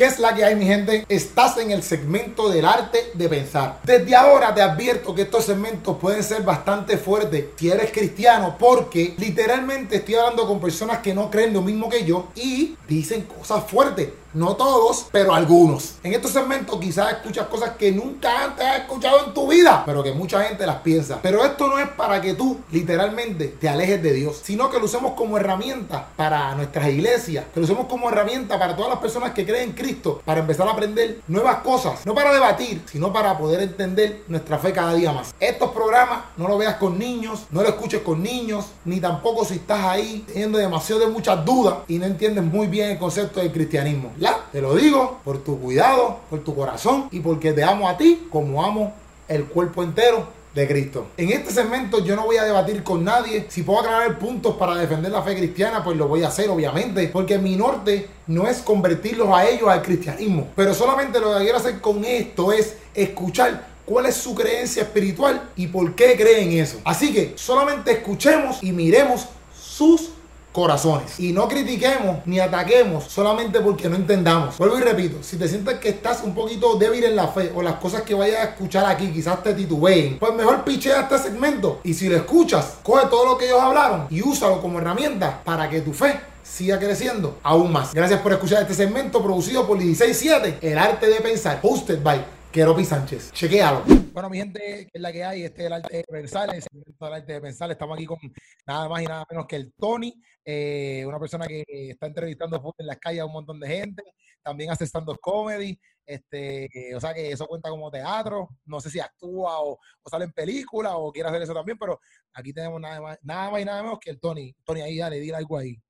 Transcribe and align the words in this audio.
¿Qué 0.00 0.06
es 0.06 0.18
la 0.18 0.34
que 0.34 0.42
hay, 0.42 0.56
mi 0.56 0.64
gente? 0.64 1.04
Estás 1.10 1.58
en 1.58 1.72
el 1.72 1.82
segmento 1.82 2.48
del 2.48 2.64
arte 2.64 3.10
de 3.12 3.28
pensar. 3.28 3.80
Desde 3.84 4.16
ahora 4.16 4.54
te 4.54 4.62
advierto 4.62 5.14
que 5.14 5.20
estos 5.20 5.44
segmentos 5.44 5.98
pueden 5.98 6.24
ser 6.24 6.42
bastante 6.42 6.96
fuertes 6.96 7.48
si 7.56 7.70
eres 7.70 7.92
cristiano, 7.92 8.56
porque 8.58 9.12
literalmente 9.18 9.96
estoy 9.96 10.14
hablando 10.14 10.46
con 10.46 10.58
personas 10.58 11.00
que 11.00 11.12
no 11.12 11.30
creen 11.30 11.52
lo 11.52 11.60
mismo 11.60 11.90
que 11.90 12.06
yo 12.06 12.28
y 12.34 12.78
dicen 12.88 13.24
cosas 13.24 13.62
fuertes. 13.70 14.08
No 14.32 14.54
todos, 14.54 15.06
pero 15.10 15.34
algunos. 15.34 15.96
En 16.04 16.14
estos 16.14 16.30
segmentos 16.30 16.78
quizás 16.78 17.14
escuchas 17.14 17.48
cosas 17.48 17.70
que 17.70 17.90
nunca 17.90 18.44
antes 18.44 18.64
has 18.64 18.78
escuchado 18.78 19.26
en 19.26 19.34
tu 19.34 19.48
vida, 19.48 19.82
pero 19.84 20.04
que 20.04 20.12
mucha 20.12 20.44
gente 20.44 20.64
las 20.64 20.76
piensa. 20.76 21.18
Pero 21.20 21.44
esto 21.44 21.66
no 21.66 21.80
es 21.80 21.88
para 21.88 22.20
que 22.20 22.34
tú 22.34 22.60
literalmente 22.70 23.48
te 23.48 23.68
alejes 23.68 24.00
de 24.00 24.12
Dios, 24.12 24.40
sino 24.40 24.70
que 24.70 24.78
lo 24.78 24.84
usemos 24.84 25.14
como 25.14 25.36
herramienta 25.36 26.06
para 26.14 26.54
nuestras 26.54 26.88
iglesias, 26.90 27.46
que 27.52 27.58
lo 27.58 27.64
usemos 27.64 27.86
como 27.86 28.08
herramienta 28.08 28.56
para 28.56 28.76
todas 28.76 28.90
las 28.90 29.00
personas 29.00 29.32
que 29.32 29.44
creen 29.44 29.70
en 29.70 29.74
Cristo, 29.74 30.22
para 30.24 30.40
empezar 30.40 30.68
a 30.68 30.72
aprender 30.72 31.22
nuevas 31.26 31.56
cosas, 31.56 32.06
no 32.06 32.14
para 32.14 32.32
debatir, 32.32 32.82
sino 32.86 33.12
para 33.12 33.36
poder 33.36 33.60
entender 33.62 34.22
nuestra 34.28 34.58
fe 34.58 34.72
cada 34.72 34.94
día 34.94 35.12
más. 35.12 35.34
Estos 35.40 35.72
programas 35.72 36.20
no 36.36 36.46
lo 36.46 36.56
veas 36.56 36.76
con 36.76 36.96
niños, 37.00 37.46
no 37.50 37.62
lo 37.62 37.68
escuches 37.68 38.02
con 38.02 38.22
niños, 38.22 38.66
ni 38.84 39.00
tampoco 39.00 39.44
si 39.44 39.54
estás 39.54 39.84
ahí 39.84 40.24
teniendo 40.28 40.56
demasiado 40.56 41.00
de 41.00 41.08
muchas 41.08 41.44
dudas 41.44 41.78
y 41.88 41.98
no 41.98 42.06
entiendes 42.06 42.44
muy 42.44 42.68
bien 42.68 42.90
el 42.90 42.98
concepto 42.98 43.40
del 43.40 43.50
cristianismo. 43.50 44.12
Te 44.52 44.60
lo 44.60 44.74
digo 44.74 45.20
por 45.24 45.44
tu 45.44 45.60
cuidado, 45.60 46.18
por 46.28 46.40
tu 46.40 46.56
corazón 46.56 47.08
y 47.12 47.20
porque 47.20 47.52
te 47.52 47.62
amo 47.62 47.88
a 47.88 47.96
ti 47.96 48.26
como 48.30 48.64
amo 48.64 48.92
el 49.28 49.44
cuerpo 49.44 49.84
entero 49.84 50.26
de 50.52 50.66
Cristo. 50.66 51.06
En 51.16 51.30
este 51.30 51.52
segmento 51.52 52.04
yo 52.04 52.16
no 52.16 52.24
voy 52.24 52.36
a 52.36 52.42
debatir 52.42 52.82
con 52.82 53.04
nadie. 53.04 53.46
Si 53.48 53.62
puedo 53.62 53.78
aclarar 53.78 54.18
puntos 54.18 54.56
para 54.56 54.74
defender 54.74 55.12
la 55.12 55.22
fe 55.22 55.36
cristiana, 55.36 55.84
pues 55.84 55.96
lo 55.96 56.08
voy 56.08 56.24
a 56.24 56.28
hacer, 56.28 56.50
obviamente. 56.50 57.06
Porque 57.06 57.38
mi 57.38 57.54
norte 57.54 58.08
no 58.26 58.48
es 58.48 58.58
convertirlos 58.58 59.28
a 59.28 59.48
ellos 59.48 59.68
al 59.68 59.82
cristianismo. 59.82 60.48
Pero 60.56 60.74
solamente 60.74 61.20
lo 61.20 61.32
que 61.32 61.44
quiero 61.44 61.58
hacer 61.58 61.80
con 61.80 62.04
esto 62.04 62.52
es 62.52 62.76
escuchar 62.92 63.68
cuál 63.86 64.06
es 64.06 64.16
su 64.16 64.34
creencia 64.34 64.82
espiritual 64.82 65.50
y 65.54 65.68
por 65.68 65.94
qué 65.94 66.16
creen 66.16 66.50
eso. 66.58 66.78
Así 66.84 67.12
que 67.12 67.34
solamente 67.36 67.92
escuchemos 67.92 68.60
y 68.62 68.72
miremos 68.72 69.26
sus 69.56 70.10
corazones. 70.52 71.18
Y 71.18 71.32
no 71.32 71.48
critiquemos 71.48 72.18
ni 72.26 72.40
ataquemos 72.40 73.04
solamente 73.04 73.60
porque 73.60 73.88
no 73.88 73.96
entendamos. 73.96 74.58
Vuelvo 74.58 74.78
y 74.78 74.82
repito, 74.82 75.22
si 75.22 75.36
te 75.36 75.48
sientes 75.48 75.78
que 75.78 75.90
estás 75.90 76.22
un 76.22 76.34
poquito 76.34 76.76
débil 76.76 77.04
en 77.04 77.16
la 77.16 77.28
fe 77.28 77.52
o 77.54 77.62
las 77.62 77.74
cosas 77.74 78.02
que 78.02 78.14
vayas 78.14 78.40
a 78.40 78.44
escuchar 78.50 78.86
aquí 78.86 79.10
quizás 79.10 79.42
te 79.42 79.54
titubeen, 79.54 80.18
pues 80.18 80.34
mejor 80.34 80.64
pichea 80.64 81.02
este 81.02 81.18
segmento 81.18 81.80
y 81.84 81.94
si 81.94 82.08
lo 82.08 82.16
escuchas, 82.16 82.78
coge 82.82 83.06
todo 83.08 83.26
lo 83.26 83.38
que 83.38 83.46
ellos 83.46 83.60
hablaron 83.60 84.06
y 84.10 84.22
úsalo 84.22 84.60
como 84.60 84.78
herramienta 84.78 85.42
para 85.44 85.68
que 85.68 85.80
tu 85.80 85.92
fe 85.92 86.20
siga 86.42 86.78
creciendo 86.78 87.38
aún 87.42 87.72
más. 87.72 87.94
Gracias 87.94 88.20
por 88.20 88.32
escuchar 88.32 88.62
este 88.62 88.74
segmento 88.74 89.22
producido 89.22 89.66
por 89.66 89.78
167, 89.78 90.58
El 90.60 90.78
Arte 90.78 91.06
de 91.06 91.20
Pensar, 91.20 91.60
hosted 91.62 92.02
by 92.02 92.39
Keropi 92.52 92.84
Sánchez. 92.84 93.32
Chequealo. 93.32 93.84
Bueno, 94.12 94.28
mi 94.28 94.38
gente, 94.38 94.88
es 94.92 95.00
la 95.00 95.12
que 95.12 95.22
hay, 95.22 95.44
este 95.44 95.62
es 95.62 95.66
el 95.68 95.72
arte 95.72 95.96
de 95.98 96.04
pensar, 96.04 96.52
el 96.52 96.60
segmento 96.60 97.04
del 97.04 97.14
arte 97.14 97.32
de 97.34 97.40
pensar. 97.40 97.70
Estamos 97.70 97.96
aquí 97.96 98.06
con 98.06 98.18
nada 98.66 98.88
más 98.88 99.02
y 99.02 99.04
nada 99.04 99.24
menos 99.30 99.46
que 99.46 99.54
el 99.54 99.72
Tony, 99.74 100.20
eh, 100.44 101.04
una 101.06 101.20
persona 101.20 101.46
que 101.46 101.64
está 101.68 102.06
entrevistando 102.06 102.74
en 102.76 102.86
las 102.88 102.98
calles 102.98 103.20
a 103.20 103.26
un 103.26 103.32
montón 103.34 103.60
de 103.60 103.68
gente, 103.68 104.02
también 104.42 104.72
hace 104.72 104.84
stand-up 104.84 105.20
comedy, 105.20 105.78
este, 106.04 106.68
o 106.96 107.00
sea 107.00 107.14
que 107.14 107.30
eso 107.30 107.46
cuenta 107.46 107.70
como 107.70 107.88
teatro, 107.88 108.48
no 108.64 108.80
sé 108.80 108.90
si 108.90 108.98
actúa 108.98 109.60
o, 109.60 109.78
sale 110.10 110.24
en 110.24 110.32
película 110.32 110.96
o 110.96 111.12
quiere 111.12 111.28
hacer 111.28 111.42
eso 111.42 111.54
también, 111.54 111.78
pero 111.78 112.00
aquí 112.32 112.52
tenemos 112.52 112.80
nada 112.80 113.00
más, 113.00 113.18
nada 113.22 113.48
más 113.48 113.62
y 113.62 113.64
nada 113.64 113.82
menos 113.84 114.00
que 114.00 114.10
el 114.10 114.18
Tony. 114.18 114.52
Tony, 114.64 114.80
ahí 114.80 114.98
dale, 114.98 115.20
dile 115.20 115.36
algo 115.36 115.56
ahí. 115.56 115.80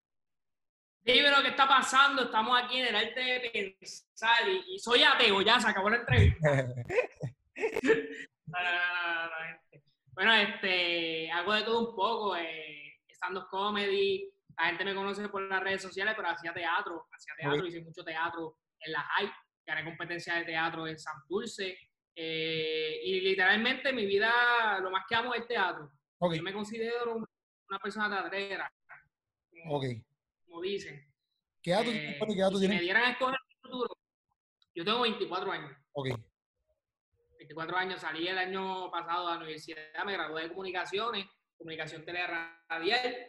Dime 1.02 1.30
lo 1.30 1.42
que 1.42 1.48
está 1.48 1.66
pasando, 1.66 2.24
estamos 2.24 2.60
aquí 2.62 2.78
en 2.78 2.88
el 2.88 2.96
arte 2.96 3.20
de 3.20 3.76
pensar 3.78 4.46
y, 4.48 4.78
soy 4.78 5.02
ateo, 5.02 5.40
ya 5.40 5.58
se 5.58 5.68
acabó 5.68 5.88
la 5.88 5.96
entrevista. 5.96 6.68
bueno, 10.12 10.34
este, 10.34 11.30
hago 11.32 11.54
de 11.54 11.62
todo 11.62 11.88
un 11.88 11.96
poco, 11.96 12.36
eh, 12.36 12.98
stand-up 13.08 13.48
comedy, 13.48 14.30
la 14.58 14.66
gente 14.66 14.84
me 14.84 14.94
conoce 14.94 15.26
por 15.30 15.40
las 15.42 15.62
redes 15.62 15.80
sociales, 15.80 16.12
pero 16.14 16.28
hacía 16.28 16.52
teatro, 16.52 17.08
hacía 17.12 17.32
teatro, 17.38 17.66
hice 17.66 17.80
mucho 17.80 18.04
teatro 18.04 18.58
en 18.80 18.92
la 18.92 19.00
high, 19.00 19.32
gané 19.66 19.84
competencia 19.84 20.34
de 20.34 20.44
teatro 20.44 20.86
en 20.86 20.98
Santurce, 20.98 21.78
eh, 22.14 23.00
y 23.04 23.22
literalmente 23.22 23.90
mi 23.94 24.04
vida, 24.04 24.78
lo 24.82 24.90
más 24.90 25.04
que 25.08 25.14
amo 25.14 25.32
es 25.32 25.46
teatro. 25.46 25.90
Yo 26.20 26.42
me 26.42 26.52
considero 26.52 27.26
una 27.68 27.78
persona 27.78 28.10
teatrera. 28.10 28.70
Ok 29.70 29.84
como 30.50 30.62
dicen. 30.62 31.00
¿Qué 31.62 31.70
edad 31.70 31.84
tú, 31.84 31.90
eh, 31.90 32.16
tienes? 32.18 32.60
Si 32.60 32.68
me 32.68 32.80
dieran 32.80 33.04
a 33.04 33.10
escoger 33.12 33.34
el 33.34 33.60
futuro, 33.62 33.96
yo 34.74 34.84
tengo 34.84 35.00
24 35.02 35.52
años. 35.52 35.72
Ok. 35.92 36.08
24 37.38 37.76
años, 37.76 38.00
salí 38.00 38.28
el 38.28 38.38
año 38.38 38.90
pasado 38.90 39.28
a 39.28 39.32
la 39.32 39.38
universidad, 39.38 40.04
me 40.04 40.12
gradué 40.12 40.42
de 40.42 40.48
comunicaciones, 40.48 41.26
comunicación 41.56 42.04
teleradial. 42.04 43.26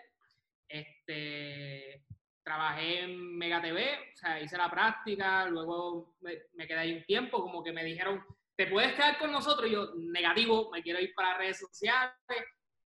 Este, 0.68 2.06
trabajé 2.44 3.02
en 3.02 3.38
Mega 3.38 3.62
TV, 3.62 4.12
o 4.14 4.18
sea, 4.18 4.42
hice 4.42 4.58
la 4.58 4.70
práctica, 4.70 5.46
luego 5.46 6.16
me, 6.22 6.68
quedé 6.68 6.80
ahí 6.80 6.94
un 6.94 7.04
tiempo, 7.06 7.42
como 7.42 7.64
que 7.64 7.72
me 7.72 7.84
dijeron, 7.84 8.24
¿te 8.56 8.68
puedes 8.68 8.94
quedar 8.94 9.18
con 9.18 9.32
nosotros? 9.32 9.70
yo, 9.70 9.94
negativo, 9.98 10.70
me 10.72 10.82
quiero 10.82 11.00
ir 11.00 11.14
para 11.14 11.30
las 11.30 11.38
redes 11.38 11.60
sociales. 11.60 12.16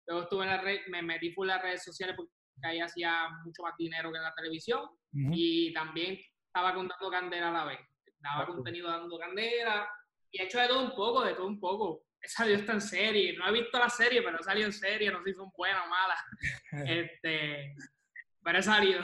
Luego 0.08 0.24
estuve 0.24 0.44
en 0.46 0.50
la 0.50 0.62
red, 0.62 0.80
me 0.88 1.02
metí 1.02 1.32
por 1.32 1.48
las 1.48 1.62
redes 1.62 1.84
sociales 1.84 2.16
porque 2.16 2.34
que 2.62 2.68
ahí 2.68 2.80
hacía 2.80 3.30
mucho 3.44 3.64
más 3.64 3.76
dinero 3.78 4.12
que 4.12 4.18
en 4.18 4.24
la 4.24 4.34
televisión. 4.34 4.90
Y 5.14 5.74
también 5.74 6.20
estaba 6.46 6.74
contando 6.74 7.10
candela 7.10 7.50
a 7.50 7.54
la 7.54 7.66
vez. 7.66 7.80
Daba 8.20 8.46
contenido 8.46 8.90
dando 8.90 9.18
candela. 9.18 9.90
Y 10.32 10.42
he 10.42 10.46
hecho 10.46 10.60
de 10.60 10.68
todo 10.68 10.84
un 10.84 10.96
poco, 10.96 11.24
de 11.24 11.34
todo 11.34 11.48
un 11.48 11.60
poco. 11.60 12.04
He 12.22 12.28
salido 12.28 12.58
esta 12.58 12.74
en 12.74 12.82
serie, 12.82 13.38
no 13.38 13.48
he 13.48 13.52
visto 13.52 13.78
la 13.78 13.90
serie, 13.90 14.22
pero 14.22 14.40
he 14.40 14.44
salido 14.44 14.68
en 14.68 14.74
serie, 14.74 15.12
no 15.12 15.20
sé 15.20 15.32
si 15.32 15.34
son 15.36 15.52
buenas 15.56 15.86
o 15.86 15.90
malas. 15.90 16.20
este, 16.88 17.76
pero 18.44 18.60
he 18.60 18.64
salido. 18.64 19.02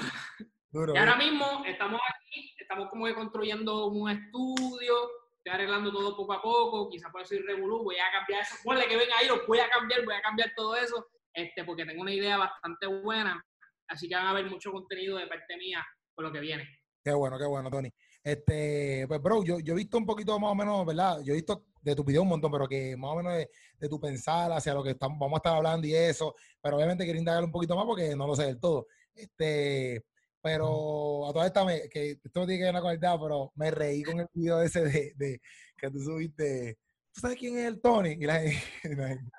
y 0.72 0.97
ahora 0.97 1.16
mismo 1.16 1.64
estamos 1.66 2.02
aquí, 2.09 2.53
estamos 2.58 2.90
como 2.90 3.06
que 3.06 3.14
construyendo 3.14 3.88
un 3.88 4.09
estudio, 4.09 5.09
estoy 5.38 5.53
arreglando 5.53 5.91
todo 5.91 6.18
poco 6.18 6.34
a 6.34 6.41
poco, 6.41 6.90
quizás 6.90 7.12
por 7.12 7.22
eso 7.22 7.35
ir 7.35 7.46
revolú, 7.46 7.84
voy 7.84 7.97
a 7.97 8.12
cambiar 8.12 8.41
eso, 8.41 8.56
ponle 8.64 8.88
que 8.88 8.97
venga 8.97 9.18
ahí, 9.18 9.28
lo 9.28 9.46
voy 9.46 9.59
a 9.59 9.70
cambiar, 9.70 10.03
voy 10.03 10.16
a 10.16 10.22
cambiar 10.22 10.52
todo 10.56 10.75
eso 10.75 11.08
este, 11.34 11.64
porque 11.64 11.86
tengo 11.86 12.02
una 12.02 12.14
idea 12.14 12.38
bastante 12.38 12.88
buena, 12.88 13.44
así 13.88 14.08
que 14.08 14.16
van 14.16 14.28
a 14.28 14.34
ver 14.34 14.46
mucho 14.50 14.72
contenido 14.72 15.18
de 15.18 15.28
parte 15.28 15.58
mía 15.58 15.86
por 16.14 16.26
lo 16.26 16.32
que 16.32 16.40
viene. 16.40 16.68
Qué 17.04 17.12
bueno, 17.12 17.38
qué 17.38 17.46
bueno, 17.46 17.70
Tony. 17.70 17.92
Este, 18.24 19.06
pues, 19.08 19.22
bro, 19.22 19.44
yo, 19.44 19.60
yo 19.60 19.74
he 19.74 19.78
visto 19.78 19.98
un 19.98 20.06
poquito 20.06 20.40
más 20.40 20.52
o 20.52 20.56
menos, 20.56 20.86
¿verdad? 20.86 21.20
Yo 21.24 21.34
he 21.34 21.38
visto 21.38 21.66
de 21.82 21.96
tu 21.96 22.04
video 22.06 22.22
un 22.22 22.30
montón, 22.30 22.52
pero 22.52 22.68
que 22.68 22.96
más 22.96 23.12
o 23.12 23.16
menos 23.18 23.34
de, 23.34 23.90
tu 23.90 24.00
pensar 24.00 24.50
hacia 24.54 24.74
lo 24.74 24.82
que 24.82 24.92
estamos, 24.92 25.20
vamos 25.20 25.36
a 25.36 25.40
estar 25.40 25.56
hablando 25.58 25.86
y 25.86 25.94
eso, 25.94 26.34
pero 26.62 26.78
obviamente 26.78 27.04
quiero 27.04 27.20
indagar 27.20 27.44
un 27.44 27.52
poquito 27.52 27.76
más 27.76 27.86
porque 27.86 28.16
no 28.16 28.26
lo 28.26 28.36
sé 28.36 28.46
del 28.46 28.60
todo. 28.60 28.88
Este, 29.14 30.06
pero 30.42 31.28
a 31.28 31.34
toda 31.34 31.48
esta, 31.48 31.66
me, 31.66 31.90
que 31.90 32.12
esto 32.12 32.40
no 32.40 32.48
tiene 32.48 32.60
que 32.60 32.72
ver 32.72 32.82
con 32.82 32.92
el 32.92 33.00
tema, 33.00 33.22
pero 33.22 33.52
me 33.56 33.72
reí 33.72 34.04
con 34.04 34.22
el 34.22 34.28
video 34.34 34.62
ese 34.62 34.86
de 34.86 35.42
que 35.78 35.90
tú 35.92 36.00
subiste 36.00 36.78
¿tú 37.13 37.22
sabes 37.22 37.38
quién 37.38 37.57
es 37.57 37.66
el 37.66 37.81
Tony? 37.81 38.18
Y, 38.19 38.25
la, 38.25 38.41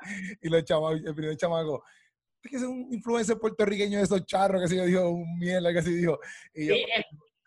y 0.42 0.48
los 0.48 0.64
chavos, 0.64 1.00
el 1.04 1.14
primer 1.14 1.36
chamaco, 1.36 1.84
es 2.42 2.50
que 2.50 2.56
es 2.56 2.62
un 2.62 2.92
influencer 2.92 3.38
puertorriqueño 3.38 3.98
de 3.98 4.04
esos 4.04 4.24
charros 4.26 4.62
que 4.62 4.68
se 4.68 4.76
yo 4.76 4.84
dijo, 4.84 5.08
un 5.08 5.38
mierda 5.38 5.72
que 5.72 5.82
se 5.82 5.90
dijo. 5.90 6.18
Y 6.54 6.66
sí, 6.66 6.86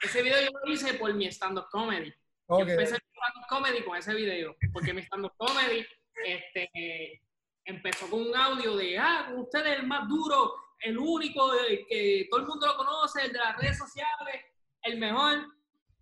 ese 0.02 0.22
video 0.22 0.42
yo 0.42 0.50
lo 0.64 0.72
hice 0.72 0.94
por 0.96 1.14
mi 1.14 1.28
stand-up 1.28 1.68
comedy. 1.72 2.14
Yo 2.50 2.60
empecé 2.60 2.94
mi 2.94 3.12
stand-up 3.14 3.48
comedy 3.50 3.84
con 3.84 3.98
ese 3.98 4.14
video, 4.14 4.56
porque 4.74 4.94
mi 4.94 5.02
stand-up 5.02 5.34
comedy 5.38 5.86
este, 6.26 7.22
empezó 7.66 8.10
con 8.10 8.22
un 8.22 8.36
audio 8.36 8.76
de, 8.76 8.98
ah, 8.98 9.34
usted 9.36 9.66
es 9.66 9.80
el 9.80 9.88
más 9.88 10.08
duro, 10.08 10.54
el 10.80 10.98
único, 10.98 11.52
que 11.90 12.28
todo 12.30 12.42
el 12.42 12.48
mundo 12.48 12.68
lo 12.68 12.78
conoce, 12.78 13.26
el 13.26 13.34
de 13.34 13.40
las 13.40 13.58
redes 13.58 13.78
sociales, 13.78 14.46
el 14.84 14.98
mejor. 14.98 15.46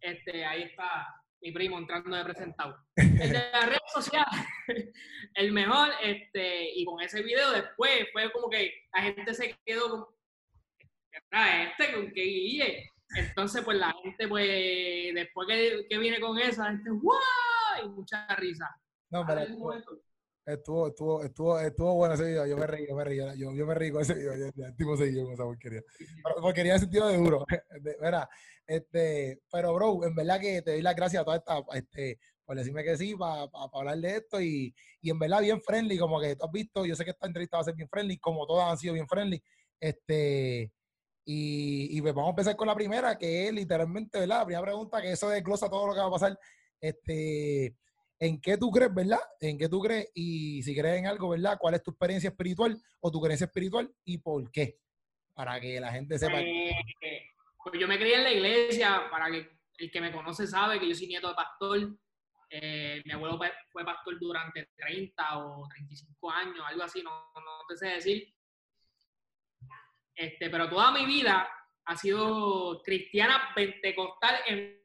Este, 0.01 0.45
ahí 0.45 0.63
está 0.63 1.24
mi 1.45 1.51
primo 1.51 1.77
entrando 1.77 2.15
de 2.15 2.23
presentado. 2.23 2.75
El 2.95 3.17
de 3.17 3.51
las 3.51 3.65
redes 3.67 3.91
sociales, 3.93 4.47
el 5.35 5.51
mejor, 5.51 5.91
este, 6.01 6.71
y 6.73 6.83
con 6.85 6.99
ese 7.01 7.21
video 7.21 7.51
después 7.51 8.07
fue 8.11 8.31
como 8.31 8.49
que 8.49 8.73
la 8.95 9.03
gente 9.03 9.31
se 9.31 9.55
quedó 9.63 9.89
como, 9.89 10.07
este? 11.11 11.93
¿Con 11.93 12.11
qué 12.11 12.23
guille? 12.23 12.89
Entonces, 13.15 13.63
pues 13.63 13.77
la 13.77 13.93
gente, 14.01 14.27
pues, 14.27 14.47
después 15.13 15.47
que, 15.47 15.85
que 15.87 15.97
viene 15.99 16.19
con 16.19 16.39
eso, 16.39 16.63
la 16.63 16.71
gente, 16.71 16.89
¡guau! 16.89 17.19
Y 17.83 17.89
mucha 17.89 18.25
risa. 18.35 18.67
No, 19.11 19.23
pero 19.27 19.41
estuvo, 20.45 20.87
estuvo, 20.87 21.23
estuvo, 21.23 21.59
estuvo, 21.59 21.93
bueno 21.95 22.15
ese 22.15 22.25
video. 22.25 22.45
Yo 22.45 22.57
me 22.57 22.67
reí, 22.67 22.87
yo 22.87 22.95
me 22.95 23.03
reí, 23.03 23.17
yo, 23.17 23.53
yo 23.53 23.65
me 23.65 23.73
reí 23.73 23.91
con 23.91 24.01
ese 24.01 24.13
video. 24.13 24.33
el 24.33 24.75
tipo 24.75 24.95
se 24.97 25.13
con 25.13 25.33
esa 25.33 25.43
porquería. 25.43 25.81
Pero 26.23 26.41
porquería 26.41 26.73
en 26.73 26.79
sentido 26.79 27.07
de 27.07 27.17
duro. 27.17 27.45
Mira, 28.01 28.29
este, 28.67 29.41
pero, 29.51 29.73
bro, 29.73 30.05
en 30.05 30.15
verdad 30.15 30.39
que 30.39 30.61
te 30.61 30.71
doy 30.71 30.81
las 30.81 30.95
gracias 30.95 31.21
a 31.21 31.25
toda 31.25 31.37
esta, 31.37 31.63
este, 31.73 32.19
por 32.45 32.55
decirme 32.55 32.83
que 32.83 32.97
sí, 32.97 33.15
para 33.15 33.49
hablar 33.73 33.97
de 33.97 34.17
esto 34.17 34.41
y, 34.41 34.73
y, 35.01 35.09
en 35.09 35.19
verdad 35.19 35.41
bien 35.41 35.61
friendly, 35.61 35.97
como 35.97 36.19
que 36.19 36.35
tú 36.35 36.45
has 36.45 36.51
visto, 36.51 36.85
yo 36.85 36.95
sé 36.95 37.03
que 37.03 37.11
esta 37.11 37.27
entrevista 37.27 37.57
va 37.57 37.61
a 37.61 37.65
ser 37.65 37.75
bien 37.75 37.89
friendly, 37.89 38.17
como 38.17 38.45
todas 38.45 38.71
han 38.71 38.77
sido 38.77 38.93
bien 38.93 39.07
friendly. 39.07 39.41
Este, 39.79 40.71
Y, 41.25 42.01
pues 42.01 42.13
vamos 42.13 42.29
a 42.29 42.31
empezar 42.31 42.55
con 42.55 42.67
la 42.67 42.75
primera, 42.75 43.17
que 43.17 43.47
es 43.47 43.53
literalmente, 43.53 44.19
¿verdad? 44.19 44.39
La 44.39 44.45
primera 44.45 44.63
pregunta, 44.63 45.01
que 45.01 45.11
eso 45.11 45.29
desglosa 45.29 45.69
todo 45.69 45.87
lo 45.87 45.93
que 45.93 45.99
va 45.99 46.07
a 46.07 46.11
pasar. 46.11 46.39
Este, 46.79 47.75
¿En 48.19 48.39
qué 48.39 48.57
tú 48.57 48.71
crees, 48.71 48.93
verdad? 48.93 49.19
¿En 49.41 49.57
qué 49.57 49.67
tú 49.67 49.81
crees? 49.81 50.09
Y 50.13 50.63
si 50.63 50.75
crees 50.75 50.99
en 50.99 51.07
algo, 51.07 51.29
¿verdad? 51.29 51.57
¿Cuál 51.59 51.75
es 51.75 51.83
tu 51.83 51.91
experiencia 51.91 52.29
espiritual 52.29 52.81
o 53.01 53.11
tu 53.11 53.21
creencia 53.21 53.45
espiritual 53.45 53.93
y 54.05 54.17
por 54.19 54.49
qué? 54.51 54.79
Para 55.33 55.59
que 55.59 55.79
la 55.79 55.91
gente 55.91 56.17
sepa. 56.17 56.39
Eh, 56.39 56.71
pues 57.63 57.79
yo 57.79 57.87
me 57.87 57.97
crié 57.97 58.15
en 58.15 58.23
la 58.23 58.31
iglesia, 58.31 59.09
para 59.11 59.29
que 59.29 59.49
el 59.77 59.91
que 59.91 60.01
me 60.01 60.11
conoce 60.11 60.47
sabe 60.47 60.79
que 60.79 60.87
yo 60.87 60.95
soy 60.95 61.07
nieto 61.07 61.27
de 61.27 61.35
pastor. 61.35 61.97
Eh, 62.49 63.01
mi 63.03 63.11
abuelo 63.11 63.37
fue 63.69 63.83
pastor 63.83 64.17
durante 64.19 64.69
30 64.77 65.37
o 65.39 65.67
35 65.67 66.31
años, 66.31 66.63
algo 66.65 66.83
así, 66.83 67.03
no, 67.03 67.11
no 67.33 67.65
te 67.67 67.75
sé 67.75 67.87
decir. 67.87 68.33
Este, 70.15 70.49
pero 70.49 70.69
toda 70.69 70.91
mi 70.91 71.05
vida 71.05 71.49
ha 71.85 71.97
sido 71.97 72.81
cristiana 72.83 73.51
pentecostal 73.53 74.35
en 74.47 74.81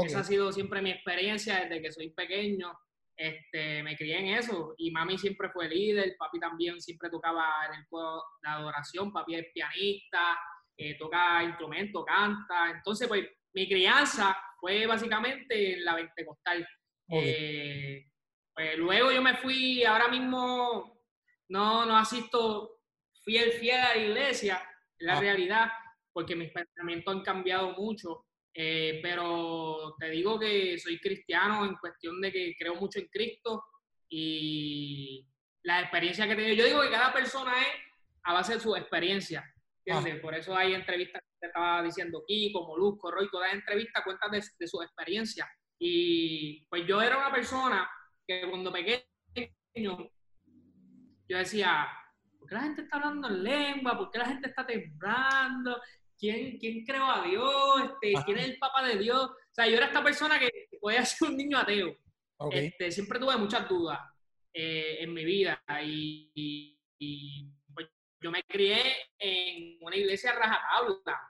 MI. 0.00 0.06
Esa 0.06 0.20
ha 0.20 0.24
sido 0.24 0.52
siempre 0.52 0.82
mi 0.82 0.90
experiencia 0.90 1.60
desde 1.60 1.82
que 1.82 1.92
soy 1.92 2.10
pequeño. 2.10 2.72
Este, 3.16 3.82
me 3.82 3.96
crié 3.96 4.18
en 4.18 4.26
eso 4.38 4.74
y 4.78 4.90
mami 4.90 5.18
siempre 5.18 5.50
fue 5.50 5.68
líder, 5.68 6.16
papi 6.18 6.40
también 6.40 6.80
siempre 6.80 7.10
tocaba 7.10 7.66
en 7.68 7.80
el 7.80 7.86
juego 7.86 8.24
de 8.42 8.48
adoración, 8.48 9.12
papi 9.12 9.34
es 9.34 9.46
pianista, 9.52 10.38
eh, 10.76 10.96
toca 10.98 11.42
instrumento, 11.44 12.04
canta. 12.04 12.70
Entonces, 12.70 13.06
pues 13.06 13.24
mi 13.54 13.68
crianza 13.68 14.36
fue 14.58 14.86
básicamente 14.86 15.74
en 15.74 15.84
la 15.84 15.94
pentecostal. 15.94 16.66
Eh, 17.08 18.06
pues 18.54 18.78
luego 18.78 19.12
yo 19.12 19.20
me 19.20 19.36
fui, 19.36 19.84
ahora 19.84 20.08
mismo 20.08 21.04
no, 21.48 21.84
no 21.84 21.96
asisto 21.96 22.80
fiel, 23.24 23.52
fiel 23.52 23.80
a 23.80 23.94
la 23.94 23.96
iglesia, 23.96 24.62
la 24.98 25.18
ah. 25.18 25.20
realidad, 25.20 25.72
porque 26.12 26.34
mis 26.34 26.50
pensamientos 26.50 27.14
han 27.14 27.22
cambiado 27.22 27.72
mucho. 27.72 28.26
Eh, 28.54 29.00
pero 29.02 29.94
te 29.98 30.10
digo 30.10 30.38
que 30.38 30.78
soy 30.78 30.98
cristiano 30.98 31.64
en 31.64 31.76
cuestión 31.76 32.20
de 32.20 32.30
que 32.30 32.54
creo 32.58 32.74
mucho 32.74 32.98
en 32.98 33.08
Cristo 33.08 33.64
y 34.08 35.26
la 35.62 35.80
experiencia 35.80 36.26
que 36.26 36.34
tengo. 36.34 36.54
Yo 36.54 36.66
digo 36.66 36.82
que 36.82 36.90
cada 36.90 37.12
persona 37.12 37.52
es 37.60 37.68
a 38.24 38.34
base 38.34 38.54
de 38.54 38.60
su 38.60 38.76
experiencia. 38.76 39.44
Por 40.20 40.34
eso 40.34 40.54
hay 40.54 40.74
entrevistas 40.74 41.22
que 41.22 41.38
te 41.40 41.46
estaba 41.46 41.82
diciendo 41.82 42.22
Kiko, 42.26 42.66
Molusco, 42.66 43.10
Roy, 43.10 43.28
todas 43.30 43.48
las 43.48 43.56
entrevistas 43.56 44.04
cuentan 44.04 44.30
de, 44.30 44.42
de 44.58 44.66
su 44.68 44.80
experiencia. 44.82 45.48
Y 45.78 46.66
pues 46.68 46.86
yo 46.86 47.02
era 47.02 47.18
una 47.18 47.32
persona 47.32 47.90
que 48.26 48.48
cuando 48.48 48.72
pequeño 48.72 49.02
yo 51.28 51.38
decía, 51.38 51.88
¿por 52.38 52.48
qué 52.48 52.54
la 52.54 52.60
gente 52.62 52.82
está 52.82 52.96
hablando 52.96 53.28
en 53.28 53.42
lengua? 53.42 53.96
¿Por 53.96 54.10
qué 54.10 54.18
la 54.18 54.26
gente 54.26 54.48
está 54.48 54.66
temblando? 54.66 55.80
¿Quién, 56.22 56.56
quién 56.58 56.84
creó 56.84 57.04
a 57.04 57.24
Dios? 57.24 57.82
Este, 57.84 58.24
¿Quién 58.24 58.38
es 58.38 58.44
el 58.46 58.58
Papa 58.58 58.86
de 58.86 58.96
Dios? 58.96 59.24
O 59.24 59.54
sea, 59.54 59.66
yo 59.66 59.76
era 59.76 59.86
esta 59.86 60.04
persona 60.04 60.38
que 60.38 60.68
podía 60.80 61.04
ser 61.04 61.28
un 61.28 61.36
niño 61.36 61.58
ateo. 61.58 61.96
Este, 62.50 62.90
siempre 62.90 63.18
tuve 63.18 63.36
muchas 63.36 63.68
dudas 63.68 63.98
eh, 64.54 64.98
en 65.00 65.12
mi 65.12 65.24
vida 65.24 65.62
y, 65.84 66.78
pues, 67.74 67.88
yo 68.20 68.30
me 68.30 68.42
crié 68.44 68.80
en 69.18 69.78
una 69.80 69.96
iglesia 69.96 70.32
rajatabla, 70.32 71.20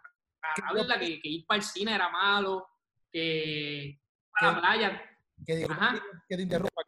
rajatabla 0.40 0.98
que, 0.98 1.20
que 1.20 1.28
ir 1.28 1.46
para 1.46 1.58
el 1.58 1.64
cine 1.64 1.94
era 1.94 2.08
malo, 2.10 2.66
que 3.10 3.98
para 4.30 4.52
la 4.52 4.60
playa. 4.60 5.02
Que, 5.44 5.66
que, 6.28 6.36
te 6.36 6.42
interrumpa, 6.42 6.82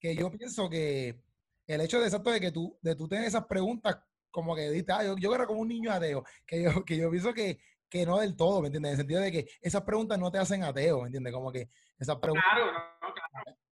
que, 0.00 0.16
yo 0.16 0.30
pienso 0.30 0.70
que 0.70 1.22
el 1.66 1.80
hecho 1.80 2.00
de 2.00 2.06
exacto 2.06 2.30
de 2.30 2.40
que 2.40 2.50
tú, 2.50 2.78
de 2.80 2.96
tú 2.96 3.06
tener 3.06 3.26
esas 3.26 3.46
preguntas 3.46 3.98
como 4.30 4.54
que 4.54 4.70
dijiste, 4.70 4.92
ah, 4.92 5.14
yo, 5.18 5.34
era 5.34 5.46
como 5.46 5.60
un 5.60 5.68
niño 5.68 5.92
ateo, 5.92 6.24
que 6.46 6.62
yo, 6.62 6.84
que 6.84 6.96
yo 6.96 7.10
pienso 7.10 7.32
que, 7.32 7.58
que 7.88 8.04
no 8.04 8.18
del 8.18 8.36
todo, 8.36 8.60
¿me 8.60 8.68
entiendes? 8.68 8.90
En 8.90 8.92
el 8.94 9.00
sentido 9.00 9.20
de 9.20 9.32
que 9.32 9.48
esas 9.60 9.82
preguntas 9.82 10.18
no 10.18 10.30
te 10.30 10.38
hacen 10.38 10.62
ateo, 10.62 11.00
¿me 11.00 11.06
entiendes? 11.06 11.32
Como 11.32 11.50
que 11.50 11.68
esas 11.98 12.16
preguntas 12.16 12.44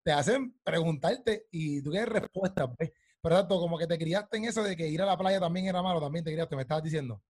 te 0.03 0.13
hacen 0.13 0.59
preguntarte 0.63 1.47
y 1.51 1.83
tú 1.83 1.91
quieres 1.91 2.09
respuestas, 2.09 2.69
¿ves? 2.79 2.93
Pero 3.21 3.35
exacto, 3.35 3.59
como 3.59 3.77
que 3.77 3.89
te 3.89 3.99
criaste 3.99 4.37
en 4.37 4.45
eso 4.45 4.63
de 4.63 4.77
que 4.77 4.87
ir 4.87 5.03
a 5.03 5.07
la 5.07 5.19
playa 5.19 5.41
también 5.41 5.67
era 5.67 5.83
malo, 5.83 6.01
también 6.01 6.25
te 6.25 6.33
criaste, 6.33 6.55
me 6.55 6.63
estabas 6.63 6.85
diciendo. 6.85 7.21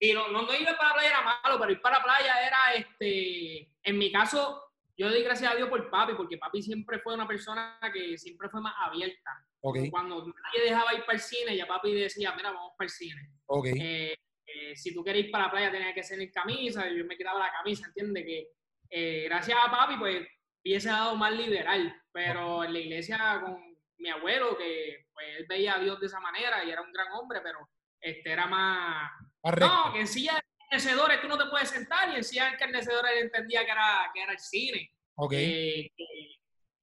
Sí, 0.00 0.14
no, 0.14 0.28
no, 0.28 0.42
no 0.42 0.54
ir 0.54 0.64
para 0.64 0.88
la 0.88 0.94
playa 0.94 1.08
era 1.10 1.22
malo, 1.22 1.60
pero 1.60 1.72
ir 1.72 1.80
para 1.82 1.98
la 1.98 2.04
playa 2.04 2.46
era, 2.46 2.72
este, 2.74 3.70
en 3.82 3.98
mi 3.98 4.10
caso, 4.10 4.62
yo 4.96 5.10
doy 5.10 5.22
gracias 5.22 5.52
a 5.52 5.56
Dios 5.56 5.68
por 5.68 5.90
papi, 5.90 6.14
porque 6.14 6.38
papi 6.38 6.62
siempre 6.62 7.00
fue 7.00 7.12
una 7.12 7.28
persona 7.28 7.78
que 7.92 8.16
siempre 8.16 8.48
fue 8.48 8.62
más 8.62 8.74
abierta. 8.78 9.46
Cuando 9.60 10.24
nadie 10.26 10.70
dejaba 10.70 10.94
ir 10.94 11.00
para 11.00 11.14
el 11.14 11.20
cine, 11.20 11.56
ya 11.56 11.66
papi 11.66 11.94
decía, 11.94 12.32
mira, 12.34 12.50
vamos 12.50 12.72
para 12.76 12.86
el 12.86 12.90
cine. 12.90 13.30
Eh, 13.66 14.16
eh, 14.46 14.76
si 14.76 14.94
tú 14.94 15.04
quieres 15.04 15.26
ir 15.26 15.30
para 15.30 15.44
la 15.44 15.50
playa, 15.50 15.70
tenía 15.70 15.94
que 15.94 16.02
ser 16.02 16.20
en 16.20 16.30
camisa, 16.30 16.88
yo 16.88 17.04
me 17.04 17.16
quedaba 17.16 17.40
la 17.40 17.52
camisa, 17.52 17.86
¿entiendes? 17.86 18.24
Que 18.24 18.48
eh, 18.88 19.24
gracias 19.24 19.58
a 19.62 19.70
papi, 19.70 19.96
pues, 19.98 20.26
hubiese 20.64 20.88
dado 20.88 21.14
más 21.16 21.32
liberal, 21.32 21.94
pero 22.10 22.64
en 22.64 22.72
la 22.72 22.78
iglesia 22.78 23.40
con 23.44 23.76
mi 23.98 24.08
abuelo, 24.08 24.56
que 24.56 25.06
pues 25.12 25.26
él 25.38 25.46
veía 25.46 25.74
a 25.74 25.80
Dios 25.80 26.00
de 26.00 26.06
esa 26.06 26.20
manera 26.20 26.64
y 26.64 26.70
era 26.70 26.80
un 26.80 26.92
gran 26.92 27.12
hombre, 27.12 27.40
pero 27.42 27.58
este 28.00 28.32
era 28.32 28.46
más... 28.46 29.10
no, 29.42 29.92
que 29.92 30.00
en 30.00 30.06
silla 30.06 30.34
de 30.34 30.40
encarnecedores 30.64 31.20
tú 31.20 31.28
no 31.28 31.36
te 31.36 31.50
puedes 31.50 31.68
sentar 31.68 32.10
y 32.10 32.16
en 32.16 32.24
silla 32.24 32.46
de 32.46 32.52
encarnecedores 32.52 33.12
él 33.12 33.24
entendía 33.24 33.64
que 33.66 33.72
era, 33.72 34.10
que 34.14 34.22
era 34.22 34.32
el 34.32 34.38
cine. 34.38 34.90
Okay 35.16 35.92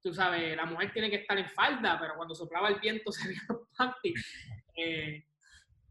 tú 0.01 0.13
sabes, 0.13 0.55
la 0.55 0.65
mujer 0.65 0.91
tiene 0.93 1.09
que 1.09 1.17
estar 1.17 1.37
en 1.37 1.49
falda, 1.49 1.97
pero 1.99 2.15
cuando 2.15 2.35
soplaba 2.35 2.69
el 2.69 2.79
viento 2.79 3.11
se 3.11 3.27
veía 3.27 3.41
los 3.49 3.67
eh, 4.75 5.25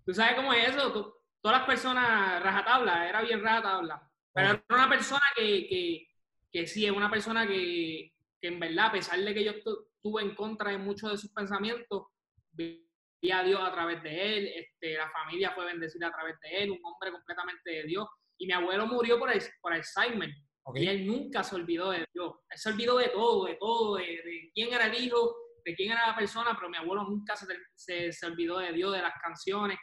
tú 0.05 0.15
sabes 0.15 0.37
cómo 0.37 0.53
es 0.53 0.69
eso, 0.69 1.23
todas 1.41 1.59
las 1.59 1.67
personas 1.67 2.43
rajatabla, 2.43 3.09
era 3.09 3.23
bien 3.23 3.43
rajatabla, 3.43 4.11
pero 4.33 4.49
era 4.49 4.65
una 4.71 4.89
persona 4.89 5.25
que, 5.35 5.67
que, 5.69 6.07
que 6.53 6.67
sí, 6.67 6.87
es 6.87 6.93
una 6.93 7.11
persona 7.11 7.47
que, 7.47 8.13
que, 8.41 8.49
en 8.49 8.61
verdad, 8.61 8.87
a 8.87 8.93
pesar 8.93 9.19
de 9.19 9.35
que 9.35 9.45
yo 9.45 9.53
estuve 9.53 10.23
en 10.23 10.35
contra 10.35 10.71
de 10.71 10.79
muchos 10.79 11.11
de 11.11 11.19
sus 11.19 11.33
pensamientos, 11.33 12.05
vi 12.53 12.87
a 13.33 13.43
Dios 13.43 13.61
a 13.61 13.73
través 13.73 14.03
de 14.03 14.39
él, 14.39 14.47
este, 14.55 14.97
la 14.97 15.11
familia 15.11 15.53
fue 15.53 15.65
bendecida 15.65 16.09
a 16.09 16.13
través 16.13 16.39
de 16.41 16.63
él, 16.63 16.71
un 16.71 16.81
hombre 16.85 17.11
completamente 17.11 17.71
de 17.71 17.83
Dios, 17.85 18.07
y 18.39 18.47
mi 18.47 18.53
abuelo 18.53 18.87
murió 18.87 19.19
por, 19.19 19.31
por 19.61 19.73
Alzheimer. 19.73 20.31
Y 20.75 20.89
él 20.89 21.07
nunca 21.07 21.45
se 21.45 21.55
olvidó 21.55 21.91
de 21.91 22.05
Dios. 22.13 22.35
Él 22.51 22.59
se 22.59 22.69
olvidó 22.71 22.99
de 22.99 23.09
todo, 23.09 23.45
de 23.47 23.55
todo, 23.55 23.97
de, 23.97 24.51
quién 24.53 24.73
era 24.73 24.87
el 24.87 25.03
hijo, 25.03 25.37
de 25.65 25.75
quién 25.75 25.93
era 25.93 26.09
la 26.09 26.17
persona, 26.17 26.55
pero 26.57 26.69
mi 26.69 26.77
abuelo 26.77 27.05
nunca 27.05 27.37
se, 27.37 28.13
se, 28.13 28.27
olvidó 28.27 28.59
de 28.59 28.73
Dios, 28.73 28.93
de 28.93 29.03
las 29.03 29.15
canciones. 29.23 29.79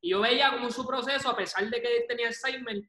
Y 0.00 0.10
yo 0.10 0.20
veía 0.20 0.52
como 0.52 0.70
su 0.70 0.86
proceso, 0.86 1.28
a 1.30 1.36
pesar 1.36 1.68
de 1.68 1.82
que 1.82 1.96
él 1.96 2.04
tenía 2.06 2.28
Alzheimer, 2.28 2.80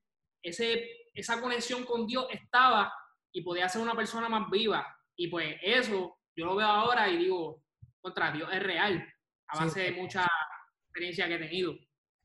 ese, 0.44 0.88
esa 1.14 1.42
conexión 1.42 1.86
con 1.86 2.06
Dios 2.06 2.28
estaba 2.30 2.94
y 3.32 3.42
podía 3.42 3.68
ser 3.68 3.82
una 3.82 3.96
persona 3.96 4.30
más 4.30 4.50
viva. 4.52 4.86
Y 5.16 5.28
pues 5.28 5.56
eso 5.64 6.20
yo 6.36 6.46
lo 6.46 6.56
veo 6.56 6.68
ahora 6.68 7.10
y 7.10 7.18
digo, 7.18 7.64
contra 8.00 8.32
Dios 8.32 8.50
es 8.54 8.62
real, 8.62 9.04
a 9.48 9.66
base 9.66 9.82
de 9.82 9.92
mucha 9.92 10.26
experiencia 10.88 11.28
que 11.28 11.36
he 11.36 11.40
tenido. 11.40 11.74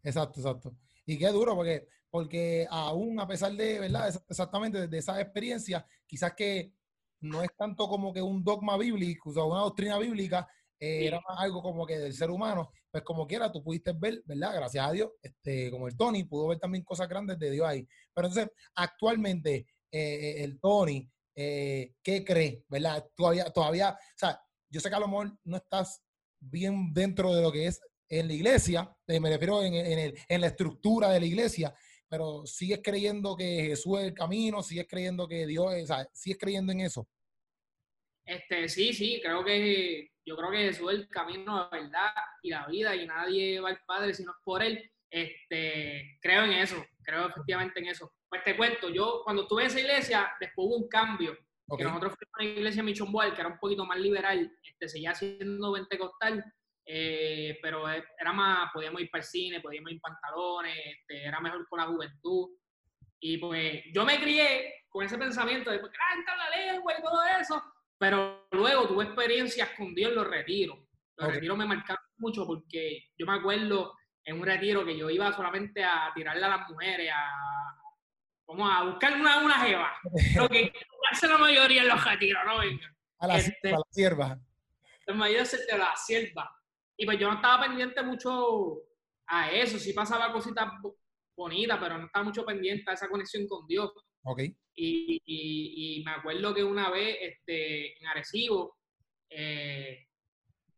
Exacto, 0.03 0.41
exacto. 0.41 0.77
Y 1.07 1.19
qué 1.19 1.29
duro, 1.29 1.55
porque 1.55 1.89
porque 2.15 2.65
aún 2.71 3.19
a 3.19 3.27
pesar 3.27 3.51
de, 3.55 3.81
¿verdad? 3.81 4.09
Exactamente, 4.29 4.87
de 4.87 4.99
esa 4.99 5.21
experiencia, 5.21 5.85
quizás 6.07 6.33
que 6.33 6.73
no 7.21 7.43
es 7.43 7.51
tanto 7.57 7.89
como 7.89 8.13
que 8.13 8.23
un 8.23 8.45
dogma 8.45 8.77
bíblico, 8.77 9.31
o 9.31 9.33
sea, 9.33 9.43
una 9.43 9.63
doctrina 9.63 9.99
bíblica, 9.99 10.49
eh, 10.79 11.09
era 11.09 11.21
más 11.29 11.41
algo 11.41 11.61
como 11.61 11.85
que 11.85 11.99
del 11.99 12.13
ser 12.13 12.31
humano, 12.31 12.71
pues 12.89 13.03
como 13.03 13.27
quiera, 13.27 13.51
tú 13.51 13.65
pudiste 13.65 13.93
ver, 13.95 14.23
¿verdad? 14.27 14.55
Gracias 14.55 14.87
a 14.87 14.93
Dios, 14.93 15.11
este, 15.21 15.73
como 15.73 15.89
el 15.89 15.97
Tony, 15.97 16.23
pudo 16.23 16.47
ver 16.47 16.61
también 16.61 16.85
cosas 16.85 17.09
grandes 17.09 17.37
de 17.37 17.51
Dios 17.51 17.67
ahí. 17.67 17.85
Pero 18.15 18.29
entonces, 18.29 18.55
actualmente, 18.77 19.67
eh, 19.91 20.45
el 20.45 20.61
Tony, 20.61 21.11
eh, 21.35 21.97
¿qué 22.01 22.25
cree? 22.25 22.63
¿Verdad? 22.69 23.09
Todavía, 23.17 23.47
todavía, 23.47 23.91
o 23.91 24.17
sea, 24.19 24.41
yo 24.71 24.81
sé 24.81 24.89
que 24.89 24.95
a 24.95 25.01
lo 25.01 25.09
mejor 25.09 25.37
no 25.43 25.57
estás 25.57 26.01
bien 26.39 26.93
dentro 26.95 27.35
de 27.35 27.43
lo 27.43 27.51
que 27.51 27.67
es 27.67 27.81
en 28.09 28.29
la 28.29 28.35
iglesia, 28.35 28.97
me 29.09 29.31
refiero 29.31 29.65
en, 29.65 29.75
el, 29.75 30.17
en 30.29 30.41
la 30.41 30.47
estructura 30.47 31.09
de 31.09 31.19
la 31.19 31.27
iglesia, 31.27 31.75
pero 32.09 32.47
sigues 32.47 32.81
creyendo 32.83 33.37
que 33.37 33.65
Jesús 33.69 33.99
es 33.99 34.07
el 34.07 34.15
camino, 34.15 34.63
sigues 34.63 34.87
creyendo 34.89 35.27
que 35.27 35.47
Dios 35.47 35.75
es, 35.75 35.85
o 35.85 35.95
sea, 35.95 36.09
sigues 36.13 36.39
creyendo 36.39 36.73
en 36.73 36.81
eso. 36.81 37.09
Este, 38.25 38.69
sí, 38.69 38.93
sí, 38.93 39.21
creo 39.23 39.45
que 39.45 40.11
yo 40.25 40.37
creo 40.37 40.51
que 40.51 40.59
Jesús 40.59 40.93
es 40.93 40.99
el 41.01 41.09
camino, 41.09 41.69
la 41.71 41.79
verdad 41.79 42.13
y 42.43 42.51
la 42.51 42.67
vida 42.67 42.97
y 42.97 43.07
nadie 43.07 43.61
va 43.61 43.71
al 43.71 43.81
Padre 43.87 44.15
si 44.15 44.25
no 44.25 44.33
es 44.33 44.39
por 44.43 44.63
él. 44.63 44.91
Este, 45.11 46.19
creo 46.21 46.45
en 46.45 46.53
eso, 46.53 46.85
creo 47.03 47.29
efectivamente 47.29 47.81
en 47.81 47.89
eso. 47.89 48.13
Pues 48.29 48.43
te 48.43 48.57
cuento, 48.57 48.89
yo 48.89 49.21
cuando 49.25 49.43
estuve 49.43 49.63
en 49.63 49.69
esa 49.69 49.81
iglesia, 49.81 50.33
después 50.41 50.67
hubo 50.67 50.77
un 50.77 50.89
cambio. 50.89 51.37
Que 51.79 51.85
nosotros 51.85 52.15
fuimos 52.19 52.35
a 52.35 52.43
una 52.43 52.61
iglesia 52.61 52.83
Mission 52.83 53.11
que 53.13 53.41
era 53.41 53.49
un 53.49 53.59
poquito 53.59 53.87
más 53.87 53.99
liberal, 53.99 54.53
este, 54.63 54.87
seguía 54.87 55.15
siendo 55.15 55.73
pentecostal, 55.73 56.45
eh, 56.87 57.59
pero 57.63 57.91
e, 57.91 58.05
era 58.19 58.33
más, 58.33 58.71
podíamos 58.73 59.01
ir 59.01 59.11
para 59.11 59.23
el 59.23 59.29
cine, 59.29 59.61
podíamos 59.61 59.91
ir 59.91 59.97
en 59.97 60.01
pantalones, 60.01 60.77
este, 60.87 61.25
era 61.25 61.41
mejor 61.41 61.67
con 61.69 61.81
la 61.81 61.87
juventud. 61.87 62.51
Y 63.21 63.39
pues 63.39 63.83
yo 63.93 64.05
me 64.05 64.21
crié 64.21 64.85
con 64.89 65.05
ese 65.05 65.17
pensamiento 65.17 65.71
de, 65.71 65.79
pues, 65.79 65.93
canta 65.93 66.37
la 66.37 66.51
lengua 66.51 66.93
y 66.99 67.03
todo 67.03 67.25
eso, 67.41 67.63
pero 67.99 68.47
luego 68.51 68.87
tuve 68.87 69.05
experiencias 69.05 69.71
con 69.77 69.95
Dios 69.95 70.11
en 70.11 70.17
los 70.17 70.27
retiros. 70.27 70.79
Los 71.17 71.33
retiros 71.33 71.57
me 71.57 71.67
marcaron 71.67 72.05
mucho 72.19 72.47
porque 72.47 73.09
yo 73.17 73.27
me 73.27 73.35
acuerdo 73.35 73.95
en 74.25 74.41
un 74.41 74.47
retiro 74.47 74.85
que 74.85 74.97
yo 74.97 75.09
iba 75.11 75.33
solamente 75.33 75.83
a 75.83 76.11
tirarle 76.15 76.45
a 76.45 76.49
las 76.49 76.69
mujeres, 76.69 77.11
a, 77.15 77.75
como 78.45 78.69
a 78.69 78.85
buscar 78.85 79.15
una, 79.15 79.39
una 79.39 79.59
jeva. 79.61 79.93
Lo 80.37 80.49
que 80.49 80.73
hace 81.11 81.29
la 81.29 81.39
mayoría 81.39 81.83
en 81.83 81.89
los 81.89 82.05
retiros, 82.05 82.43
¿no? 82.45 82.61
A 83.19 83.27
la, 83.27 83.37
este, 83.37 83.69
a 83.69 83.79
la 83.79 83.85
sierva. 83.91 84.39
La 85.07 85.15
mayoría 85.15 85.43
es 85.43 85.67
de 85.67 85.79
la 85.79 85.95
sierva. 85.97 86.64
Y 86.97 87.07
pues 87.07 87.19
yo 87.19 87.29
no 87.29 87.37
estaba 87.37 87.65
pendiente 87.65 88.03
mucho 88.03 88.83
a 89.27 89.51
eso, 89.51 89.79
sí 89.79 89.93
pasaba 89.93 90.33
cositas 90.33 90.69
bonitas, 91.37 91.79
pero 91.81 91.99
no 91.99 92.07
estaba 92.07 92.25
mucho 92.25 92.45
pendiente 92.45 92.91
a 92.91 92.95
esa 92.95 93.09
conexión 93.09 93.47
con 93.49 93.67
Dios. 93.67 93.93
Ok. 94.25 94.41
Y, 94.77 95.23
y, 95.25 95.99
y 96.01 96.05
me 96.05 96.13
acuerdo 96.13 96.55
que 96.55 96.65
una 96.65 96.91
vez 96.91 97.17
este, 97.21 97.99
en 98.01 98.07
Arecibo, 98.07 98.77
eh, 99.31 100.07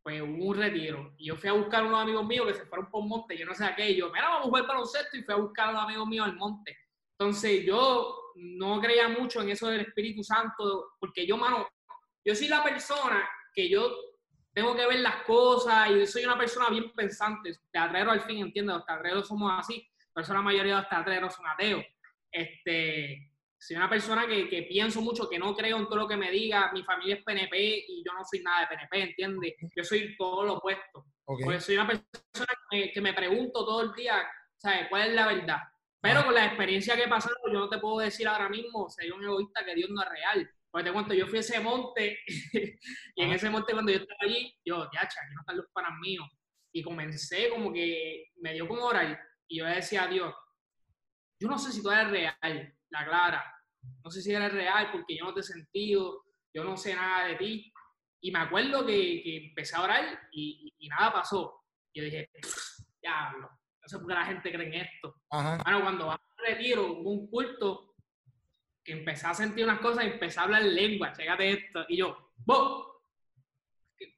pues 0.03 0.23
hubo 0.23 0.51
un 0.51 0.57
retiro. 0.57 1.15
Y 1.19 1.27
yo 1.27 1.37
fui 1.37 1.49
a 1.49 1.55
buscar 1.55 1.83
a 1.83 1.87
unos 1.87 2.01
amigos 2.01 2.27
míos 2.27 2.47
que 2.47 2.55
se 2.55 2.67
fueron 2.67 2.91
por 2.91 3.05
monte, 3.05 3.37
yo 3.37 3.45
no 3.45 3.55
sé 3.55 3.65
aquello. 3.65 4.11
Mira, 4.13 4.29
vamos 4.29 4.41
a 4.41 4.45
jugar 4.45 4.67
baloncesto 4.67 5.17
y 5.17 5.23
fui 5.23 5.35
a 5.35 5.39
buscar 5.39 5.69
a 5.69 5.71
unos 5.71 5.83
amigos 5.83 6.07
míos 6.07 6.27
al 6.27 6.37
monte. 6.37 6.77
Entonces 7.19 7.65
yo 7.65 8.33
no 8.37 8.81
creía 8.81 9.09
mucho 9.09 9.43
en 9.43 9.51
eso 9.51 9.69
del 9.69 9.81
Espíritu 9.81 10.23
Santo, 10.23 10.93
porque 11.01 11.27
yo, 11.27 11.37
mano, 11.37 11.67
yo 12.25 12.35
soy 12.35 12.49
la 12.49 12.63
persona 12.63 13.29
que 13.53 13.69
yo 13.69 13.91
tengo 14.57 14.75
que 14.75 14.87
ver 14.87 15.01
las 15.01 15.17
cosas 15.25 15.91
y 15.91 16.07
soy 16.07 16.25
una 16.25 16.39
persona 16.39 16.71
bien 16.71 16.91
pensante. 16.93 17.53
Teatrero 17.71 18.11
al 18.11 18.23
fin, 18.23 18.39
entiendo 18.39 18.73
los 18.73 18.87
teatreros 18.87 19.29
somos 19.29 19.53
así, 19.55 19.87
pero 20.15 20.33
la 20.33 20.41
mayoría 20.41 20.77
de 20.77 20.81
los 20.81 20.89
teatreros 20.89 21.35
son 21.35 21.47
ateos. 21.47 21.85
Este, 22.33 23.33
soy 23.59 23.77
una 23.77 23.91
persona 23.91 24.27
que, 24.27 24.49
que, 24.49 24.63
pienso 24.63 25.03
mucho, 25.03 25.29
que 25.29 25.39
no 25.39 25.55
creo 25.55 25.77
en 25.77 25.85
todo 25.85 25.97
lo 25.97 26.09
que 26.09 26.17
me 26.17 26.31
diga. 26.31 26.73
Mi 26.73 26.83
familia 26.85 27.17
es 27.17 27.23
PNP 27.23 27.85
y 27.87 28.03
yo 28.03 28.15
no 28.15 28.25
soy 28.25 28.41
nada 28.43 28.61
de 28.61 28.69
PNP, 28.69 29.03
¿entiendes? 29.03 29.55
Yo 29.77 29.85
soy 29.85 30.17
todo 30.17 30.47
lo 30.47 30.55
opuesto. 30.55 31.05
Porque 31.27 31.61
soy 31.61 31.75
una 31.75 31.89
persona 31.89 32.47
que 32.71 33.01
me, 33.03 33.13
pregunto 33.13 33.63
todo 33.63 33.83
el 33.83 33.93
día, 33.93 34.27
¿sabes? 34.57 34.87
¿Cuál 34.89 35.11
es 35.11 35.15
la 35.15 35.27
verdad? 35.27 35.59
Pero 36.01 36.25
con 36.25 36.33
la 36.33 36.47
experiencia 36.47 36.97
que 36.97 37.03
he 37.03 37.09
pasado, 37.09 37.37
yo 37.53 37.59
no 37.59 37.69
te 37.69 37.77
puedo 37.77 37.99
decir 37.99 38.27
ahora 38.27 38.49
mismo, 38.49 38.89
soy 38.89 39.11
un 39.11 39.23
egoísta, 39.23 39.67
que 39.67 39.75
Dios 39.75 39.91
no 39.91 40.03
es 40.03 40.09
real. 40.09 40.51
Porque 40.71 40.89
te 40.89 40.93
cuento, 40.93 41.15
yo 41.15 41.27
fui 41.27 41.39
a 41.39 41.41
ese 41.41 41.61
monte 41.61 42.19
y 43.15 43.23
en 43.23 43.33
ese 43.33 43.49
monte 43.51 43.73
cuando 43.73 43.93
yo 43.93 43.99
estaba 43.99 44.19
allí, 44.23 44.55
yo, 44.65 44.89
ya, 44.93 45.03
aquí 45.03 45.15
no 45.35 45.41
están 45.41 45.57
los 45.57 45.67
panas 45.73 45.93
míos. 46.01 46.27
Y 46.73 46.83
comencé 46.83 47.49
como 47.49 47.73
que 47.73 48.27
me 48.37 48.53
dio 48.53 48.69
con 48.69 48.79
orar 48.79 49.19
y 49.49 49.59
yo 49.59 49.65
decía 49.65 50.05
a 50.05 50.09
Dios, 50.09 50.35
yo 51.41 51.49
no 51.49 51.59
sé 51.59 51.73
si 51.73 51.83
tú 51.83 51.91
eres 51.91 52.11
real, 52.11 52.75
la 52.91 53.07
clara. 53.07 53.53
No 54.05 54.11
sé 54.11 54.21
si 54.21 54.33
eres 54.33 54.53
real 54.53 54.91
porque 54.91 55.17
yo 55.17 55.25
no 55.25 55.35
te 55.35 55.41
he 55.41 55.45
sentido, 55.45 56.25
yo 56.55 56.65
no 56.65 56.77
sé 56.77 56.95
nada 56.95 57.29
de 57.29 57.37
ti. 57.37 57.73
Y 58.21 58.31
me 58.31 58.41
acuerdo 58.41 58.85
que, 58.85 59.23
que 59.23 59.47
empecé 59.49 59.77
a 59.77 59.83
orar 59.83 60.29
y, 60.33 60.75
y, 60.79 60.89
nada 60.89 61.13
pasó. 61.13 61.63
Yo 61.95 62.05
dije, 62.05 62.31
diablo, 63.01 63.49
no 63.49 63.89
sé 63.89 63.99
por 63.99 64.09
qué 64.09 64.15
la 64.15 64.27
gente 64.27 64.53
cree 64.53 64.67
en 64.67 64.87
esto. 64.87 65.15
Bueno, 65.31 65.83
cuando 65.83 66.07
vas 66.07 66.19
a 66.19 66.43
retiro, 66.43 66.93
hubo 66.93 67.11
un 67.11 67.31
culto 67.31 67.95
que 68.87 68.93
empecé 68.93 69.27
a 69.27 69.35
sentir 69.35 69.65
unas 69.65 69.81
cosas 69.81 70.05
y 70.05 70.09
empecé 70.09 70.39
a 70.39 70.45
hablar 70.45 70.63
lengua, 70.63 71.13
chécate 71.13 71.51
esto. 71.51 71.85
Y 71.89 71.97
yo, 71.97 72.27
¡Vos! 72.45 72.87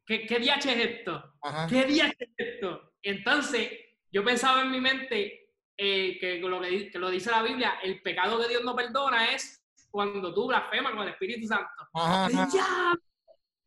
¿Qué, 0.07 0.27
qué 0.27 0.39
DH 0.39 0.71
es 0.71 0.91
esto? 0.91 1.35
¿Qué 1.69 1.85
DH 1.85 2.15
es 2.19 2.31
esto? 2.37 2.93
Entonces, 3.03 3.71
yo 4.11 4.25
pensaba 4.25 4.63
en 4.63 4.71
mi 4.71 4.81
mente, 4.81 5.53
eh, 5.77 6.19
que, 6.19 6.39
lo 6.41 6.61
que, 6.61 6.91
lo 6.95 7.11
dice 7.11 7.31
la 7.31 7.43
Biblia, 7.43 7.79
el 7.83 8.03
pecado 8.03 8.41
que 8.41 8.49
Dios 8.49 8.65
no 8.65 8.75
perdona 8.75 9.33
es 9.33 9.65
cuando 9.91 10.35
tú 10.35 10.49
blasfemas 10.49 10.93
con 10.93 11.03
el 11.03 11.11
Espíritu 11.11 11.47
Santo. 11.47 11.89
Ya, 12.53 12.95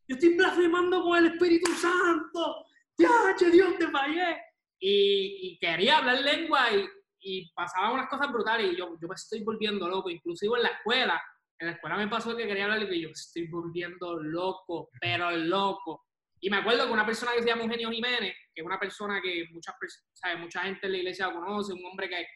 yo 0.08 0.16
estoy 0.16 0.36
blasfemando 0.36 1.02
con 1.02 1.18
el 1.18 1.32
Espíritu 1.32 1.72
Santo. 1.72 2.66
Ya, 2.98 3.08
che, 3.36 3.50
Dios 3.50 3.78
te 3.78 3.88
fallé. 3.88 4.36
Y, 4.78 5.58
quería 5.60 5.98
hablar 5.98 6.20
lengua 6.20 6.72
y, 6.72 6.88
y 7.22 7.50
pasaban 7.52 7.92
unas 7.92 8.08
cosas 8.08 8.30
brutales 8.32 8.72
y 8.72 8.76
yo, 8.76 8.96
yo 9.00 9.08
me 9.08 9.14
estoy 9.14 9.42
volviendo 9.42 9.88
loco. 9.88 10.10
Inclusive 10.10 10.56
en 10.56 10.62
la 10.64 10.68
escuela, 10.70 11.22
en 11.58 11.68
la 11.68 11.72
escuela 11.74 11.96
me 11.96 12.08
pasó 12.08 12.36
que 12.36 12.46
quería 12.46 12.64
hablar 12.64 12.82
y 12.82 13.00
yo 13.00 13.08
me 13.08 13.12
estoy 13.12 13.46
volviendo 13.48 14.20
loco, 14.20 14.90
pero 15.00 15.30
loco. 15.30 16.04
Y 16.40 16.50
me 16.50 16.56
acuerdo 16.56 16.86
que 16.86 16.92
una 16.92 17.06
persona 17.06 17.32
que 17.32 17.42
se 17.42 17.48
llama 17.48 17.62
Eugenio 17.62 17.90
Jiménez, 17.90 18.34
que 18.52 18.60
es 18.60 18.66
una 18.66 18.78
persona 18.78 19.20
que 19.22 19.46
muchas, 19.52 19.76
¿sabe? 20.12 20.36
mucha 20.36 20.62
gente 20.62 20.86
en 20.86 20.92
la 20.92 20.98
iglesia 20.98 21.28
lo 21.28 21.34
conoce, 21.34 21.72
un 21.72 21.84
hombre 21.84 22.08
que, 22.08 22.26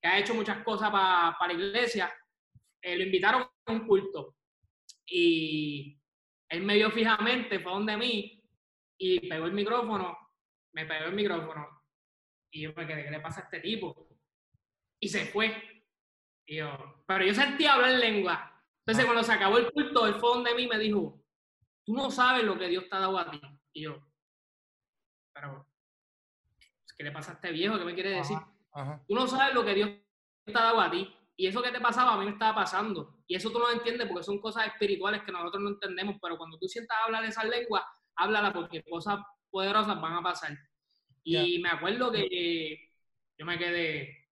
que 0.00 0.08
ha 0.08 0.18
hecho 0.18 0.34
muchas 0.34 0.62
cosas 0.62 0.90
para 0.90 1.34
la 1.46 1.52
iglesia, 1.54 2.12
eh, 2.82 2.96
lo 2.96 3.04
invitaron 3.04 3.42
a 3.42 3.72
un 3.72 3.86
culto. 3.86 4.36
Y 5.06 5.98
él 6.50 6.62
me 6.62 6.74
vio 6.74 6.90
fijamente, 6.90 7.60
fue 7.60 7.72
donde 7.72 7.96
mí, 7.96 8.42
y 8.98 9.26
pegó 9.26 9.46
el 9.46 9.52
micrófono, 9.52 10.18
me 10.72 10.84
pegó 10.84 11.06
el 11.06 11.14
micrófono. 11.14 11.66
Y 12.50 12.62
yo 12.62 12.74
me 12.74 12.86
quedé, 12.86 13.04
¿qué 13.04 13.10
le 13.10 13.20
pasa 13.20 13.40
a 13.40 13.44
este 13.44 13.60
tipo? 13.60 14.05
Y 15.00 15.08
se 15.08 15.26
fue. 15.26 15.54
Y 16.46 16.56
yo, 16.56 17.04
pero 17.06 17.24
yo 17.24 17.34
sentía 17.34 17.74
hablar 17.74 17.92
lengua. 17.92 18.62
Entonces, 18.84 19.04
ah. 19.04 19.06
cuando 19.06 19.24
se 19.24 19.32
acabó 19.32 19.58
el 19.58 19.72
culto, 19.72 20.06
él 20.06 20.14
fue 20.14 20.30
donde 20.30 20.54
mí 20.54 20.66
me 20.66 20.78
dijo, 20.78 21.22
tú 21.84 21.94
no 21.94 22.10
sabes 22.10 22.44
lo 22.44 22.58
que 22.58 22.68
Dios 22.68 22.88
te 22.88 22.96
ha 22.96 23.00
dado 23.00 23.18
a 23.18 23.30
ti. 23.30 23.40
Y 23.72 23.82
yo, 23.82 24.00
pero, 25.36 25.66
¿qué 26.96 27.04
le 27.04 27.12
pasa 27.12 27.32
a 27.32 27.34
este 27.34 27.52
viejo? 27.52 27.78
¿Qué 27.78 27.84
me 27.84 27.94
quiere 27.94 28.10
decir? 28.10 28.38
Tú 29.06 29.14
no 29.14 29.26
sabes 29.26 29.54
lo 29.54 29.64
que 29.64 29.74
Dios 29.74 29.90
te 30.44 30.58
ha 30.58 30.62
dado 30.62 30.80
a 30.80 30.90
ti. 30.90 31.12
Y 31.36 31.46
eso 31.46 31.62
que 31.62 31.70
te 31.70 31.80
pasaba, 31.80 32.14
a 32.14 32.18
mí 32.18 32.24
me 32.24 32.30
estaba 32.32 32.54
pasando. 32.54 33.22
Y 33.26 33.34
eso 33.34 33.50
tú 33.50 33.58
no 33.58 33.70
entiendes 33.70 34.08
porque 34.08 34.24
son 34.24 34.40
cosas 34.40 34.66
espirituales 34.66 35.22
que 35.22 35.32
nosotros 35.32 35.62
no 35.62 35.70
entendemos. 35.70 36.16
Pero 36.22 36.38
cuando 36.38 36.58
tú 36.58 36.66
sientas 36.66 36.96
hablar 37.04 37.24
esa 37.24 37.44
lengua, 37.44 37.86
háblala 38.14 38.52
porque 38.54 38.82
cosas 38.84 39.18
poderosas 39.50 40.00
van 40.00 40.14
a 40.14 40.22
pasar. 40.22 40.56
Y 41.22 41.58
me 41.58 41.68
acuerdo 41.68 42.10
que 42.10 42.78
yo 43.38 43.44
me 43.44 43.58
quedé, 43.58 44.25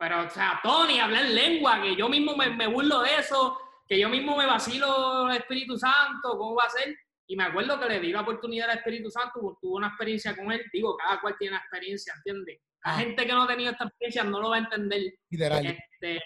pero, 0.00 0.26
o 0.26 0.30
sea, 0.30 0.58
Tony, 0.62 0.98
hablar 0.98 1.26
lengua, 1.26 1.80
que 1.80 1.94
yo 1.94 2.08
mismo 2.08 2.36
me, 2.36 2.50
me 2.50 2.66
burlo 2.66 3.02
de 3.02 3.16
eso 3.18 3.56
que 3.90 3.98
yo 3.98 4.08
mismo 4.08 4.36
me 4.36 4.46
vacilo 4.46 5.28
el 5.28 5.36
Espíritu 5.38 5.76
Santo, 5.76 6.38
¿cómo 6.38 6.54
va 6.54 6.62
a 6.62 6.70
ser? 6.70 6.96
Y 7.26 7.34
me 7.34 7.42
acuerdo 7.42 7.78
que 7.80 7.88
le 7.88 7.98
di 7.98 8.12
la 8.12 8.20
oportunidad 8.20 8.70
al 8.70 8.78
Espíritu 8.78 9.10
Santo, 9.10 9.40
porque 9.40 9.58
tuve 9.60 9.78
una 9.78 9.88
experiencia 9.88 10.36
con 10.36 10.52
él. 10.52 10.62
Digo, 10.72 10.96
cada 10.96 11.20
cual 11.20 11.34
tiene 11.36 11.56
una 11.56 11.60
experiencia, 11.60 12.14
¿entiendes? 12.16 12.60
La 12.84 12.92
ah. 12.92 12.98
gente 12.98 13.26
que 13.26 13.32
no 13.32 13.42
ha 13.42 13.48
tenido 13.48 13.72
esta 13.72 13.86
experiencia 13.86 14.22
no 14.22 14.40
lo 14.40 14.50
va 14.50 14.56
a 14.56 14.58
entender. 14.60 15.14
Este, 15.28 16.22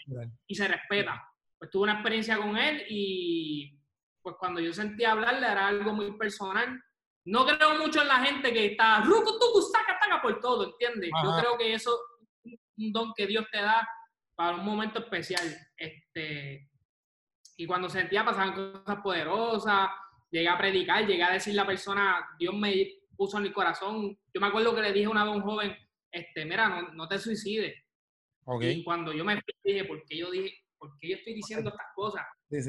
y 0.46 0.54
se 0.54 0.68
respeta. 0.68 1.26
Pues 1.56 1.70
tuve 1.70 1.84
una 1.84 1.94
experiencia 1.94 2.36
con 2.36 2.54
él 2.58 2.84
y 2.86 3.80
pues 4.20 4.36
cuando 4.38 4.60
yo 4.60 4.74
sentí 4.74 5.04
hablarle 5.04 5.46
era 5.46 5.68
algo 5.68 5.94
muy 5.94 6.12
personal. 6.18 6.78
No 7.24 7.46
creo 7.46 7.78
mucho 7.78 8.02
en 8.02 8.08
la 8.08 8.18
gente 8.26 8.52
que 8.52 8.66
está 8.66 9.00
ruco, 9.00 9.38
tucu, 9.38 9.62
saca, 9.62 9.98
taca 9.98 10.20
por 10.20 10.38
todo, 10.38 10.64
¿entiendes? 10.64 11.10
Yo 11.24 11.34
creo 11.38 11.56
que 11.56 11.72
eso 11.72 11.94
es 11.94 12.00
un 12.76 12.92
don 12.92 13.12
que 13.14 13.26
Dios 13.26 13.46
te 13.50 13.58
da 13.58 13.86
para 14.34 14.56
un 14.56 14.64
momento 14.64 15.00
especial. 15.00 15.44
Este, 15.76 16.68
y 17.56 17.66
cuando 17.66 17.88
sentía 17.88 18.24
pasaban 18.24 18.54
cosas 18.54 19.00
poderosas, 19.02 19.90
llegué 20.30 20.48
a 20.48 20.58
predicar, 20.58 21.06
llegué 21.06 21.22
a 21.22 21.32
decirle 21.32 21.60
a 21.60 21.62
la 21.64 21.68
persona, 21.68 22.28
Dios 22.38 22.54
me 22.54 22.88
puso 23.16 23.36
en 23.38 23.44
mi 23.44 23.52
corazón. 23.52 24.18
Yo 24.32 24.40
me 24.40 24.48
acuerdo 24.48 24.74
que 24.74 24.82
le 24.82 24.92
dije 24.92 25.08
una 25.08 25.24
vez 25.24 25.32
a 25.32 25.36
un 25.36 25.42
joven, 25.42 25.76
este, 26.10 26.44
mira, 26.44 26.68
no, 26.68 26.92
no 26.92 27.08
te 27.08 27.18
suicides. 27.18 27.74
Y 28.60 28.84
cuando 28.84 29.12
yo 29.12 29.24
me 29.24 29.40
dije, 29.62 29.84
¿por 29.84 30.04
qué 30.04 30.18
yo 30.18 30.30
dije, 30.30 30.54
por 30.76 30.98
qué 30.98 31.08
yo 31.08 31.16
estoy 31.16 31.34
diciendo 31.34 31.70
estas 31.70 31.86
cosas? 31.94 32.24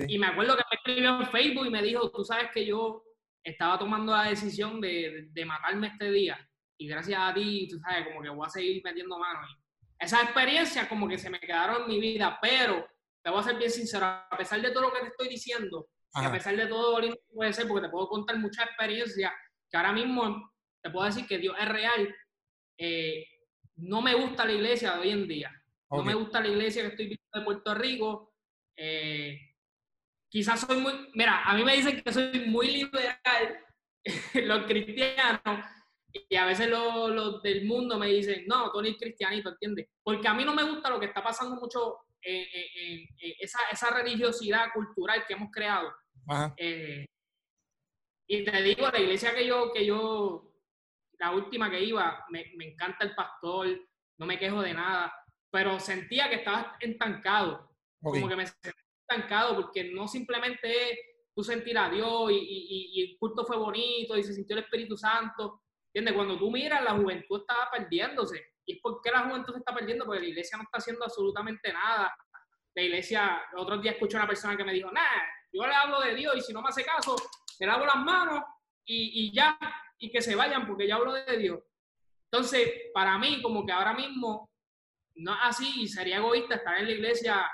Y 0.08 0.18
me 0.18 0.28
acuerdo 0.28 0.56
que 0.56 0.64
me 0.72 0.78
escribió 0.78 1.20
en 1.20 1.28
Facebook 1.28 1.66
y 1.68 1.70
me 1.70 1.82
dijo, 1.82 2.10
tú 2.12 2.24
sabes 2.24 2.50
que 2.54 2.66
yo 2.66 3.04
estaba 3.44 3.78
tomando 3.78 4.14
la 4.14 4.24
decisión 4.24 4.80
de, 4.80 5.28
de 5.32 5.46
matarme 5.46 5.88
este 5.88 6.12
día. 6.12 6.50
Y 6.78 6.88
gracias 6.88 7.20
a 7.20 7.34
ti, 7.34 7.68
tú 7.70 7.78
sabes, 7.80 8.08
como 8.08 8.22
que 8.22 8.30
voy 8.30 8.46
a 8.46 8.50
seguir 8.50 8.82
metiendo 8.84 9.20
manos. 9.20 9.58
Esas 10.00 10.24
experiencias 10.24 10.88
como 10.88 11.08
que 11.08 11.18
se 11.18 11.30
me 11.30 11.40
quedaron 11.40 11.84
en 11.84 11.88
mi 11.88 12.00
vida, 12.00 12.38
pero 12.42 12.86
te 13.24 13.30
voy 13.30 13.40
a 13.40 13.44
ser 13.44 13.58
bien 13.58 13.72
sincero, 13.72 14.06
a 14.06 14.38
pesar 14.38 14.62
de 14.62 14.72
todo 14.72 14.84
lo 14.84 14.94
que 14.94 15.00
te 15.02 15.08
estoy 15.08 15.30
diciendo, 15.30 15.88
a 16.14 16.32
pesar 16.32 16.56
de 16.56 16.68
todo 16.68 17.02
puede 17.34 17.54
ser, 17.54 17.68
porque 17.68 17.88
te 17.88 17.92
puedo 17.92 18.08
contar 18.08 18.38
muchas 18.38 18.68
experiencias, 18.68 19.32
que 19.70 19.78
ahora 19.78 19.92
mismo 19.92 20.52
te 20.82 20.90
puedo 20.90 21.06
decir 21.06 21.26
que 21.28 21.38
Dios 21.38 21.56
es 21.60 21.68
real, 21.68 22.16
eh, 22.78 23.26
no 23.78 24.02
me 24.02 24.14
gusta 24.14 24.46
la 24.46 24.52
iglesia 24.54 24.94
de 24.94 25.00
hoy 25.00 25.10
en 25.10 25.28
día. 25.28 25.52
No 25.90 26.04
me 26.04 26.14
gusta 26.14 26.42
la 26.42 26.48
iglesia 26.48 26.82
que 26.82 26.90
estoy 26.90 27.06
viendo 27.08 27.24
de 27.34 27.42
Puerto 27.42 27.74
Rico. 27.76 28.34
Eh, 28.76 29.40
quizás 30.30 30.62
soy 30.62 30.78
muy, 30.78 31.10
mira, 31.14 31.44
a 31.44 31.56
mí 31.56 31.64
me 31.64 31.76
dicen 31.76 32.02
que 32.02 32.12
soy 32.12 32.48
muy 32.48 32.68
liberal, 32.68 33.66
los 34.34 34.66
cristianos, 34.66 35.66
y 36.30 36.36
a 36.36 36.46
veces 36.46 36.70
los, 36.70 37.42
del 37.42 37.66
mundo 37.66 38.00
me 38.00 38.08
dicen, 38.08 38.46
no, 38.48 38.72
tú 38.72 38.80
eres 38.80 38.98
cristianito, 38.98 39.50
¿entiendes? 39.50 39.90
Porque 40.02 40.28
a 40.28 40.34
mí 40.34 40.46
no 40.46 40.54
me 40.54 40.64
gusta 40.64 40.90
lo 40.90 41.00
que 41.00 41.08
está 41.08 41.22
pasando 41.22 41.56
mucho 41.56 42.06
esa, 42.22 43.60
esa, 43.72 43.90
religiosidad 43.92 44.68
cultural 44.74 45.26
que 45.28 45.34
hemos 45.34 45.52
creado. 45.52 45.94
Eh, 46.58 47.06
y 48.28 48.44
te 48.44 48.62
digo, 48.64 48.90
la 48.90 49.00
iglesia 49.00 49.36
que 49.36 49.46
yo, 49.46 49.72
que 49.72 49.86
yo, 49.86 50.54
la 51.20 51.32
última 51.32 51.70
que 51.70 51.84
iba, 51.84 52.26
me, 52.30 52.52
me, 52.56 52.72
encanta 52.72 53.06
el 53.06 53.14
pastor, 53.14 53.68
no 54.18 54.26
me 54.26 54.40
quejo 54.40 54.62
de 54.62 54.74
nada, 54.74 55.14
pero 55.52 55.80
sentía 55.80 56.30
que 56.30 56.38
estaba 56.38 56.78
estancado, 56.80 57.70
como 58.02 58.28
que 58.28 58.36
me 58.36 58.48
sentía 58.48 58.74
estancado, 59.08 59.56
porque 59.56 59.92
no 59.92 60.08
simplemente 60.08 60.92
es 60.92 61.00
tú 61.36 61.44
sentir 61.44 61.78
a 61.78 61.90
Dios 61.90 62.32
y, 62.32 62.36
y, 62.36 62.90
y, 62.94 63.12
el 63.12 63.18
culto 63.20 63.46
fue 63.46 63.58
bonito 63.58 64.18
y 64.18 64.24
se 64.24 64.34
sintió 64.34 64.58
el 64.58 64.64
Espíritu 64.64 64.98
Santo, 64.98 65.65
¿entiendes? 65.96 66.14
Cuando 66.14 66.38
tú 66.38 66.52
miras, 66.52 66.84
la 66.84 66.92
juventud 66.92 67.40
estaba 67.40 67.72
perdiéndose, 67.72 68.56
¿Y 68.68 68.74
es 68.74 68.82
por 68.82 69.00
qué 69.02 69.12
la 69.12 69.28
juventud 69.28 69.54
se 69.54 69.60
está 69.60 69.74
perdiendo? 69.74 70.06
Porque 70.06 70.22
la 70.22 70.28
iglesia 70.28 70.58
no 70.58 70.64
está 70.64 70.80
haciendo 70.80 71.06
absolutamente 71.06 71.72
nada. 71.72 72.14
La 72.74 72.82
iglesia, 72.82 73.42
el 73.54 73.60
otro 73.60 73.78
día 73.78 73.92
escuché 73.92 74.18
a 74.18 74.22
una 74.22 74.28
persona 74.28 74.58
que 74.58 74.64
me 74.64 74.74
dijo, 74.74 74.92
nah, 74.92 75.22
yo 75.54 75.66
le 75.66 75.74
hablo 75.74 76.02
de 76.02 76.16
Dios 76.16 76.36
y 76.36 76.42
si 76.42 76.52
no 76.52 76.62
me 76.62 76.70
hace 76.70 76.84
caso, 76.84 77.16
le 77.60 77.68
lavo 77.68 77.86
las 77.86 77.98
manos 77.98 78.44
y, 78.84 79.28
y 79.28 79.34
ya, 79.34 79.58
y 80.00 80.12
que 80.12 80.22
se 80.22 80.36
vayan 80.36 80.68
porque 80.68 80.88
ya 80.88 80.96
hablo 80.96 81.14
de 81.14 81.38
Dios. 81.38 81.60
Entonces, 82.32 82.70
para 82.94 83.18
mí, 83.18 83.42
como 83.42 83.66
que 83.66 83.72
ahora 83.72 83.94
mismo, 83.94 84.50
no 85.16 85.32
es 85.32 85.40
así 85.44 85.84
y 85.84 85.88
sería 85.88 86.18
egoísta 86.18 86.56
estar 86.56 86.78
en 86.80 86.86
la 86.86 86.92
iglesia, 86.92 87.48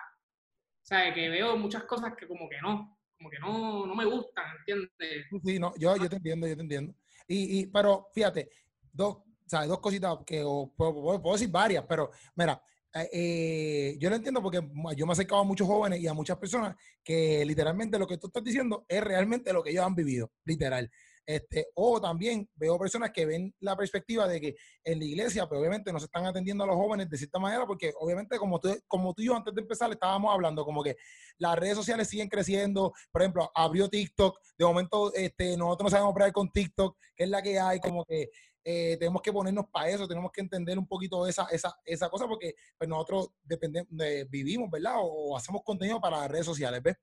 sea, 0.81 1.13
que 1.13 1.29
veo 1.29 1.55
muchas 1.57 1.83
cosas 1.83 2.13
que 2.17 2.27
como 2.27 2.49
que 2.49 2.59
no, 2.61 2.97
como 3.17 3.29
que 3.29 3.39
no, 3.39 3.85
no 3.85 3.95
me 3.95 4.05
gustan, 4.05 4.45
¿entiendes? 4.57 5.27
Sí, 5.43 5.59
no, 5.59 5.73
yo, 5.77 5.95
yo 5.97 6.09
te 6.09 6.15
entiendo, 6.15 6.47
yo 6.47 6.55
te 6.55 6.61
entiendo. 6.61 6.93
Y, 7.27 7.59
y 7.59 7.65
pero 7.67 8.09
fíjate, 8.13 8.49
dos, 8.91 9.17
¿sabes? 9.45 9.69
dos 9.69 9.79
cositas 9.79 10.17
que 10.25 10.41
puedo, 10.75 11.21
puedo, 11.21 11.33
decir 11.33 11.49
varias, 11.49 11.85
pero 11.87 12.11
mira, 12.35 12.61
eh, 12.93 13.09
eh, 13.13 13.97
yo 13.99 14.09
lo 14.09 14.15
entiendo 14.15 14.41
porque 14.41 14.61
yo 14.95 15.05
me 15.05 15.11
he 15.11 15.13
acercado 15.13 15.41
a 15.41 15.45
muchos 15.45 15.67
jóvenes 15.67 15.99
y 15.99 16.07
a 16.07 16.13
muchas 16.13 16.37
personas 16.37 16.75
que 17.03 17.45
literalmente 17.45 17.97
lo 17.97 18.07
que 18.07 18.17
tú 18.17 18.27
estás 18.27 18.43
diciendo 18.43 18.85
es 18.87 19.03
realmente 19.03 19.53
lo 19.53 19.63
que 19.63 19.71
ellos 19.71 19.85
han 19.85 19.95
vivido, 19.95 20.31
literal. 20.45 20.91
Este, 21.25 21.67
o 21.75 22.01
también 22.01 22.49
veo 22.55 22.79
personas 22.79 23.11
que 23.11 23.25
ven 23.25 23.53
la 23.59 23.75
perspectiva 23.77 24.27
de 24.27 24.41
que 24.41 24.55
en 24.83 24.99
la 24.99 25.05
iglesia, 25.05 25.47
pues 25.47 25.59
obviamente 25.59 25.93
no 25.93 25.99
se 25.99 26.05
están 26.05 26.25
atendiendo 26.25 26.63
a 26.63 26.67
los 26.67 26.75
jóvenes 26.75 27.09
de 27.09 27.17
cierta 27.17 27.39
manera, 27.39 27.65
porque 27.65 27.93
obviamente 27.99 28.37
como 28.37 28.59
tú, 28.59 28.75
como 28.87 29.13
tú 29.13 29.21
y 29.21 29.25
yo 29.27 29.35
antes 29.35 29.53
de 29.53 29.61
empezar 29.61 29.91
estábamos 29.91 30.33
hablando, 30.33 30.65
como 30.65 30.83
que 30.83 30.97
las 31.37 31.57
redes 31.57 31.75
sociales 31.75 32.07
siguen 32.09 32.27
creciendo, 32.27 32.91
por 33.11 33.21
ejemplo, 33.21 33.51
abrió 33.53 33.87
TikTok, 33.87 34.39
de 34.57 34.65
momento 34.65 35.13
este, 35.13 35.55
nosotros 35.55 35.85
no 35.85 35.89
sabemos 35.91 36.11
operar 36.11 36.31
con 36.31 36.51
TikTok, 36.51 36.97
que 37.15 37.23
es 37.23 37.29
la 37.29 37.41
que 37.41 37.59
hay, 37.59 37.79
como 37.79 38.03
que 38.03 38.29
eh, 38.63 38.97
tenemos 38.97 39.21
que 39.21 39.33
ponernos 39.33 39.65
para 39.71 39.89
eso, 39.89 40.07
tenemos 40.07 40.31
que 40.31 40.41
entender 40.41 40.77
un 40.77 40.87
poquito 40.87 41.25
esa, 41.27 41.45
esa, 41.51 41.75
esa 41.85 42.09
cosa, 42.09 42.27
porque 42.27 42.55
pues, 42.77 42.89
nosotros 42.89 43.29
dependemos, 43.43 43.89
vivimos, 44.29 44.69
¿verdad? 44.69 44.95
O, 44.97 45.37
hacemos 45.37 45.61
contenido 45.63 46.01
para 46.01 46.19
las 46.19 46.31
redes 46.31 46.45
sociales, 46.45 46.81
¿ves? 46.83 46.97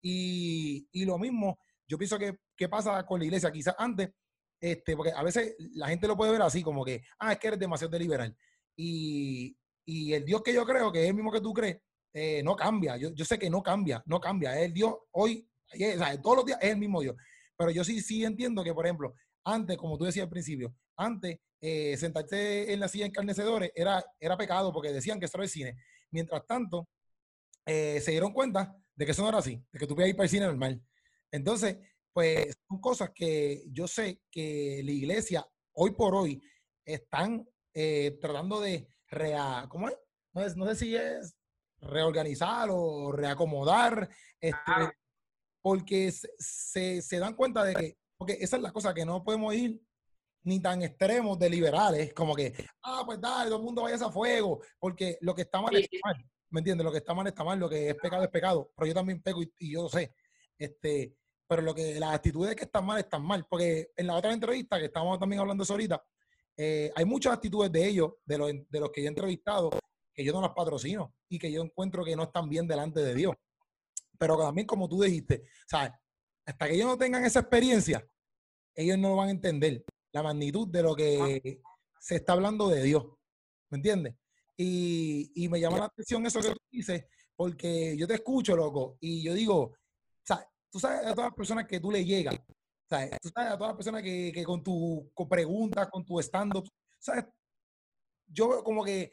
Y, 0.00 0.88
y 0.92 1.04
lo 1.04 1.18
mismo 1.18 1.58
yo 1.88 1.98
pienso 1.98 2.18
que, 2.18 2.36
¿qué 2.56 2.68
pasa 2.68 3.04
con 3.04 3.18
la 3.18 3.26
iglesia? 3.26 3.50
Quizás 3.50 3.74
antes, 3.78 4.10
este, 4.60 4.96
porque 4.96 5.12
a 5.12 5.22
veces 5.22 5.54
la 5.74 5.88
gente 5.88 6.06
lo 6.06 6.16
puede 6.16 6.32
ver 6.32 6.42
así, 6.42 6.62
como 6.62 6.84
que, 6.84 7.02
ah, 7.18 7.32
es 7.32 7.38
que 7.38 7.48
eres 7.48 7.58
demasiado 7.58 7.98
liberal. 7.98 8.36
Y, 8.76 9.56
y 9.84 10.12
el 10.14 10.24
Dios 10.24 10.42
que 10.42 10.54
yo 10.54 10.64
creo, 10.64 10.92
que 10.92 11.02
es 11.02 11.08
el 11.08 11.14
mismo 11.14 11.32
que 11.32 11.40
tú 11.40 11.52
crees, 11.52 11.78
eh, 12.12 12.42
no 12.42 12.54
cambia. 12.54 12.96
Yo, 12.96 13.10
yo, 13.10 13.24
sé 13.24 13.38
que 13.38 13.50
no 13.50 13.62
cambia, 13.62 14.02
no 14.06 14.20
cambia. 14.20 14.58
Es 14.58 14.66
el 14.66 14.74
Dios 14.74 14.94
hoy, 15.12 15.48
o 15.72 15.76
sea, 15.76 16.20
todos 16.20 16.38
los 16.38 16.46
días 16.46 16.58
es 16.60 16.70
el 16.70 16.78
mismo 16.78 17.00
Dios. 17.00 17.16
Pero 17.56 17.70
yo 17.70 17.84
sí, 17.84 18.00
sí 18.00 18.24
entiendo 18.24 18.62
que, 18.62 18.74
por 18.74 18.86
ejemplo, 18.86 19.14
antes, 19.44 19.76
como 19.76 19.98
tú 19.98 20.04
decías 20.04 20.24
al 20.24 20.30
principio, 20.30 20.74
antes 20.96 21.38
eh, 21.60 21.96
en 22.68 22.80
la 22.80 22.88
silla 22.88 23.06
encarnecedores 23.06 23.70
era, 23.74 24.04
era 24.18 24.36
pecado 24.36 24.72
porque 24.72 24.92
decían 24.92 25.18
que 25.18 25.26
eso 25.26 25.36
era 25.36 25.44
el 25.44 25.50
cine. 25.50 25.76
Mientras 26.10 26.46
tanto, 26.46 26.88
eh, 27.64 28.00
se 28.00 28.10
dieron 28.10 28.32
cuenta 28.32 28.76
de 28.94 29.04
que 29.04 29.12
eso 29.12 29.22
no 29.22 29.28
era 29.28 29.38
así, 29.38 29.62
de 29.72 29.78
que 29.78 29.86
tú 29.86 29.94
podías 29.94 30.10
ir 30.10 30.16
para 30.16 30.24
el 30.24 30.30
cine 30.30 30.46
normal. 30.46 30.82
Entonces, 31.32 31.78
pues 32.12 32.54
son 32.68 32.80
cosas 32.80 33.10
que 33.14 33.64
yo 33.70 33.88
sé 33.88 34.20
que 34.30 34.82
la 34.84 34.92
iglesia 34.92 35.46
hoy 35.72 35.92
por 35.92 36.14
hoy 36.14 36.40
están 36.84 37.48
eh, 37.74 38.18
tratando 38.20 38.60
de 38.60 38.86
rea, 39.08 39.66
¿cómo 39.68 39.88
es? 39.88 40.56
No, 40.56 40.66
sé 40.66 40.76
si 40.76 40.94
es 40.94 41.34
reorganizar 41.80 42.68
o 42.70 43.12
reacomodar, 43.12 44.08
este, 44.40 44.72
porque 45.62 46.12
se, 46.12 47.02
se, 47.02 47.18
dan 47.18 47.34
cuenta 47.34 47.64
de 47.64 47.74
que, 47.74 47.98
porque 48.16 48.34
esa 48.40 48.56
es 48.56 48.62
la 48.62 48.72
cosa, 48.72 48.94
que 48.94 49.04
no 49.04 49.22
podemos 49.24 49.54
ir 49.54 49.80
ni 50.44 50.60
tan 50.60 50.82
extremos 50.82 51.38
de 51.38 51.50
liberales, 51.50 52.12
como 52.14 52.34
que, 52.34 52.52
ah, 52.82 53.02
pues 53.04 53.20
dale, 53.20 53.46
todo 53.46 53.58
el 53.58 53.64
mundo 53.64 53.82
vaya 53.82 53.96
a 53.96 54.10
fuego, 54.10 54.60
porque 54.78 55.18
lo 55.20 55.34
que 55.34 55.42
está 55.42 55.60
mal 55.60 55.76
está 55.76 55.96
mal, 56.04 56.30
¿me 56.50 56.60
entiendes? 56.60 56.84
Lo 56.84 56.92
que 56.92 56.98
está 56.98 57.14
mal 57.14 57.26
está 57.26 57.44
mal, 57.44 57.58
lo 57.58 57.68
que 57.68 57.90
es 57.90 57.94
pecado 57.96 58.24
es 58.24 58.30
pecado, 58.30 58.70
pero 58.76 58.86
yo 58.86 58.94
también 58.94 59.22
peco 59.22 59.42
y, 59.42 59.52
y 59.58 59.72
yo 59.72 59.82
lo 59.82 59.88
sé. 59.88 60.14
Este, 60.58 61.14
pero 61.52 61.60
lo 61.60 61.74
que 61.74 62.00
las 62.00 62.14
actitudes 62.14 62.56
que 62.56 62.64
están 62.64 62.86
mal 62.86 62.98
están 62.98 63.22
mal, 63.22 63.44
porque 63.46 63.92
en 63.94 64.06
la 64.06 64.16
otra 64.16 64.32
entrevista 64.32 64.78
que 64.78 64.86
estamos 64.86 65.18
también 65.18 65.38
hablando 65.38 65.64
eso 65.64 65.74
ahorita, 65.74 66.02
eh, 66.56 66.90
hay 66.96 67.04
muchas 67.04 67.34
actitudes 67.34 67.70
de 67.70 67.86
ellos, 67.86 68.14
de 68.24 68.38
los, 68.38 68.50
de 68.70 68.80
los 68.80 68.90
que 68.90 69.02
yo 69.02 69.04
he 69.04 69.08
entrevistado, 69.08 69.68
que 70.14 70.24
yo 70.24 70.32
no 70.32 70.40
las 70.40 70.52
patrocino 70.52 71.14
y 71.28 71.38
que 71.38 71.52
yo 71.52 71.60
encuentro 71.60 72.06
que 72.06 72.16
no 72.16 72.22
están 72.22 72.48
bien 72.48 72.66
delante 72.66 73.00
de 73.00 73.14
Dios. 73.14 73.34
Pero 74.16 74.38
también, 74.38 74.66
como 74.66 74.88
tú 74.88 75.02
dijiste, 75.02 75.44
¿sabes? 75.66 75.92
hasta 76.46 76.68
que 76.68 76.74
ellos 76.74 76.86
no 76.86 76.96
tengan 76.96 77.22
esa 77.22 77.40
experiencia, 77.40 78.02
ellos 78.74 78.96
no 78.96 79.16
van 79.16 79.28
a 79.28 79.32
entender 79.32 79.84
la 80.10 80.22
magnitud 80.22 80.68
de 80.68 80.82
lo 80.82 80.96
que 80.96 81.60
se 82.00 82.16
está 82.16 82.32
hablando 82.32 82.70
de 82.70 82.82
Dios. 82.82 83.04
¿Me 83.68 83.76
entiendes? 83.76 84.14
Y, 84.56 85.30
y 85.34 85.50
me 85.50 85.60
llama 85.60 85.76
la 85.76 85.84
atención 85.84 86.24
eso 86.24 86.40
que 86.40 86.48
tú 86.48 86.60
dices, 86.70 87.04
porque 87.36 87.94
yo 87.94 88.08
te 88.08 88.14
escucho, 88.14 88.56
loco, 88.56 88.96
y 89.00 89.22
yo 89.22 89.34
digo, 89.34 89.76
¿sabes? 90.22 90.46
Tú 90.72 90.80
sabes 90.80 91.06
a 91.06 91.14
todas 91.14 91.30
las 91.30 91.36
personas 91.36 91.66
que 91.66 91.78
tú 91.78 91.90
le 91.90 92.04
llegas, 92.04 92.34
¿sabes? 92.88 93.10
Tú 93.20 93.28
sabes 93.28 93.52
a 93.52 93.56
todas 93.58 93.70
las 93.70 93.76
personas 93.76 94.02
que, 94.02 94.32
que 94.32 94.42
con 94.42 94.62
tu 94.62 95.12
preguntas, 95.28 95.88
con 95.90 96.04
tu 96.04 96.18
stand-up, 96.18 96.66
¿sabes? 96.98 97.26
Yo 98.26 98.64
como 98.64 98.82
que, 98.82 99.12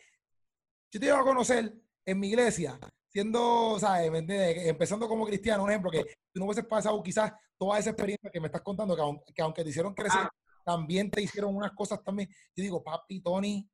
yo 0.92 1.00
te 1.00 1.06
iba 1.06 1.20
a 1.20 1.24
conocer 1.24 1.76
en 2.06 2.20
mi 2.20 2.30
iglesia, 2.30 2.80
siendo, 3.10 3.78
¿sabes? 3.78 4.10
Empezando 4.66 5.08
como 5.08 5.26
cristiano, 5.26 5.64
un 5.64 5.70
ejemplo, 5.70 5.92
que 5.92 6.04
tú 6.32 6.40
no 6.40 6.46
hubieses 6.46 6.66
pasado 6.66 7.02
quizás 7.04 7.34
toda 7.58 7.78
esa 7.78 7.90
experiencia 7.90 8.32
que 8.32 8.40
me 8.40 8.48
estás 8.48 8.62
contando, 8.62 8.96
que, 9.36 9.42
aunque 9.42 9.64
te 9.64 9.70
hicieron 9.70 9.94
crecer, 9.94 10.22
ah. 10.22 10.32
también 10.64 11.12
te 11.12 11.22
hicieron 11.22 11.56
unas 11.56 11.72
cosas 11.74 12.02
también. 12.04 12.30
Yo 12.56 12.64
digo, 12.64 12.82
papi, 12.82 13.22
Tony, 13.22 13.70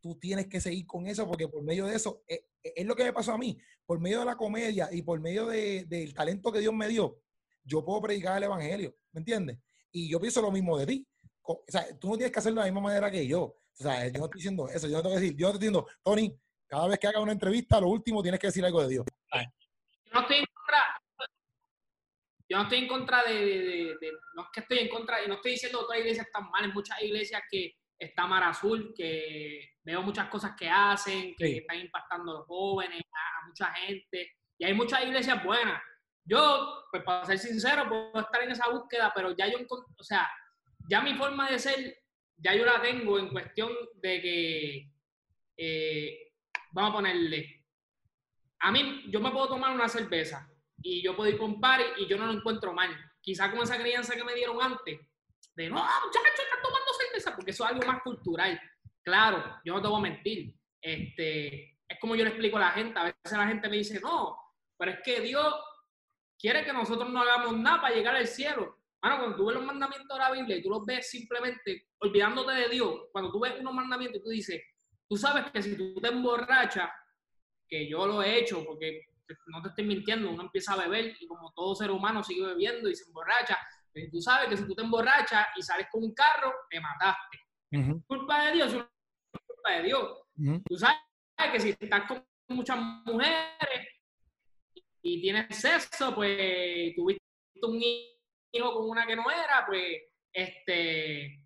tú 0.00 0.18
tienes 0.18 0.46
que 0.46 0.60
seguir 0.60 0.86
con 0.86 1.06
eso 1.06 1.26
porque 1.26 1.48
por 1.48 1.62
medio 1.62 1.86
de 1.86 1.96
eso, 1.96 2.22
es, 2.26 2.40
eh, 2.62 2.72
es 2.76 2.86
lo 2.86 2.94
que 2.94 3.04
me 3.04 3.12
pasó 3.12 3.32
a 3.32 3.38
mí, 3.38 3.58
por 3.86 3.98
medio 4.00 4.20
de 4.20 4.26
la 4.26 4.36
comedia 4.36 4.88
y 4.92 5.02
por 5.02 5.20
medio 5.20 5.46
de, 5.46 5.84
del 5.86 6.12
talento 6.12 6.52
que 6.52 6.60
Dios 6.60 6.74
me 6.74 6.88
dio, 6.88 7.18
yo 7.64 7.84
puedo 7.84 8.02
predicar 8.02 8.38
el 8.38 8.44
evangelio, 8.44 8.94
¿me 9.12 9.20
entiendes? 9.20 9.58
Y 9.92 10.10
yo 10.10 10.20
pienso 10.20 10.40
lo 10.40 10.50
mismo 10.50 10.78
de 10.78 10.86
ti. 10.86 11.06
O 11.42 11.64
sea, 11.66 11.86
tú 11.98 12.08
no 12.08 12.16
tienes 12.16 12.32
que 12.32 12.38
hacerlo 12.38 12.60
de 12.60 12.66
la 12.68 12.72
misma 12.72 12.88
manera 12.88 13.10
que 13.10 13.26
yo. 13.26 13.42
O 13.42 13.82
sea, 13.82 14.06
yo 14.08 14.18
no 14.18 14.24
estoy 14.26 14.38
diciendo 14.38 14.68
eso, 14.68 14.86
yo 14.86 14.96
no 14.96 15.02
tengo 15.02 15.16
que 15.16 15.20
decir, 15.20 15.36
yo 15.36 15.46
no 15.46 15.54
estoy 15.54 15.68
diciendo, 15.68 15.86
Tony, 16.02 16.38
cada 16.68 16.86
vez 16.86 16.98
que 16.98 17.06
haga 17.08 17.20
una 17.20 17.32
entrevista, 17.32 17.80
lo 17.80 17.88
último 17.88 18.22
tienes 18.22 18.38
que 18.38 18.48
decir 18.48 18.64
algo 18.64 18.82
de 18.82 18.88
Dios. 18.88 19.06
Yo 19.34 20.12
no 20.12 20.20
estoy 20.20 20.36
en 20.38 20.46
contra, 20.52 21.00
yo 22.48 22.56
no 22.56 22.62
estoy 22.64 22.78
en 22.78 22.88
contra 22.88 23.24
de, 23.24 23.96
no 24.34 24.42
es 24.42 24.48
que 24.52 24.60
estoy 24.60 24.78
en 24.78 24.88
contra, 24.88 25.24
y 25.24 25.28
no 25.28 25.34
estoy 25.34 25.52
diciendo 25.52 25.78
que 25.78 25.84
todas 25.84 25.98
las 25.98 26.04
iglesias 26.04 26.26
están 26.26 26.50
mal, 26.50 26.64
en 26.64 26.72
muchas 26.72 27.02
iglesias 27.02 27.42
que 27.50 27.74
está 27.98 28.26
Mar 28.26 28.42
Azul, 28.44 28.92
que 28.96 29.70
veo 29.82 30.02
muchas 30.02 30.28
cosas 30.28 30.52
que 30.58 30.68
hacen, 30.68 31.34
que 31.36 31.58
están 31.58 31.78
impactando 31.78 32.32
a 32.32 32.34
los 32.34 32.46
jóvenes, 32.46 33.00
a 33.00 33.46
mucha 33.46 33.72
gente, 33.72 34.32
y 34.58 34.64
hay 34.64 34.74
muchas 34.74 35.02
iglesias 35.04 35.42
buenas, 35.44 35.80
yo, 36.30 36.84
pues 36.92 37.02
para 37.02 37.26
ser 37.26 37.38
sincero, 37.38 37.88
puedo 37.88 38.20
estar 38.20 38.42
en 38.42 38.52
esa 38.52 38.70
búsqueda, 38.70 39.12
pero 39.12 39.34
ya 39.36 39.48
yo, 39.48 39.58
o 39.68 40.02
sea, 40.04 40.30
ya 40.88 41.00
mi 41.00 41.14
forma 41.14 41.50
de 41.50 41.58
ser, 41.58 41.98
ya 42.36 42.54
yo 42.54 42.64
la 42.64 42.80
tengo 42.80 43.18
en 43.18 43.28
cuestión 43.28 43.72
de 43.94 44.22
que, 44.22 44.92
eh, 45.56 46.32
vamos 46.70 46.90
a 46.92 46.94
ponerle, 46.94 47.64
a 48.60 48.70
mí, 48.70 49.04
yo 49.08 49.20
me 49.20 49.30
puedo 49.30 49.48
tomar 49.48 49.74
una 49.74 49.88
cerveza 49.88 50.48
y 50.82 51.02
yo 51.02 51.16
puedo 51.16 51.30
ir 51.30 51.38
con 51.38 51.52
un 51.52 51.60
y 51.98 52.06
yo 52.06 52.16
no 52.16 52.26
lo 52.26 52.32
encuentro 52.32 52.72
mal. 52.72 52.90
Quizá 53.20 53.50
con 53.50 53.62
esa 53.62 53.78
crianza 53.78 54.14
que 54.14 54.24
me 54.24 54.34
dieron 54.34 54.62
antes, 54.62 55.00
de 55.56 55.68
no, 55.68 55.76
muchachos, 55.76 56.30
están 56.38 56.62
tomando 56.62 56.92
cerveza, 56.92 57.34
porque 57.34 57.50
eso 57.50 57.64
es 57.64 57.70
algo 57.70 57.86
más 57.86 58.02
cultural. 58.02 58.60
Claro, 59.02 59.60
yo 59.64 59.74
no 59.74 59.82
te 59.82 59.88
voy 59.88 59.98
a 59.98 60.10
mentir. 60.10 60.54
Este, 60.80 61.78
es 61.88 61.98
como 62.00 62.14
yo 62.14 62.24
le 62.24 62.30
explico 62.30 62.56
a 62.58 62.60
la 62.60 62.70
gente, 62.70 62.98
a 62.98 63.04
veces 63.04 63.32
la 63.32 63.48
gente 63.48 63.68
me 63.68 63.76
dice, 63.78 64.00
no, 64.00 64.36
pero 64.78 64.92
es 64.92 64.98
que 65.04 65.20
Dios 65.20 65.54
quiere 66.40 66.64
que 66.64 66.72
nosotros 66.72 67.10
no 67.10 67.20
hagamos 67.20 67.56
nada 67.58 67.82
para 67.82 67.94
llegar 67.94 68.16
al 68.16 68.26
cielo. 68.26 68.78
Bueno, 69.02 69.18
cuando 69.18 69.36
tú 69.36 69.46
ves 69.46 69.56
los 69.56 69.64
mandamientos 69.64 70.16
de 70.16 70.24
la 70.24 70.30
Biblia 70.30 70.56
y 70.56 70.62
tú 70.62 70.70
los 70.70 70.84
ves 70.84 71.10
simplemente 71.10 71.88
olvidándote 71.98 72.52
de 72.52 72.68
Dios, 72.68 73.08
cuando 73.12 73.30
tú 73.30 73.40
ves 73.40 73.54
unos 73.60 73.74
mandamientos 73.74 74.20
y 74.20 74.22
tú 74.22 74.30
dices, 74.30 74.62
tú 75.08 75.16
sabes 75.16 75.50
que 75.50 75.62
si 75.62 75.76
tú 75.76 75.94
te 76.00 76.08
emborrachas, 76.08 76.90
que 77.68 77.88
yo 77.88 78.06
lo 78.06 78.22
he 78.22 78.38
hecho 78.38 78.64
porque 78.64 79.06
no 79.46 79.62
te 79.62 79.68
estoy 79.68 79.84
mintiendo, 79.84 80.30
uno 80.30 80.42
empieza 80.42 80.72
a 80.72 80.76
beber 80.76 81.16
y 81.20 81.26
como 81.26 81.52
todo 81.52 81.74
ser 81.74 81.90
humano 81.90 82.22
sigue 82.24 82.44
bebiendo 82.44 82.88
y 82.88 82.96
se 82.96 83.04
emborracha, 83.04 83.56
pues 83.92 84.10
tú 84.10 84.20
sabes 84.20 84.48
que 84.48 84.56
si 84.56 84.66
tú 84.66 84.74
te 84.74 84.82
emborrachas 84.82 85.46
y 85.56 85.62
sales 85.62 85.86
con 85.90 86.02
un 86.02 86.14
carro, 86.14 86.52
te 86.68 86.80
mataste. 86.80 87.38
Culpa 88.06 88.46
de 88.46 88.52
Dios, 88.52 88.72
es 88.72 89.40
culpa 89.46 89.70
de 89.72 89.82
Dios. 89.84 90.22
Tú 90.68 90.76
sabes 90.76 90.98
que 91.52 91.60
si 91.60 91.70
estás 91.70 92.02
con 92.06 92.24
muchas 92.48 92.78
mujeres 93.04 93.86
y 95.02 95.20
tienes 95.20 95.56
sexo, 95.56 96.14
pues 96.14 96.94
tuviste 96.94 97.22
un 97.62 97.80
hijo 97.82 98.74
con 98.74 98.90
una 98.90 99.06
que 99.06 99.16
no 99.16 99.30
era, 99.30 99.64
pues, 99.66 100.02
este, 100.32 101.42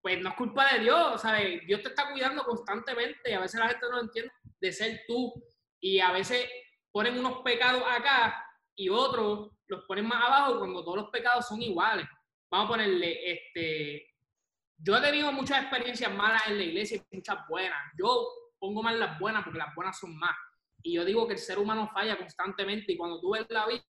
pues 0.00 0.20
no 0.20 0.30
es 0.30 0.34
culpa 0.34 0.72
de 0.72 0.80
Dios, 0.80 1.20
¿sabes? 1.20 1.64
Dios 1.66 1.82
te 1.82 1.88
está 1.90 2.10
cuidando 2.10 2.44
constantemente 2.44 3.30
y 3.30 3.34
a 3.34 3.40
veces 3.40 3.60
la 3.60 3.68
gente 3.68 3.86
no 3.90 4.00
entiende 4.00 4.32
de 4.60 4.72
ser 4.72 5.02
tú 5.06 5.32
y 5.80 6.00
a 6.00 6.12
veces 6.12 6.48
ponen 6.90 7.18
unos 7.18 7.42
pecados 7.42 7.82
acá 7.88 8.44
y 8.74 8.88
otros 8.88 9.50
los 9.66 9.84
ponen 9.84 10.06
más 10.06 10.24
abajo 10.24 10.58
cuando 10.58 10.84
todos 10.84 10.96
los 10.98 11.10
pecados 11.10 11.46
son 11.46 11.62
iguales. 11.62 12.06
Vamos 12.50 12.66
a 12.66 12.68
ponerle, 12.72 13.32
este, 13.32 14.06
yo 14.76 14.96
he 14.96 15.00
tenido 15.00 15.32
muchas 15.32 15.62
experiencias 15.62 16.12
malas 16.12 16.46
en 16.48 16.58
la 16.58 16.64
iglesia 16.64 16.98
y 16.98 17.16
muchas 17.16 17.38
buenas. 17.48 17.80
Yo 17.98 18.28
pongo 18.58 18.82
más 18.82 18.94
las 18.96 19.18
buenas 19.18 19.44
porque 19.44 19.58
las 19.58 19.74
buenas 19.74 19.98
son 19.98 20.16
más. 20.18 20.36
Y 20.82 20.94
yo 20.94 21.04
digo 21.04 21.26
que 21.26 21.34
el 21.34 21.38
ser 21.38 21.58
humano 21.58 21.88
falla 21.92 22.16
constantemente 22.18 22.92
y 22.92 22.96
cuando 22.96 23.20
tú 23.20 23.32
ves 23.32 23.46
la 23.48 23.66
Biblia, 23.66 23.84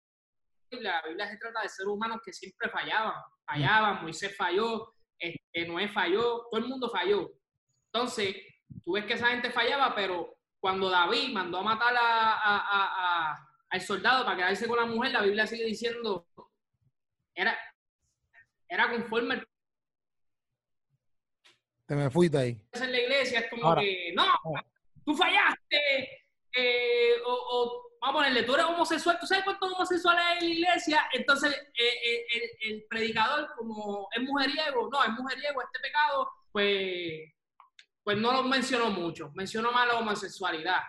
la 0.71 1.01
Biblia 1.07 1.27
se 1.27 1.37
trata 1.37 1.61
de 1.61 1.69
seres 1.69 1.87
humanos 1.87 2.19
que 2.23 2.33
siempre 2.33 2.69
fallaban. 2.69 3.13
Fallaban, 3.45 4.03
Moisés 4.03 4.35
falló, 4.35 4.93
este, 5.17 5.67
Noé 5.67 5.89
falló, 5.89 6.47
todo 6.49 6.61
el 6.61 6.67
mundo 6.67 6.89
falló. 6.89 7.29
Entonces, 7.91 8.35
tú 8.83 8.93
ves 8.93 9.05
que 9.05 9.13
esa 9.13 9.27
gente 9.27 9.51
fallaba, 9.51 9.95
pero 9.95 10.37
cuando 10.59 10.89
David 10.89 11.33
mandó 11.33 11.59
a 11.59 11.63
matar 11.63 11.93
a, 11.99 13.47
al 13.69 13.81
soldado 13.81 14.25
para 14.25 14.37
quedarse 14.37 14.67
con 14.67 14.77
la 14.77 14.85
mujer, 14.85 15.11
la 15.11 15.21
Biblia 15.21 15.47
sigue 15.47 15.65
diciendo, 15.65 16.27
era, 17.33 17.57
era 18.67 18.89
conforme 18.91 19.35
al 19.35 19.47
te 21.89 21.95
me 21.95 22.07
fuiste 22.11 22.37
ahí. 22.37 22.61
En 22.73 22.91
la 22.91 23.01
iglesia 23.01 23.39
es 23.39 23.49
como 23.49 23.75
que, 23.75 24.13
no, 24.13 24.23
tú 25.03 25.15
fallaste, 25.15 25.58
vamos 27.49 27.81
a 28.01 28.13
ponerle, 28.13 28.43
tú 28.43 28.53
eres 28.53 28.65
homosexual, 28.65 29.17
¿tú 29.19 29.27
sabes 29.27 29.43
cuántos 29.43 29.71
homosexuales 29.71 30.23
hay 30.25 30.37
en 30.39 30.45
la 30.45 30.55
iglesia? 30.55 31.09
Entonces 31.13 31.53
eh, 31.77 32.25
eh, 32.33 32.57
el, 32.61 32.85
predicador, 32.89 33.49
como 33.57 34.07
es 34.11 34.21
mujeriego, 34.21 34.89
no, 34.91 35.03
es 35.03 35.09
mujeriego, 35.11 35.61
este 35.61 35.79
pecado, 35.79 36.29
pues, 36.51 37.33
pues 38.03 38.17
no 38.17 38.31
lo 38.31 38.43
mencionó 38.43 38.89
mucho, 38.91 39.31
mencionó 39.35 39.71
más 39.71 39.87
la 39.87 39.99
homosexualidad, 39.99 40.81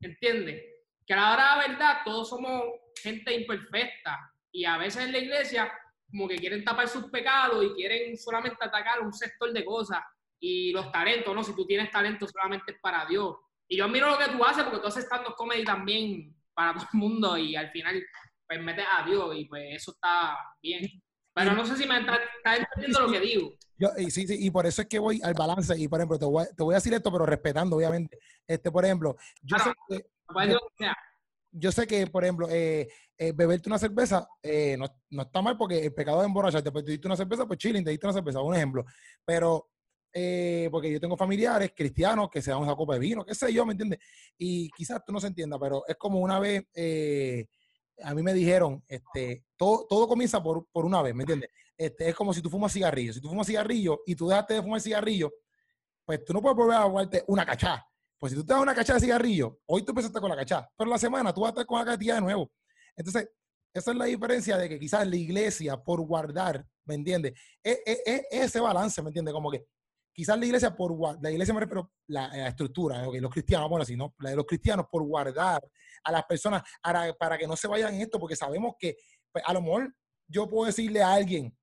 ¿entiendes? 0.00 0.62
Que 1.06 1.14
a 1.14 1.16
la 1.16 1.32
hora 1.32 1.42
de 1.42 1.48
la 1.48 1.68
verdad 1.68 2.00
todos 2.04 2.28
somos 2.28 2.62
gente 3.02 3.34
imperfecta 3.34 4.18
y 4.52 4.64
a 4.64 4.76
veces 4.76 5.04
en 5.04 5.12
la 5.12 5.18
iglesia 5.18 5.72
como 6.10 6.26
que 6.26 6.36
quieren 6.36 6.64
tapar 6.64 6.88
sus 6.88 7.04
pecados 7.10 7.64
y 7.64 7.74
quieren 7.74 8.16
solamente 8.16 8.64
atacar 8.64 9.00
un 9.00 9.12
sector 9.12 9.52
de 9.52 9.64
cosas 9.64 10.00
y 10.40 10.72
los 10.72 10.90
talentos, 10.92 11.34
¿no? 11.34 11.42
Si 11.42 11.54
tú 11.54 11.66
tienes 11.66 11.90
talento 11.90 12.26
solamente 12.26 12.72
es 12.72 12.78
para 12.80 13.04
Dios. 13.06 13.36
Y 13.68 13.76
yo 13.76 13.84
admiro 13.84 14.10
lo 14.10 14.18
que 14.18 14.28
tú 14.28 14.44
haces 14.44 14.64
porque 14.64 14.80
tú 14.80 14.86
haces 14.86 15.08
tantos 15.08 15.34
comedy 15.34 15.64
también 15.64 16.34
para 16.54 16.74
todo 16.74 16.88
el 16.92 16.98
mundo 16.98 17.38
y 17.38 17.54
al 17.54 17.70
final 17.70 18.02
pues 18.46 18.60
metes 18.62 18.84
a 18.90 19.04
Dios 19.04 19.34
y 19.36 19.44
pues 19.44 19.62
eso 19.70 19.92
está 19.92 20.36
bien. 20.62 20.90
Pero 21.34 21.52
no 21.52 21.64
sé 21.64 21.76
si 21.76 21.86
me 21.86 22.00
está, 22.00 22.18
entendiendo 22.44 23.00
lo 23.00 23.12
que 23.12 23.20
digo. 23.20 23.54
Yo, 23.76 23.90
y 23.96 24.10
sí, 24.10 24.26
sí, 24.26 24.36
y 24.40 24.50
por 24.50 24.66
eso 24.66 24.82
es 24.82 24.88
que 24.88 24.98
voy 24.98 25.20
al 25.22 25.34
balance 25.34 25.78
y 25.78 25.86
por 25.86 26.00
ejemplo, 26.00 26.18
te 26.18 26.24
voy, 26.24 26.44
te 26.56 26.64
voy 26.64 26.74
a 26.74 26.78
decir 26.78 26.94
esto, 26.94 27.12
pero 27.12 27.26
respetando 27.26 27.76
obviamente. 27.76 28.18
Este, 28.46 28.72
por 28.72 28.84
ejemplo, 28.84 29.16
yo 29.42 29.56
sé 29.58 29.72
que... 29.88 30.04
Yo, 31.50 31.72
sé 31.72 31.86
que, 31.86 32.06
por 32.06 32.24
ejemplo, 32.24 32.46
eh, 32.50 32.88
eh, 33.16 33.32
beberte 33.32 33.70
una 33.70 33.78
cerveza 33.78 34.28
eh, 34.42 34.76
no, 34.78 34.84
no, 35.10 35.22
está 35.22 35.40
mal 35.40 35.56
porque 35.56 35.86
el 35.86 35.94
pecado 35.94 36.20
de 36.20 36.26
emborracharte, 36.26 36.70
pues 36.70 36.84
te 36.84 36.90
diste 36.92 37.08
una 37.08 37.16
cerveza, 37.16 37.46
pues 37.46 37.58
chilling, 37.58 37.82
te 37.82 37.90
diste 37.90 38.06
una 38.06 38.12
cerveza, 38.12 38.42
un 38.42 38.54
ejemplo. 38.54 38.84
Pero 39.24 39.70
eh, 40.12 40.68
porque 40.70 40.90
yo 40.90 41.00
tengo 41.00 41.16
familiares 41.16 41.72
cristianos 41.74 42.28
que 42.30 42.42
se 42.42 42.50
dan 42.50 42.60
una 42.60 42.74
copa 42.74 42.94
de 42.94 43.00
vino, 43.00 43.24
qué 43.24 43.34
sé 43.34 43.52
yo, 43.52 43.64
¿me 43.66 43.72
entiendes? 43.72 43.98
Y 44.36 44.70
quizás 44.70 45.04
tú 45.04 45.12
no 45.12 45.20
se 45.20 45.28
entienda, 45.28 45.58
pero 45.58 45.84
es 45.86 45.96
como 45.96 46.20
una 46.20 46.38
vez, 46.38 46.64
eh, 46.74 47.46
a 48.02 48.14
mí 48.14 48.22
me 48.22 48.32
dijeron, 48.32 48.82
este, 48.88 49.44
todo, 49.56 49.86
todo 49.88 50.08
comienza 50.08 50.42
por, 50.42 50.66
por 50.70 50.84
una 50.84 51.02
vez, 51.02 51.14
¿me 51.14 51.22
entiendes? 51.22 51.50
Este, 51.76 52.08
es 52.08 52.14
como 52.14 52.34
si 52.34 52.42
tú 52.42 52.50
fumas 52.50 52.72
cigarrillo. 52.72 53.12
Si 53.12 53.20
tú 53.20 53.28
fumas 53.28 53.46
cigarrillo 53.46 54.00
y 54.04 54.16
tú 54.16 54.28
dejaste 54.28 54.54
de 54.54 54.62
fumar 54.62 54.80
cigarrillo, 54.80 55.32
pues 56.04 56.24
tú 56.24 56.32
no 56.32 56.42
puedes 56.42 56.56
volver 56.56 56.76
a 56.76 56.82
jugarte 56.82 57.24
una 57.28 57.46
cachá. 57.46 57.86
Pues 58.18 58.32
si 58.32 58.38
tú 58.38 58.44
te 58.44 58.52
das 58.52 58.62
una 58.62 58.74
cachá 58.74 58.94
de 58.94 59.00
cigarrillo, 59.00 59.60
hoy 59.66 59.84
tú 59.84 59.92
empezaste 59.92 60.20
con 60.20 60.28
la 60.28 60.36
cachá, 60.36 60.68
pero 60.76 60.90
la 60.90 60.98
semana 60.98 61.32
tú 61.32 61.42
vas 61.42 61.48
a 61.48 61.50
estar 61.50 61.66
con 61.66 61.78
la 61.78 61.84
cachá 61.84 62.14
de 62.14 62.20
nuevo. 62.20 62.50
Entonces, 62.96 63.28
esa 63.72 63.92
es 63.92 63.96
la 63.96 64.06
diferencia 64.06 64.56
de 64.56 64.68
que 64.68 64.78
quizás 64.80 65.06
la 65.06 65.14
iglesia, 65.14 65.76
por 65.76 66.00
guardar, 66.00 66.66
¿me 66.84 66.96
entiendes? 66.96 67.34
Es, 67.62 67.78
es, 67.86 68.02
es, 68.04 68.22
ese 68.30 68.58
balance, 68.58 69.00
¿me 69.02 69.10
entiendes? 69.10 69.32
Como 69.32 69.50
que 69.50 69.66
quizás 70.18 70.36
la 70.36 70.46
iglesia 70.46 70.74
por 70.74 71.22
la 71.22 71.30
iglesia 71.30 71.54
me 71.54 71.60
refiero 71.60 71.92
la, 72.08 72.26
la 72.26 72.48
estructura, 72.48 73.04
los 73.04 73.30
cristianos, 73.30 73.68
bueno, 73.68 73.84
así, 73.84 73.96
¿no? 73.96 74.16
La 74.18 74.30
de 74.30 74.34
los 74.34 74.46
cristianos 74.46 74.86
por 74.90 75.04
guardar 75.04 75.62
a 76.02 76.10
las 76.10 76.24
personas 76.24 76.64
para, 76.82 77.14
para 77.14 77.38
que 77.38 77.46
no 77.46 77.54
se 77.54 77.68
vayan 77.68 77.94
en 77.94 78.00
esto, 78.00 78.18
porque 78.18 78.34
sabemos 78.34 78.74
que 78.80 78.96
pues, 79.30 79.44
a 79.46 79.52
lo 79.52 79.62
mejor 79.62 79.94
yo 80.26 80.48
puedo 80.48 80.66
decirle 80.66 81.04
a 81.04 81.12
alguien, 81.12 81.56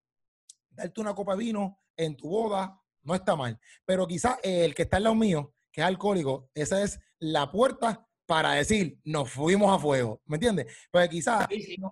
darte 0.69 1.01
una 1.01 1.13
copa 1.13 1.33
de 1.33 1.39
vino 1.39 1.81
en 1.97 2.15
tu 2.15 2.29
boda, 2.29 2.81
no 3.03 3.13
está 3.13 3.35
mal, 3.35 3.59
pero 3.83 4.07
quizás 4.07 4.37
el 4.41 4.73
que 4.73 4.83
está 4.83 4.95
al 4.95 5.03
lado 5.03 5.15
mío, 5.15 5.53
que 5.69 5.81
es 5.81 5.87
alcohólico, 5.87 6.49
esa 6.53 6.81
es 6.81 6.97
la 7.19 7.51
puerta 7.51 8.04
para 8.25 8.53
decir, 8.53 8.97
nos 9.03 9.29
fuimos 9.29 9.73
a 9.75 9.79
fuego, 9.79 10.21
¿me 10.25 10.38
entiendes? 10.38 10.65
Porque 10.91 11.09
quizás 11.09 11.47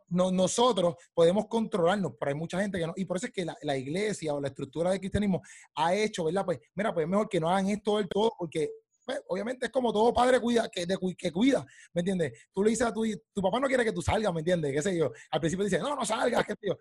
nosotros 0.10 0.96
podemos 1.14 1.48
controlarnos, 1.48 2.14
pero 2.20 2.30
hay 2.30 2.36
mucha 2.36 2.60
gente 2.60 2.80
que 2.80 2.88
no, 2.88 2.94
y 2.96 3.06
por 3.06 3.18
eso 3.18 3.28
es 3.28 3.34
que 3.34 3.46
la, 3.46 3.78
iglesia 3.78 4.34
o 4.34 4.42
la 4.42 4.48
estructura 4.48 4.92
del 4.92 5.00
cristianismo 5.00 5.42
ha 5.76 5.94
hecho, 5.94 6.24
¿verdad? 6.26 6.46
Pues, 6.46 6.60
mira, 6.76 6.94
pues 6.94 7.06
es 7.06 7.10
mejor 7.10 7.30
que 7.30 7.40
no 7.40 7.50
hagan 7.50 7.68
esto 7.68 7.98
del 7.98 8.08
todo, 8.08 8.32
porque 8.38 8.72
pues, 9.06 9.22
obviamente 9.28 9.68
es 9.68 9.72
como 9.72 9.94
todo 9.94 10.14
padre 10.14 10.40
cuida, 10.40 10.70
que, 10.70 10.88
que 11.18 11.32
cuida, 11.32 11.66
¿me 11.94 12.02
entiendes? 12.02 12.34
Tú 12.52 12.64
le 12.64 12.72
dices 12.72 12.88
a 12.88 12.94
tu, 12.94 13.04
tu 13.34 13.42
papá 13.42 13.60
no 13.60 13.68
quiere 13.68 13.84
que 13.84 13.92
tú 13.92 14.02
salgas, 14.02 14.34
¿me 14.34 14.40
entiendes? 14.40 14.72
¿Qué 14.74 14.82
sé 14.82 14.98
yo? 14.98 15.12
Al 15.30 15.40
principio 15.40 15.66
dice, 15.66 15.80
no, 15.80 15.96
no 15.96 16.06
salgas, 16.06 16.44
qué 16.46 16.54
sé 16.54 16.68
yo. 16.68 16.78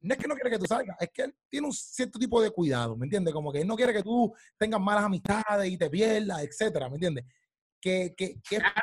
No 0.00 0.14
es 0.14 0.20
que 0.20 0.28
no 0.28 0.34
quiere 0.34 0.50
que 0.50 0.58
tú 0.58 0.66
salgas, 0.66 0.96
es 1.00 1.10
que 1.12 1.22
él 1.22 1.34
tiene 1.48 1.66
un 1.66 1.72
cierto 1.72 2.18
tipo 2.18 2.40
de 2.42 2.50
cuidado, 2.50 2.96
¿me 2.96 3.06
entiendes? 3.06 3.32
Como 3.32 3.52
que 3.52 3.60
él 3.60 3.66
no 3.66 3.76
quiere 3.76 3.92
que 3.92 4.02
tú 4.02 4.32
tengas 4.58 4.80
malas 4.80 5.04
amistades 5.04 5.70
y 5.70 5.78
te 5.78 5.88
pierdas, 5.88 6.42
etcétera, 6.42 6.88
¿me 6.88 6.96
entiendes? 6.96 7.24
Que, 7.80 8.14
que, 8.16 8.40
Claro, 8.48 8.74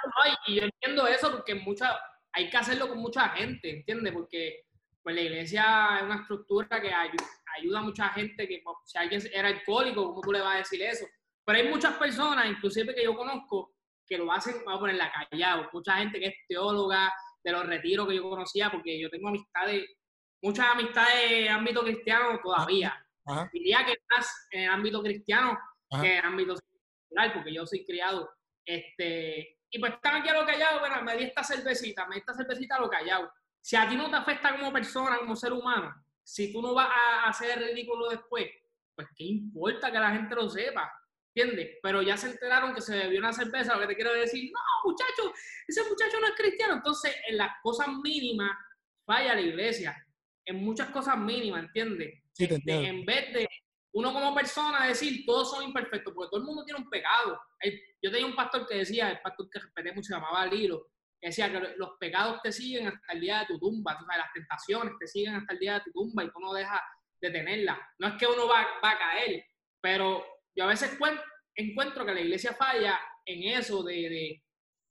y 0.47 0.56
yo 0.56 0.63
entiendo 0.63 1.08
eso 1.08 1.32
porque 1.32 1.56
mucha, 1.56 1.99
hay 2.32 2.49
que 2.49 2.58
hacerlo 2.58 2.88
con 2.88 2.99
mucha 2.99 3.29
gente, 3.29 3.69
¿entiendes? 3.69 4.13
Porque 4.13 4.65
pues 5.03 5.15
la 5.15 5.21
iglesia 5.21 5.97
es 5.97 6.03
una 6.03 6.21
estructura 6.21 6.82
que 6.82 6.91
ayuda, 6.93 7.79
a 7.79 7.84
mucha 7.84 8.10
gente 8.10 8.47
que 8.47 8.62
pues, 8.63 8.77
si 8.86 8.97
alguien 8.97 9.21
era 9.34 9.49
alcohólico, 9.49 10.06
¿cómo 10.06 10.21
tú 10.21 10.32
le 10.32 10.39
vas 10.39 10.56
a 10.56 10.58
decir 10.60 10.82
eso? 10.82 11.06
Pero 11.45 11.60
hay 11.60 11.67
muchas 11.67 11.95
personas, 11.97 12.45
inclusive 12.45 12.95
que 12.95 13.03
yo 13.03 13.15
conozco, 13.15 13.73
que 14.08 14.17
lo 14.17 14.32
hacen, 14.32 14.56
vamos 14.65 14.77
a 14.77 14.79
poner 14.79 14.95
la 14.95 15.12
callado. 15.12 15.69
Mucha 15.73 15.97
gente 15.97 16.19
que 16.19 16.27
es 16.27 16.36
teóloga 16.47 17.13
de 17.43 17.51
los 17.51 17.65
retiros 17.65 18.08
que 18.08 18.15
yo 18.15 18.29
conocía, 18.29 18.71
porque 18.71 18.99
yo 18.99 19.10
tengo 19.10 19.27
amistades, 19.27 19.86
muchas 20.41 20.67
amistades 20.67 21.32
en 21.32 21.49
ámbito 21.49 21.84
cristiano 21.84 22.39
todavía. 22.41 23.06
Diría 23.51 23.86
que 23.86 23.97
más 24.10 24.47
en 24.51 24.63
el 24.63 24.69
ámbito 24.69 25.01
cristiano 25.01 25.58
que 26.01 26.13
en 26.13 26.17
el 26.19 26.25
ámbito 26.25 26.56
social, 26.56 27.34
porque 27.34 27.53
yo 27.53 27.65
soy 27.65 27.86
criado 27.86 28.29
este, 28.65 29.60
y 29.69 29.80
pues 29.80 29.93
están 29.93 30.21
aquí 30.21 30.30
a 30.30 30.34
lo 30.34 30.45
callado, 30.45 30.80
bueno, 30.80 31.02
me 31.04 31.17
di 31.17 31.23
esta 31.26 31.43
cervecita, 31.43 32.06
me 32.08 32.15
di 32.15 32.19
esta 32.19 32.34
cervecita 32.34 32.76
a 32.76 32.82
lo 32.82 32.89
callado. 32.89 33.32
Si 33.62 33.76
a 33.76 33.88
ti 33.88 33.95
no 33.95 34.10
te 34.10 34.17
afecta 34.17 34.58
como 34.58 34.71
persona, 34.71 35.17
como 35.17 35.36
ser 35.36 35.54
humano, 35.54 35.93
si 36.23 36.52
tú 36.52 36.62
no 36.62 36.73
vas 36.73 36.89
a 36.89 37.30
hacer 37.30 37.60
ridículo 37.60 38.10
después, 38.10 38.47
pues 38.95 39.08
qué 39.15 39.23
importa 39.26 39.91
que 39.91 39.99
la 39.99 40.12
gente 40.12 40.36
lo 40.36 40.49
sepa, 40.49 40.91
¿entiendes? 41.34 41.78
Pero 41.82 42.02
ya 42.02 42.15
se 42.17 42.30
enteraron 42.30 42.73
que 42.73 42.82
se 42.82 42.95
bebió 42.95 43.19
una 43.19 43.34
cerveza, 43.34 43.76
lo 43.76 43.82
que 43.82 43.88
te 43.88 43.95
quiero 43.95 44.13
decir, 44.13 44.52
no, 44.52 44.60
muchacho, 44.89 45.34
ese 45.67 45.84
muchacho 45.89 46.19
no 46.19 46.28
es 46.28 46.36
cristiano. 46.36 46.76
Entonces, 46.76 47.15
en 47.28 47.38
las 47.38 47.52
cosas 47.62 47.88
mínimas 47.88 48.52
falla 49.06 49.36
la 49.36 49.41
iglesia, 49.41 49.95
en 50.45 50.63
muchas 50.63 50.89
cosas 50.89 51.17
mínimas, 51.17 51.63
¿entiendes? 51.63 52.21
Sí, 52.34 52.47
te 52.47 52.56
entiendo. 52.56 52.88
En 52.88 53.06
vez 53.06 53.34
de 53.34 53.49
uno 53.93 54.12
como 54.12 54.34
persona 54.34 54.88
decir 54.88 55.23
todos 55.25 55.51
son 55.51 55.63
imperfectos, 55.63 56.13
porque 56.13 56.29
todo 56.32 56.39
el 56.39 56.45
mundo 56.45 56.65
tiene 56.65 56.79
un 56.79 56.89
pecado. 56.89 57.39
Yo 58.01 58.12
tenía 58.12 58.25
un 58.25 58.36
pastor 58.36 58.67
que 58.67 58.77
decía, 58.77 59.12
el 59.12 59.21
pastor 59.21 59.49
que 59.49 59.60
respeté 59.60 59.93
mucho 59.93 60.08
se 60.08 60.13
llamaba 60.15 60.45
Lilo, 60.47 60.88
que 61.21 61.27
decía 61.27 61.51
que 61.51 61.75
los 61.77 61.91
pecados 61.99 62.41
te 62.41 62.51
siguen 62.51 62.88
hasta 62.88 63.13
el 63.13 63.21
día 63.21 63.39
de 63.39 63.45
tu 63.47 63.60
tumba, 63.60 63.95
o 64.01 64.06
sea, 64.06 64.17
las 64.17 64.34
tentaciones 64.34 64.93
te 64.99 65.08
siguen 65.08 65.36
hasta 65.36 65.53
el 65.53 65.60
día 65.60 65.73
de 65.75 65.82
tu 65.82 65.91
tumba 65.91 66.23
y 66.23 66.32
tú 66.32 66.39
no 66.39 66.53
dejas 66.53 66.82
de 67.21 67.29
tenerlas. 67.29 67.77
No 67.99 68.08
es 68.08 68.13
que 68.15 68.25
uno 68.25 68.47
va, 68.47 68.67
va 68.84 68.91
a 68.91 68.97
caer, 68.97 69.45
pero 69.79 70.25
yo 70.56 70.63
a 70.63 70.67
veces 70.67 70.97
encuentro 71.56 72.06
que 72.06 72.13
la 72.13 72.21
iglesia 72.21 72.53
falla 72.53 72.99
en 73.25 73.58
eso 73.58 73.84
de, 73.84 73.93
de, 73.93 74.43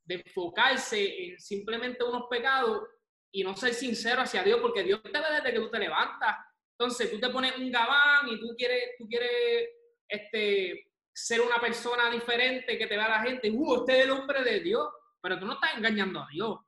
de 0.04 0.14
enfocarse 0.14 1.24
en 1.24 1.40
simplemente 1.40 2.04
unos 2.04 2.26
pecados 2.30 2.86
y 3.32 3.42
no 3.42 3.56
ser 3.56 3.74
sincero 3.74 4.22
hacia 4.22 4.44
Dios, 4.44 4.60
porque 4.60 4.84
Dios 4.84 5.02
te 5.02 5.10
ve 5.10 5.26
desde 5.34 5.52
que 5.52 5.58
tú 5.58 5.70
te 5.70 5.78
levantas 5.78 6.36
entonces, 6.82 7.10
tú 7.10 7.20
te 7.20 7.30
pones 7.30 7.56
un 7.56 7.70
gabán 7.70 8.28
y 8.28 8.40
tú 8.40 8.54
quieres, 8.56 8.96
tú 8.98 9.06
quieres 9.06 9.68
este, 10.08 10.90
ser 11.14 11.40
una 11.40 11.60
persona 11.60 12.10
diferente 12.10 12.76
que 12.76 12.86
te 12.86 12.96
vea 12.96 13.08
la 13.08 13.22
gente, 13.22 13.50
uh, 13.50 13.80
usted 13.80 13.94
es 13.94 14.04
el 14.04 14.10
hombre 14.10 14.42
de 14.42 14.60
Dios, 14.60 14.88
pero 15.20 15.38
tú 15.38 15.46
no 15.46 15.54
estás 15.54 15.76
engañando 15.76 16.20
a 16.20 16.28
Dios. 16.32 16.58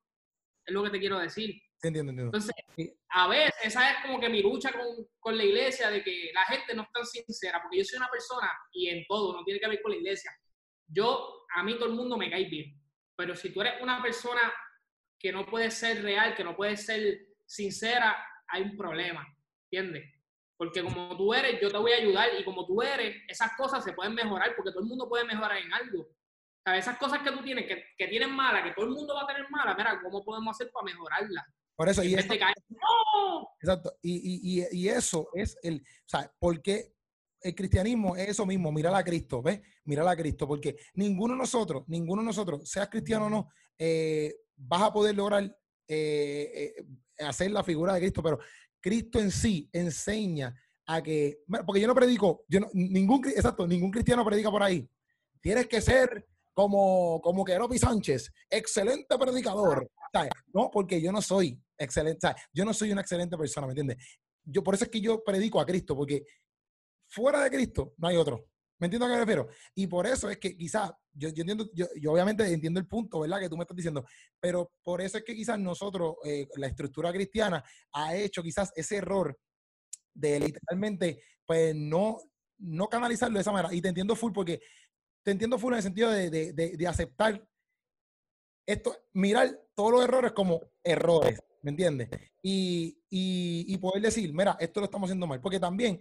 Es 0.64 0.72
lo 0.72 0.84
que 0.84 0.90
te 0.90 1.00
quiero 1.00 1.18
decir. 1.18 1.60
Entiendo, 1.82 2.10
entiendo. 2.10 2.36
Entonces, 2.36 2.54
a 3.10 3.28
veces 3.28 3.52
esa 3.62 3.90
es 3.90 3.96
como 4.02 4.20
que 4.20 4.28
mi 4.28 4.40
lucha 4.40 4.72
con, 4.72 4.86
con, 5.18 5.36
la 5.36 5.44
iglesia, 5.44 5.90
de 5.90 6.02
que 6.02 6.30
la 6.32 6.44
gente 6.44 6.74
no 6.74 6.82
es 6.82 6.92
tan 6.92 7.04
sincera, 7.04 7.60
porque 7.60 7.78
yo 7.78 7.84
soy 7.84 7.98
una 7.98 8.08
persona 8.08 8.50
y 8.72 8.88
en 8.88 9.04
todo, 9.06 9.34
no 9.34 9.44
tiene 9.44 9.58
que 9.58 9.68
ver 9.68 9.82
con 9.82 9.90
la 9.90 9.98
iglesia. 9.98 10.30
Yo, 10.86 11.44
a 11.54 11.62
mí 11.64 11.74
todo 11.74 11.88
el 11.88 11.96
mundo 11.96 12.16
me 12.16 12.30
cae 12.30 12.44
bien, 12.44 12.80
pero 13.16 13.34
si 13.34 13.52
tú 13.52 13.60
eres 13.60 13.82
una 13.82 14.00
persona 14.00 14.52
que 15.18 15.32
no 15.32 15.44
puede 15.44 15.70
ser 15.70 16.02
real, 16.02 16.34
que 16.34 16.44
no 16.44 16.56
puede 16.56 16.76
ser 16.76 17.26
sincera, 17.44 18.16
hay 18.48 18.62
un 18.62 18.76
problema. 18.76 19.26
¿Entiendes? 19.76 20.10
Porque 20.56 20.82
como 20.82 21.16
tú 21.16 21.34
eres, 21.34 21.60
yo 21.60 21.70
te 21.70 21.78
voy 21.78 21.92
a 21.92 21.96
ayudar 21.96 22.28
y 22.38 22.44
como 22.44 22.66
tú 22.66 22.80
eres, 22.80 23.16
esas 23.28 23.56
cosas 23.56 23.82
se 23.82 23.92
pueden 23.92 24.14
mejorar 24.14 24.54
porque 24.56 24.70
todo 24.70 24.82
el 24.82 24.88
mundo 24.88 25.08
puede 25.08 25.24
mejorar 25.24 25.58
en 25.58 25.72
algo. 25.72 26.06
Sea, 26.64 26.78
esas 26.78 26.96
cosas 26.98 27.20
que 27.22 27.30
tú 27.30 27.42
tienes, 27.42 27.66
que, 27.66 27.84
que 27.98 28.08
tienes 28.08 28.28
malas, 28.28 28.62
que 28.64 28.72
todo 28.72 28.86
el 28.86 28.92
mundo 28.92 29.14
va 29.14 29.22
a 29.22 29.26
tener 29.26 29.50
malas, 29.50 29.76
mira, 29.76 30.00
¿cómo 30.02 30.24
podemos 30.24 30.54
hacer 30.54 30.70
para 30.72 30.84
mejorarlas? 30.84 31.44
Por 31.76 31.88
eso, 31.88 32.04
y, 32.04 32.14
¡No! 32.14 33.48
Exacto, 33.60 33.92
y, 34.00 34.60
y, 34.60 34.66
y, 34.70 34.88
eso 34.88 35.28
es 35.34 35.58
el, 35.62 35.82
o 35.82 36.08
sea, 36.08 36.32
porque 36.38 36.94
el 37.40 37.54
cristianismo 37.54 38.16
es 38.16 38.28
eso 38.28 38.46
mismo, 38.46 38.70
mirar 38.70 38.94
a 38.94 39.02
Cristo, 39.02 39.42
¿ves? 39.42 39.60
Mirar 39.84 40.06
a 40.06 40.16
Cristo, 40.16 40.46
porque 40.46 40.76
ninguno 40.94 41.34
de 41.34 41.40
nosotros, 41.40 41.82
ninguno 41.88 42.22
de 42.22 42.26
nosotros, 42.26 42.70
seas 42.70 42.88
cristiano 42.88 43.26
o 43.26 43.30
no, 43.30 43.48
eh, 43.76 44.34
vas 44.56 44.82
a 44.82 44.92
poder 44.92 45.16
lograr 45.16 45.44
eh, 45.88 46.74
eh, 46.78 46.84
hacer 47.18 47.50
la 47.50 47.62
figura 47.62 47.94
de 47.94 48.00
Cristo, 48.00 48.22
pero 48.22 48.38
Cristo 48.84 49.18
en 49.18 49.30
sí 49.30 49.66
enseña 49.72 50.54
a 50.84 51.02
que, 51.02 51.38
porque 51.64 51.80
yo 51.80 51.86
no 51.86 51.94
predico, 51.94 52.44
yo 52.46 52.60
ningún, 52.74 53.26
exacto, 53.28 53.66
ningún 53.66 53.90
cristiano 53.90 54.22
predica 54.22 54.50
por 54.50 54.62
ahí. 54.62 54.86
Tienes 55.40 55.66
que 55.68 55.80
ser 55.80 56.28
como, 56.52 57.18
como 57.22 57.46
Keropi 57.46 57.78
Sánchez, 57.78 58.30
excelente 58.50 59.16
predicador. 59.16 59.90
No, 60.52 60.70
porque 60.70 61.00
yo 61.00 61.10
no 61.12 61.22
soy 61.22 61.58
excelente, 61.78 62.28
yo 62.52 62.66
no 62.66 62.74
soy 62.74 62.92
una 62.92 63.00
excelente 63.00 63.38
persona, 63.38 63.66
¿me 63.66 63.70
entiendes? 63.70 63.96
Yo, 64.44 64.62
por 64.62 64.74
eso 64.74 64.84
es 64.84 64.90
que 64.90 65.00
yo 65.00 65.24
predico 65.24 65.58
a 65.58 65.64
Cristo, 65.64 65.96
porque 65.96 66.22
fuera 67.08 67.42
de 67.42 67.50
Cristo 67.50 67.94
no 67.96 68.08
hay 68.08 68.18
otro. 68.18 68.44
¿Me 68.84 68.88
entiendo 68.88 69.06
a 69.06 69.08
qué 69.08 69.14
me 69.14 69.20
refiero? 69.20 69.48
Y 69.74 69.86
por 69.86 70.06
eso 70.06 70.28
es 70.28 70.36
que 70.36 70.54
quizás, 70.58 70.92
yo, 71.14 71.30
yo 71.30 71.40
entiendo, 71.40 71.70
yo, 71.72 71.86
obviamente 72.12 72.46
entiendo 72.52 72.78
el 72.78 72.86
punto, 72.86 73.20
¿verdad? 73.20 73.40
Que 73.40 73.48
tú 73.48 73.56
me 73.56 73.62
estás 73.62 73.74
diciendo, 73.74 74.04
pero 74.38 74.72
por 74.82 75.00
eso 75.00 75.16
es 75.16 75.24
que 75.24 75.34
quizás 75.34 75.58
nosotros, 75.58 76.16
eh, 76.22 76.46
la 76.56 76.66
estructura 76.66 77.10
cristiana, 77.10 77.64
ha 77.94 78.14
hecho 78.14 78.42
quizás 78.42 78.74
ese 78.76 78.96
error 78.96 79.38
de 80.12 80.38
literalmente, 80.38 81.22
pues 81.46 81.74
no, 81.74 82.18
no 82.58 82.86
canalizarlo 82.90 83.36
de 83.36 83.40
esa 83.40 83.52
manera. 83.52 83.72
Y 83.72 83.80
te 83.80 83.88
entiendo 83.88 84.14
full 84.14 84.32
porque, 84.32 84.60
te 85.22 85.30
entiendo 85.30 85.58
full 85.58 85.72
en 85.72 85.78
el 85.78 85.82
sentido 85.82 86.10
de, 86.10 86.28
de, 86.28 86.52
de, 86.52 86.86
aceptar 86.86 87.42
esto, 88.66 88.94
mirar 89.14 89.62
todos 89.74 89.92
los 89.92 90.04
errores 90.04 90.32
como 90.32 90.60
errores, 90.82 91.40
¿me 91.62 91.70
entiendes? 91.70 92.10
Y, 92.42 92.98
y, 93.08 93.64
y, 93.66 93.78
poder 93.78 94.02
decir, 94.02 94.34
mira, 94.34 94.58
esto 94.60 94.80
lo 94.80 94.84
estamos 94.84 95.06
haciendo 95.06 95.26
mal. 95.26 95.40
Porque 95.40 95.58
también 95.58 95.98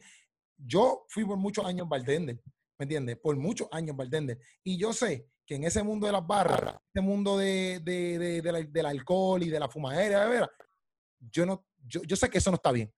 yo 0.58 1.06
fui 1.08 1.26
por 1.26 1.38
muchos 1.38 1.65
años 1.65 1.88
bartender, 1.88 2.41
¿me 2.78 2.84
entiendes? 2.84 3.18
Por 3.18 3.36
muchos 3.38 3.68
años 3.72 3.96
bartender. 3.96 4.40
Y 4.64 4.78
yo 4.78 4.94
sé 4.94 5.28
que 5.46 5.56
en 5.56 5.64
ese 5.64 5.84
mundo 5.84 6.08
de 6.08 6.14
las 6.14 6.26
barras, 6.26 6.76
ese 6.94 7.04
mundo 7.04 7.38
de, 7.38 7.80
de, 7.84 8.42
de, 8.42 8.68
del 8.70 8.86
alcohol 8.86 9.44
y 9.44 9.50
de 9.50 9.60
la 9.60 9.70
fumadera, 9.70 10.50
yo, 11.20 11.46
no, 11.46 11.66
yo, 11.86 12.02
yo 12.04 12.16
sé 12.16 12.30
que 12.30 12.38
eso 12.38 12.52
no 12.52 12.56
está 12.56 12.72
bien. 12.72 12.94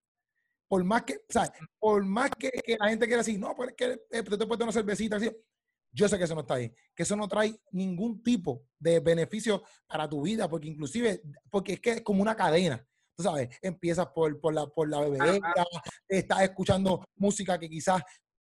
Por 0.67 0.83
más 0.83 1.03
que, 1.03 1.15
o 1.15 1.31
sea, 1.31 1.51
por 1.79 2.03
más 2.05 2.31
que, 2.31 2.51
la 2.79 2.89
gente 2.89 3.05
quiera 3.05 3.21
decir, 3.21 3.39
no, 3.39 3.53
pero 3.55 3.69
es 3.69 3.75
que 3.75 3.85
eh, 4.11 4.23
te 4.23 4.47
puedes 4.47 4.63
una 4.63 4.71
cervecita, 4.71 5.17
así, 5.17 5.31
yo 5.91 6.09
sé 6.09 6.17
que 6.17 6.23
eso 6.25 6.35
no 6.35 6.41
está 6.41 6.55
bien, 6.55 6.75
que 6.95 7.03
eso 7.03 7.15
no 7.15 7.27
trae 7.27 7.55
ningún 7.71 8.21
tipo 8.21 8.67
de 8.79 8.99
beneficio 8.99 9.63
para 9.87 10.09
tu 10.09 10.23
vida, 10.23 10.49
porque 10.49 10.67
inclusive, 10.67 11.21
porque 11.49 11.73
es 11.73 11.79
que 11.79 11.91
es 11.91 12.01
como 12.01 12.21
una 12.21 12.35
cadena 12.35 12.85
tú 13.15 13.23
sabes, 13.23 13.49
empiezas 13.61 14.07
por, 14.07 14.39
por 14.39 14.53
la, 14.53 14.67
por 14.67 14.89
la 14.89 14.99
bebedera, 14.99 15.53
estás 16.07 16.41
escuchando 16.41 17.03
música 17.15 17.57
que 17.57 17.69
quizás 17.69 18.01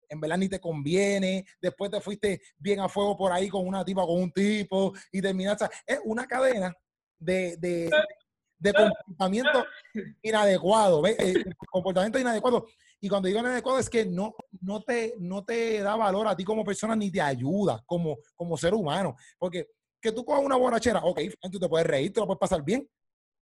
en 0.08 0.20
verdad 0.20 0.38
ni 0.38 0.48
te 0.48 0.60
conviene, 0.60 1.44
después 1.60 1.90
te 1.90 2.00
fuiste 2.00 2.40
bien 2.58 2.80
a 2.80 2.88
fuego 2.88 3.16
por 3.16 3.32
ahí 3.32 3.48
con 3.48 3.66
una 3.66 3.84
tipa, 3.84 4.02
con 4.02 4.22
un 4.22 4.32
tipo, 4.32 4.92
y 5.12 5.20
terminaste, 5.20 5.66
es 5.86 6.00
una 6.04 6.26
cadena 6.26 6.74
de, 7.18 7.56
de, 7.56 7.90
de 8.58 8.72
comportamiento 8.72 9.64
inadecuado, 10.22 11.02
¿ves? 11.02 11.16
Eh, 11.18 11.44
comportamiento 11.70 12.18
inadecuado. 12.18 12.66
Y 13.00 13.08
cuando 13.08 13.28
digo 13.28 13.40
inadecuado 13.40 13.78
es 13.78 13.90
que 13.90 14.06
no, 14.06 14.34
no, 14.60 14.82
te, 14.82 15.14
no 15.18 15.44
te 15.44 15.80
da 15.80 15.94
valor 15.96 16.26
a 16.28 16.36
ti 16.36 16.44
como 16.44 16.64
persona 16.64 16.96
ni 16.96 17.10
te 17.10 17.20
ayuda 17.20 17.82
como, 17.86 18.18
como 18.34 18.56
ser 18.56 18.72
humano. 18.72 19.16
Porque 19.38 19.68
que 20.00 20.12
tú 20.12 20.24
cojas 20.24 20.44
una 20.44 20.56
borrachera, 20.56 21.00
ok, 21.02 21.20
tú 21.50 21.58
te 21.58 21.68
puedes 21.68 21.86
reír, 21.86 22.12
te 22.12 22.20
lo 22.20 22.26
puedes 22.26 22.40
pasar 22.40 22.62
bien, 22.62 22.88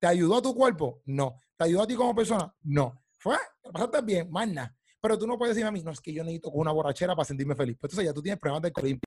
¿Te 0.05 0.09
ayudó 0.09 0.37
a 0.37 0.43
tu 0.43 0.55
cuerpo? 0.55 1.01
No. 1.07 1.41
¿Te 1.57 1.65
ayudó 1.65 1.83
a 1.83 1.87
ti 1.87 1.95
como 1.95 2.15
persona? 2.15 2.55
No. 2.63 3.03
Fue, 3.19 3.37
te 3.63 3.71
pasaste 3.71 4.03
bien, 4.03 4.31
más 4.31 4.47
nada. 4.47 4.77
Pero 5.05 5.19
tú 5.19 5.27
no 5.27 5.37
puedes 5.37 5.55
decirme 5.55 5.69
a 5.69 5.71
mí, 5.71 5.83
no, 5.83 5.91
es 5.91 6.01
que 6.01 6.15
yo 6.15 6.25
necesito 6.25 6.49
una 6.49 6.73
borrachera 6.73 7.15
para 7.15 7.27
sentirme 7.27 7.55
feliz. 7.55 7.77
Pues 7.79 7.93
entonces 7.93 8.09
ya 8.09 8.15
tú 8.15 8.23
tienes 8.23 8.41
problemas 8.41 8.63
de 8.63 8.69
alcoholismo. 8.69 9.01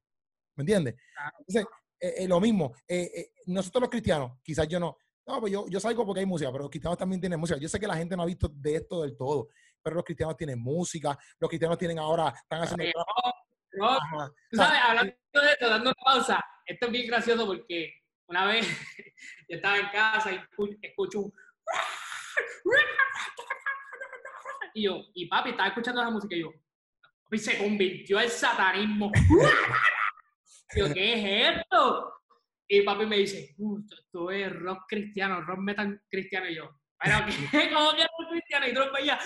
¿Me 0.55 0.61
entiendes? 0.61 0.93
Entonces, 1.39 1.65
eh, 1.99 2.13
eh, 2.19 2.27
lo 2.27 2.39
mismo. 2.39 2.75
Eh, 2.87 3.31
nosotros 3.47 3.81
los 3.81 3.89
cristianos, 3.89 4.33
quizás 4.43 4.67
yo 4.67 4.79
no. 4.79 4.95
No, 5.25 5.39
pues 5.39 5.51
yo, 5.51 5.65
yo 5.67 5.79
salgo 5.79 6.05
porque 6.05 6.19
hay 6.19 6.27
música, 6.27 6.51
pero 6.51 6.65
los 6.65 6.69
cristianos 6.69 6.99
también 6.99 7.19
tienen 7.19 7.39
música. 7.39 7.59
Yo 7.59 7.67
sé 7.67 7.79
que 7.79 7.87
la 7.87 7.97
gente 7.97 8.15
no 8.15 8.21
ha 8.21 8.27
visto 8.27 8.47
de 8.47 8.75
esto 8.75 9.01
del 9.01 9.17
todo, 9.17 9.49
pero 9.81 9.95
los 9.95 10.05
cristianos 10.05 10.37
tienen 10.37 10.59
música, 10.59 11.17
los 11.39 11.49
cristianos 11.49 11.79
tienen 11.79 11.97
ahora, 11.97 12.27
están 12.27 12.61
haciendo... 12.61 12.85
No, 13.73 13.97
Tú 14.51 14.57
sabes, 14.57 14.79
hablando 14.79 15.13
de 15.33 15.51
esto, 15.51 15.67
dando 15.67 15.89
una 15.89 15.95
pausa, 16.05 16.45
esto 16.63 16.85
es 16.85 16.91
bien 16.91 17.07
gracioso 17.07 17.47
porque 17.47 17.91
una 18.27 18.45
vez 18.45 18.67
yo 19.49 19.55
estaba 19.55 19.79
en 19.79 19.89
casa 19.89 20.31
y 20.31 20.39
escucho 20.83 21.21
un... 21.21 21.33
Y 24.77 24.83
yo, 24.83 25.03
y 25.15 25.25
papi 25.25 25.49
estaba 25.49 25.69
escuchando 25.69 26.01
esa 26.01 26.11
música 26.11 26.35
y 26.35 26.41
yo, 26.41 26.53
papi 27.23 27.39
se 27.39 27.57
convirtió 27.57 28.19
al 28.19 28.29
satanismo. 28.29 29.11
Y 30.75 30.79
yo, 30.79 30.93
¿qué 30.93 31.13
es 31.13 31.55
esto? 31.55 32.13
Y 32.67 32.81
papi 32.81 33.05
me 33.05 33.17
dice, 33.17 33.55
esto 33.57 34.31
es 34.31 34.53
rock 34.53 34.83
cristiano, 34.87 35.41
rock 35.41 35.59
metal 35.59 36.01
cristiano. 36.09 36.49
Y 36.49 36.55
yo, 36.57 36.69
¿pero 37.01 37.25
qué? 37.25 37.71
¿Cómo 37.73 37.91
que 37.93 38.03
rock 38.03 38.29
cristiano? 38.31 38.67
Y 38.67 38.73
tú 38.73 38.79
lo 38.81 38.91
veías, 38.91 39.23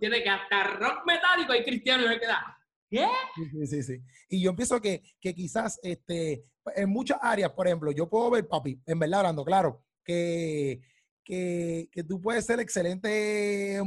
tiene 0.00 0.22
que 0.22 0.30
hasta 0.30 0.64
rock 0.64 1.06
metálico 1.06 1.52
hay 1.52 1.62
cristiano 1.62 2.06
y 2.06 2.08
me 2.08 2.18
queda, 2.18 2.58
¿Qué? 2.90 3.06
Sí, 3.36 3.66
sí, 3.66 3.82
sí. 3.82 4.02
Y 4.30 4.42
yo 4.42 4.56
pienso 4.56 4.80
que, 4.80 5.02
que 5.20 5.34
quizás 5.34 5.78
este, 5.82 6.46
en 6.74 6.88
muchas 6.88 7.18
áreas, 7.20 7.52
por 7.52 7.66
ejemplo, 7.66 7.92
yo 7.92 8.08
puedo 8.08 8.30
ver, 8.30 8.48
papi, 8.48 8.80
en 8.86 8.98
verdad 8.98 9.20
hablando, 9.20 9.44
claro, 9.44 9.84
que, 10.02 10.80
que, 11.28 12.04
tú 12.04 12.20
puedes 12.20 12.44
ser 12.46 12.58
excelente 12.60 13.80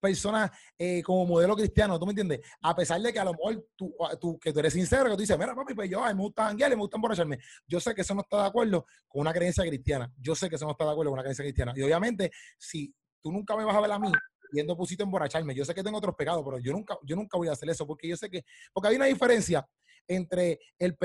persona 0.00 0.50
eh, 0.78 1.02
como 1.02 1.26
modelo 1.26 1.56
cristiano, 1.56 1.98
¿tú 1.98 2.06
me 2.06 2.12
entiendes? 2.12 2.40
A 2.62 2.74
pesar 2.74 3.00
de 3.00 3.12
que 3.12 3.18
a 3.18 3.24
lo 3.24 3.32
mejor 3.32 3.68
tú, 3.76 3.94
tú, 4.20 4.38
que 4.38 4.52
tú 4.52 4.60
eres 4.60 4.72
sincero, 4.72 5.04
que 5.06 5.16
tú 5.16 5.20
dices, 5.20 5.36
mira, 5.38 5.54
papi, 5.54 5.74
pues 5.74 5.90
yo, 5.90 6.04
a 6.04 6.14
me 6.14 6.22
gusta 6.22 6.46
janguear, 6.46 6.70
me 6.70 6.76
gusta 6.76 6.96
emborracharme. 6.96 7.38
Yo 7.66 7.80
sé 7.80 7.94
que 7.94 8.02
eso 8.02 8.14
no 8.14 8.20
está 8.20 8.42
de 8.42 8.48
acuerdo 8.48 8.86
con 9.08 9.20
una 9.20 9.32
creencia 9.32 9.64
cristiana. 9.64 10.12
Yo 10.18 10.34
sé 10.34 10.48
que 10.48 10.56
eso 10.56 10.64
no 10.64 10.72
está 10.72 10.84
de 10.84 10.92
acuerdo 10.92 11.10
con 11.10 11.18
una 11.18 11.22
creencia 11.22 11.44
cristiana. 11.44 11.72
Y 11.74 11.82
obviamente, 11.82 12.30
si 12.56 12.94
tú 13.20 13.32
nunca 13.32 13.56
me 13.56 13.64
vas 13.64 13.76
a 13.76 13.80
ver 13.80 13.90
a 13.90 13.98
mí 13.98 14.10
yendo 14.52 14.76
pusito 14.76 15.02
emborracharme. 15.02 15.54
Yo 15.54 15.64
sé 15.64 15.74
que 15.74 15.82
tengo 15.82 15.98
otros 15.98 16.14
pecados, 16.14 16.42
pero 16.42 16.58
yo 16.58 16.72
nunca, 16.72 16.96
yo 17.02 17.16
nunca 17.16 17.36
voy 17.36 17.48
a 17.48 17.52
hacer 17.52 17.68
eso 17.68 17.86
porque 17.86 18.08
yo 18.08 18.16
sé 18.16 18.30
que, 18.30 18.44
porque 18.72 18.88
hay 18.88 18.96
una 18.96 19.04
diferencia 19.04 19.68
entre 20.06 20.58
el 20.78 20.96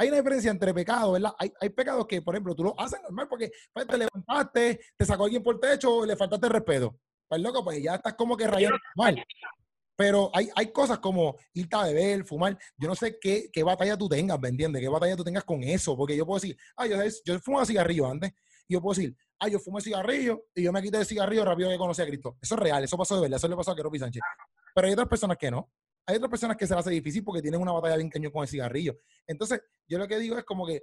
hay 0.00 0.08
una 0.08 0.16
diferencia 0.16 0.50
entre 0.50 0.72
pecados, 0.72 1.12
¿verdad? 1.12 1.32
Hay, 1.38 1.68
pecados 1.68 2.06
que, 2.06 2.22
por 2.22 2.34
ejemplo, 2.34 2.54
tú 2.54 2.64
lo 2.64 2.80
haces 2.80 2.98
normal 3.02 3.28
porque 3.28 3.52
pues, 3.70 3.86
te 3.86 3.98
levantaste, 3.98 4.80
te 4.96 5.04
sacó 5.04 5.24
alguien 5.24 5.42
por 5.42 5.56
el 5.56 5.60
techo, 5.60 6.06
le 6.06 6.16
faltaste 6.16 6.48
respeto. 6.48 6.98
Pues 7.28 7.42
loco, 7.42 7.62
pues 7.62 7.82
ya 7.82 7.96
estás 7.96 8.14
como 8.14 8.34
que 8.34 8.46
rayando 8.46 8.78
mal. 8.96 9.22
Pero 9.96 10.30
hay, 10.32 10.72
cosas 10.72 11.00
como 11.00 11.36
irte 11.52 11.76
a 11.76 11.82
beber, 11.82 12.24
fumar. 12.24 12.56
Yo 12.78 12.88
no 12.88 12.94
sé 12.94 13.18
qué, 13.20 13.50
batalla 13.62 13.98
tú 13.98 14.08
tengas, 14.08 14.40
¿me 14.40 14.48
entiendes? 14.48 14.80
¿Qué 14.80 14.88
batalla 14.88 15.16
tú 15.16 15.24
tengas 15.24 15.44
con 15.44 15.62
eso? 15.62 15.94
Porque 15.94 16.16
yo 16.16 16.24
puedo 16.24 16.40
decir, 16.40 16.56
ah, 16.78 16.86
yo, 16.86 16.96
yo 17.26 17.38
fumaba 17.38 17.66
cigarrillo 17.66 18.10
antes. 18.10 18.32
Y 18.66 18.72
yo 18.72 18.80
puedo 18.80 18.98
decir, 18.98 19.14
ah, 19.38 19.48
yo 19.48 19.58
fumé 19.58 19.82
cigarrillo 19.82 20.46
y 20.54 20.62
yo 20.62 20.72
me 20.72 20.80
quité 20.80 20.96
el 20.96 21.04
cigarrillo 21.04 21.44
rápido 21.44 21.68
que 21.68 21.76
conocí 21.76 22.00
a 22.00 22.06
Cristo. 22.06 22.38
Eso 22.40 22.54
es 22.54 22.60
real, 22.60 22.82
eso 22.82 22.96
pasó 22.96 23.16
de 23.16 23.20
verdad, 23.20 23.36
eso 23.36 23.48
le 23.48 23.56
pasó 23.56 23.72
a 23.72 23.76
Keropi 23.76 23.98
Sánchez. 23.98 24.22
Pero 24.74 24.86
hay 24.86 24.94
otras 24.94 25.08
personas 25.08 25.36
que 25.36 25.50
no. 25.50 25.70
Hay 26.06 26.16
otras 26.16 26.30
personas 26.30 26.56
que 26.56 26.66
se 26.66 26.74
les 26.74 26.80
hace 26.80 26.90
difícil 26.90 27.22
porque 27.24 27.42
tienen 27.42 27.60
una 27.60 27.72
batalla 27.72 27.96
bien 27.96 28.10
cañón 28.10 28.32
con 28.32 28.42
el 28.42 28.48
cigarrillo. 28.48 28.98
Entonces, 29.26 29.60
yo 29.88 29.98
lo 29.98 30.08
que 30.08 30.18
digo 30.18 30.38
es 30.38 30.44
como 30.44 30.66
que 30.66 30.82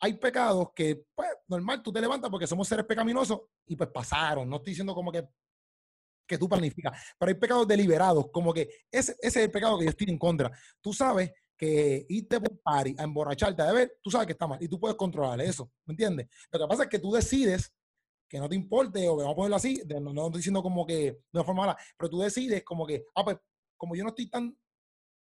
hay 0.00 0.14
pecados 0.14 0.68
que, 0.74 1.04
pues, 1.14 1.28
normal, 1.48 1.82
tú 1.82 1.92
te 1.92 2.00
levantas 2.00 2.30
porque 2.30 2.46
somos 2.46 2.68
seres 2.68 2.86
pecaminosos 2.86 3.40
y 3.66 3.76
pues 3.76 3.90
pasaron. 3.90 4.48
No 4.48 4.56
estoy 4.56 4.72
diciendo 4.72 4.94
como 4.94 5.10
que, 5.10 5.26
que 6.26 6.38
tú 6.38 6.48
planificas, 6.48 7.00
pero 7.18 7.30
hay 7.30 7.34
pecados 7.34 7.66
deliberados, 7.66 8.26
como 8.30 8.52
que 8.52 8.68
ese, 8.90 9.12
ese 9.20 9.40
es 9.40 9.46
el 9.46 9.50
pecado 9.50 9.78
que 9.78 9.86
yo 9.86 9.90
estoy 9.90 10.10
en 10.10 10.18
contra. 10.18 10.50
Tú 10.80 10.92
sabes 10.92 11.32
que 11.56 12.06
irte 12.08 12.40
por 12.40 12.60
party 12.60 12.94
a 12.98 13.02
emborracharte, 13.02 13.62
a 13.62 13.72
beber, 13.72 13.98
tú 14.00 14.10
sabes 14.10 14.26
que 14.26 14.32
está 14.32 14.46
mal 14.46 14.62
y 14.62 14.68
tú 14.68 14.78
puedes 14.78 14.96
controlar 14.96 15.40
eso, 15.40 15.72
¿me 15.86 15.92
entiendes? 15.92 16.28
Lo 16.52 16.60
que 16.60 16.66
pasa 16.68 16.82
es 16.84 16.88
que 16.88 17.00
tú 17.00 17.10
decides 17.10 17.72
que 18.28 18.38
no 18.38 18.48
te 18.48 18.54
importe, 18.54 19.08
o 19.08 19.16
vamos 19.16 19.32
a 19.32 19.36
ponerlo 19.36 19.56
así, 19.56 19.82
no, 19.88 20.12
no, 20.12 20.26
estoy 20.26 20.38
diciendo 20.38 20.62
como 20.62 20.86
que 20.86 20.94
de 20.94 21.20
una 21.32 21.44
forma 21.44 21.62
mala, 21.62 21.78
pero 21.96 22.10
tú 22.10 22.20
decides 22.20 22.62
como 22.62 22.86
que, 22.86 23.06
ah, 23.14 23.24
pues, 23.24 23.38
como 23.78 23.94
yo 23.94 24.02
no 24.02 24.10
estoy 24.10 24.28
tan 24.28 24.54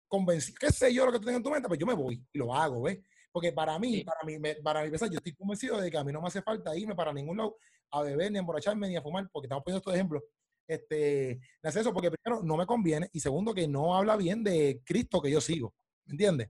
convencido, 0.08 0.58
qué 0.60 0.72
sé 0.72 0.94
yo 0.94 1.06
lo 1.06 1.12
que 1.12 1.20
tú 1.20 1.26
tengas 1.26 1.38
en 1.38 1.44
tu 1.44 1.50
mente, 1.50 1.68
pues 1.68 1.80
yo 1.80 1.88
me 1.88 1.94
voy 1.94 2.24
y 2.32 2.38
lo 2.38 2.54
hago, 2.54 2.84
¿ves? 2.84 3.00
Porque 3.32 3.54
para 3.54 3.80
mí, 3.80 4.04
para 4.04 4.20
mí, 4.26 4.38
para 4.62 4.84
mi 4.84 4.90
yo 4.90 4.96
estoy 4.96 5.34
convencido 5.34 5.80
de 5.80 5.90
que 5.90 5.98
a 5.98 6.04
mí 6.04 6.12
no 6.12 6.22
me 6.22 6.28
hace 6.28 6.42
falta 6.42 6.78
irme 6.78 6.96
para 6.96 7.14
ningún 7.14 7.38
lado 7.38 7.58
a 7.92 8.02
beber, 8.04 8.32
ni 8.32 8.38
a 8.38 8.42
emborracharme, 8.42 8.90
ni 8.90 8.98
a 8.98 9.02
fumar, 9.02 9.28
porque 9.32 9.46
estamos 9.46 9.64
poniendo 9.64 9.80
estos 9.80 9.94
ejemplos. 9.94 10.24
Este, 10.68 11.40
hace 11.64 11.82
eso 11.82 11.94
porque 11.94 12.12
primero 12.12 12.44
no 12.44 12.56
me 12.56 12.66
conviene 12.66 13.10
y 13.12 13.20
segundo 13.20 13.54
que 13.54 13.68
no 13.68 13.96
habla 13.96 14.16
bien 14.16 14.44
de 14.44 14.82
Cristo 14.86 15.22
que 15.22 15.32
yo 15.32 15.42
sigo, 15.42 15.74
¿me 16.06 16.14
entiendes? 16.14 16.50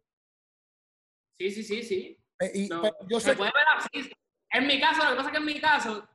Sí, 1.39 1.51
sí, 1.51 1.63
sí, 1.63 1.83
sí. 1.83 2.17
Eh, 2.39 2.51
y, 2.53 2.69
yo 3.07 3.19
sé 3.19 3.35
puede 3.35 3.51
ver 3.51 3.63
así. 3.77 4.11
En 4.51 4.67
mi 4.67 4.79
caso, 4.79 5.03
lo 5.03 5.11
que 5.11 5.15
pasa 5.15 5.29
es 5.29 5.31
que 5.31 5.39
en 5.39 5.45
mi 5.45 5.61
caso, 5.61 6.09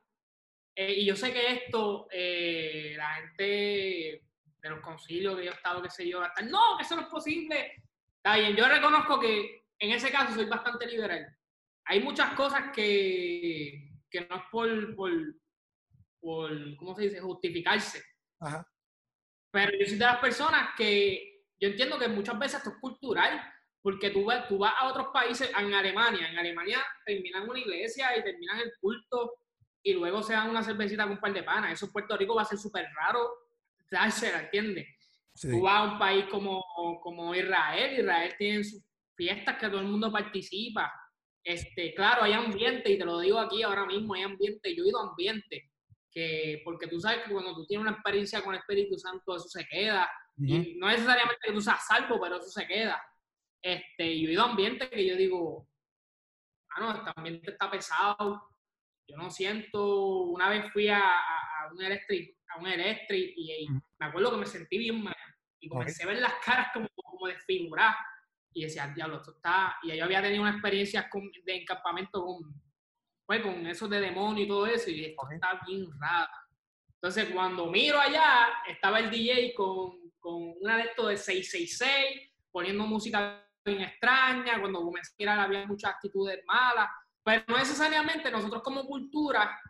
eh, 0.74 0.94
y 0.98 1.06
yo 1.06 1.16
sé 1.16 1.32
que 1.32 1.52
esto, 1.54 2.06
eh, 2.12 2.94
la 2.96 3.14
gente 3.14 4.25
de 4.66 4.74
los 4.74 4.80
concilios 4.80 5.36
que 5.36 5.44
yo 5.44 5.50
he 5.50 5.54
estado, 5.54 5.82
qué 5.82 5.90
sé 5.90 6.08
yo, 6.08 6.22
hasta, 6.22 6.42
no, 6.42 6.76
que 6.76 6.84
eso 6.84 6.96
no 6.96 7.02
es 7.02 7.08
posible. 7.08 7.82
Está 8.16 8.36
bien, 8.36 8.56
yo 8.56 8.68
reconozco 8.68 9.20
que 9.20 9.64
en 9.78 9.90
ese 9.92 10.10
caso 10.10 10.34
soy 10.34 10.46
bastante 10.46 10.86
liberal. 10.86 11.26
Hay 11.84 12.00
muchas 12.00 12.32
cosas 12.34 12.72
que, 12.74 13.90
que 14.10 14.20
no 14.28 14.36
es 14.36 14.42
por, 14.50 14.96
por, 14.96 15.10
por, 16.20 16.76
¿cómo 16.76 16.94
se 16.96 17.02
dice?, 17.02 17.20
justificarse. 17.20 18.02
Ajá. 18.40 18.66
Pero 19.52 19.72
yo 19.78 19.86
soy 19.86 19.96
de 19.96 20.04
las 20.04 20.18
personas 20.18 20.70
que 20.76 21.44
yo 21.60 21.68
entiendo 21.68 21.98
que 21.98 22.08
muchas 22.08 22.38
veces 22.38 22.58
esto 22.58 22.70
es 22.70 22.76
cultural, 22.76 23.40
porque 23.80 24.10
tú, 24.10 24.24
vas, 24.24 24.48
tú 24.48 24.58
vas 24.58 24.74
a 24.78 24.88
otros 24.88 25.08
países, 25.12 25.50
en 25.56 25.72
Alemania, 25.72 26.28
en 26.28 26.38
Alemania 26.38 26.84
terminan 27.04 27.48
una 27.48 27.58
iglesia 27.58 28.16
y 28.16 28.24
terminan 28.24 28.58
el 28.58 28.72
culto 28.80 29.36
y 29.80 29.92
luego 29.92 30.22
se 30.24 30.32
dan 30.32 30.50
una 30.50 30.64
cervecita 30.64 31.04
con 31.04 31.12
un 31.12 31.20
par 31.20 31.32
de 31.32 31.44
panas. 31.44 31.72
Eso 31.72 31.86
en 31.86 31.92
Puerto 31.92 32.16
Rico 32.16 32.34
va 32.34 32.42
a 32.42 32.46
ser 32.46 32.58
súper 32.58 32.88
raro 32.92 33.45
se 34.10 34.34
¿entiendes? 34.34 34.86
Tú 35.40 35.60
vas 35.62 35.80
a 35.80 35.92
un 35.92 35.98
país 35.98 36.24
como, 36.30 36.62
como 37.02 37.34
Israel, 37.34 38.00
Israel 38.00 38.34
tiene 38.38 38.64
sus 38.64 38.82
fiestas 39.14 39.58
que 39.58 39.68
todo 39.68 39.80
el 39.80 39.86
mundo 39.86 40.10
participa. 40.10 40.92
Este, 41.44 41.94
claro, 41.94 42.22
hay 42.22 42.32
ambiente, 42.32 42.90
y 42.90 42.98
te 42.98 43.04
lo 43.04 43.20
digo 43.20 43.38
aquí 43.38 43.62
ahora 43.62 43.86
mismo, 43.86 44.14
hay 44.14 44.22
ambiente, 44.22 44.74
yo 44.74 44.84
he 44.84 44.88
ido 44.88 44.98
a 44.98 45.10
ambiente, 45.10 45.70
que, 46.10 46.62
porque 46.64 46.88
tú 46.88 46.98
sabes 46.98 47.24
que 47.24 47.32
cuando 47.32 47.54
tú 47.54 47.66
tienes 47.66 47.82
una 47.82 47.92
experiencia 47.92 48.42
con 48.42 48.54
el 48.54 48.60
Espíritu 48.60 48.98
Santo, 48.98 49.36
eso 49.36 49.48
se 49.48 49.66
queda. 49.66 50.10
Y 50.38 50.76
no 50.78 50.88
necesariamente 50.88 51.40
que 51.46 51.52
tú 51.52 51.60
seas 51.60 51.86
salvo, 51.86 52.20
pero 52.20 52.36
eso 52.36 52.48
se 52.48 52.66
queda. 52.66 53.02
Este, 53.62 54.20
yo 54.20 54.28
he 54.28 54.32
ido 54.32 54.42
a 54.42 54.50
ambiente 54.50 54.90
que 54.90 55.06
yo 55.06 55.16
digo, 55.16 55.68
ah, 56.70 56.80
no, 56.80 56.90
este 56.92 57.10
ambiente 57.14 57.50
está 57.50 57.70
pesado. 57.70 58.42
Yo 59.08 59.16
no 59.16 59.30
siento, 59.30 60.22
una 60.22 60.48
vez 60.48 60.72
fui 60.72 60.88
a, 60.88 61.00
a 61.00 61.72
un 61.72 61.82
eléctrico 61.82 62.36
a 62.56 62.60
un 62.60 62.66
electric 62.66 63.34
y, 63.36 63.68
me 63.98 64.06
acuerdo 64.06 64.32
que 64.32 64.36
me 64.38 64.46
sentí 64.46 64.78
bien 64.78 65.02
mal 65.02 65.14
y 65.60 65.68
comencé 65.68 66.04
a 66.04 66.06
ver 66.06 66.20
las 66.20 66.34
caras 66.44 66.68
como, 66.72 66.88
como 66.94 67.26
desfiguradas 67.26 67.96
y 68.52 68.64
decía, 68.64 68.88
diablo, 68.88 69.18
esto 69.18 69.32
está... 69.32 69.76
Y 69.82 69.96
yo 69.96 70.04
había 70.04 70.22
tenido 70.22 70.42
una 70.42 70.52
experiencia 70.52 71.10
de 71.44 71.56
encampamento 71.56 72.24
con, 72.24 72.62
pues, 73.26 73.42
con 73.42 73.66
eso 73.66 73.86
de 73.88 74.00
demonio 74.00 74.44
y 74.44 74.48
todo 74.48 74.66
eso 74.66 74.90
y 74.90 75.04
esto 75.04 75.22
está 75.30 75.60
bien 75.66 75.86
raro. 76.00 76.30
Entonces 76.94 77.28
cuando 77.32 77.66
miro 77.66 78.00
allá, 78.00 78.48
estaba 78.66 78.98
el 78.98 79.10
DJ 79.10 79.54
con, 79.54 80.10
con 80.18 80.54
una 80.60 80.78
de 80.78 80.84
estos 80.84 81.08
de 81.08 81.16
666, 81.16 82.32
poniendo 82.50 82.86
música 82.86 83.46
bien 83.64 83.82
extraña, 83.82 84.58
cuando 84.60 84.82
comencé 84.82 85.12
a 85.12 85.16
mirar 85.18 85.40
había 85.40 85.66
muchas 85.66 85.92
actitudes 85.92 86.42
malas, 86.46 86.88
pero 87.22 87.44
no 87.48 87.58
necesariamente 87.58 88.30
nosotros 88.30 88.62
como 88.62 88.86
cultura 88.86 89.60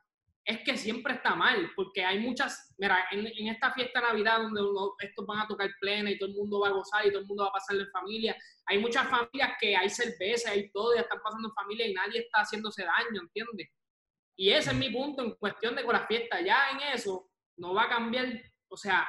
es 0.47 0.61
que 0.61 0.77
siempre 0.77 1.15
está 1.15 1.35
mal, 1.35 1.73
porque 1.75 2.05
hay 2.05 2.21
muchas, 2.21 2.73
mira, 2.79 3.09
en, 3.11 3.49
esta 3.49 3.73
fiesta 3.73 4.01
de 4.01 4.07
Navidad 4.07 4.39
donde 4.39 4.63
estos 5.01 5.27
van 5.27 5.41
a 5.41 5.49
tocar 5.49 5.69
plena 5.81 6.09
y 6.09 6.19
todo 6.19 6.31
el 6.31 6.37
mundo 6.37 6.61
va 6.61 6.69
a 6.69 6.73
gozar 6.73 7.05
y 7.05 7.11
todo 7.11 7.23
el 7.23 7.27
mundo 7.27 7.43
va 7.43 7.49
a 7.49 7.55
pasar 7.55 7.77
en 7.77 7.91
familia, 7.91 8.37
hay 8.67 8.79
muchas 8.79 9.09
familias 9.11 9.55
que 9.61 9.77
hay 9.77 9.91
cerveza, 9.91 10.53
hay 10.53 10.71
todo, 10.71 10.95
ya 10.95 11.01
están 11.01 11.19
pasando 11.21 11.49
en 11.49 11.55
familia 11.55 11.89
y 11.89 11.95
nadie 11.95 12.21
está 12.21 12.43
haciéndose 12.43 12.85
daño, 12.85 13.23
¿entiendes? 13.23 13.71
Y 14.37 14.51
ese 14.51 14.71
es 14.71 14.77
mi 14.77 14.89
punto 14.91 15.25
en 15.25 15.33
cuestión 15.33 15.75
de 15.75 15.83
con 15.83 15.95
la 15.95 16.07
fiesta, 16.07 16.41
ya 16.41 16.71
en 16.71 16.95
eso 16.95 17.29
no 17.57 17.75
va 17.75 17.85
a 17.85 17.89
cambiar, 17.89 18.27
o 18.69 18.77
sea, 18.77 19.05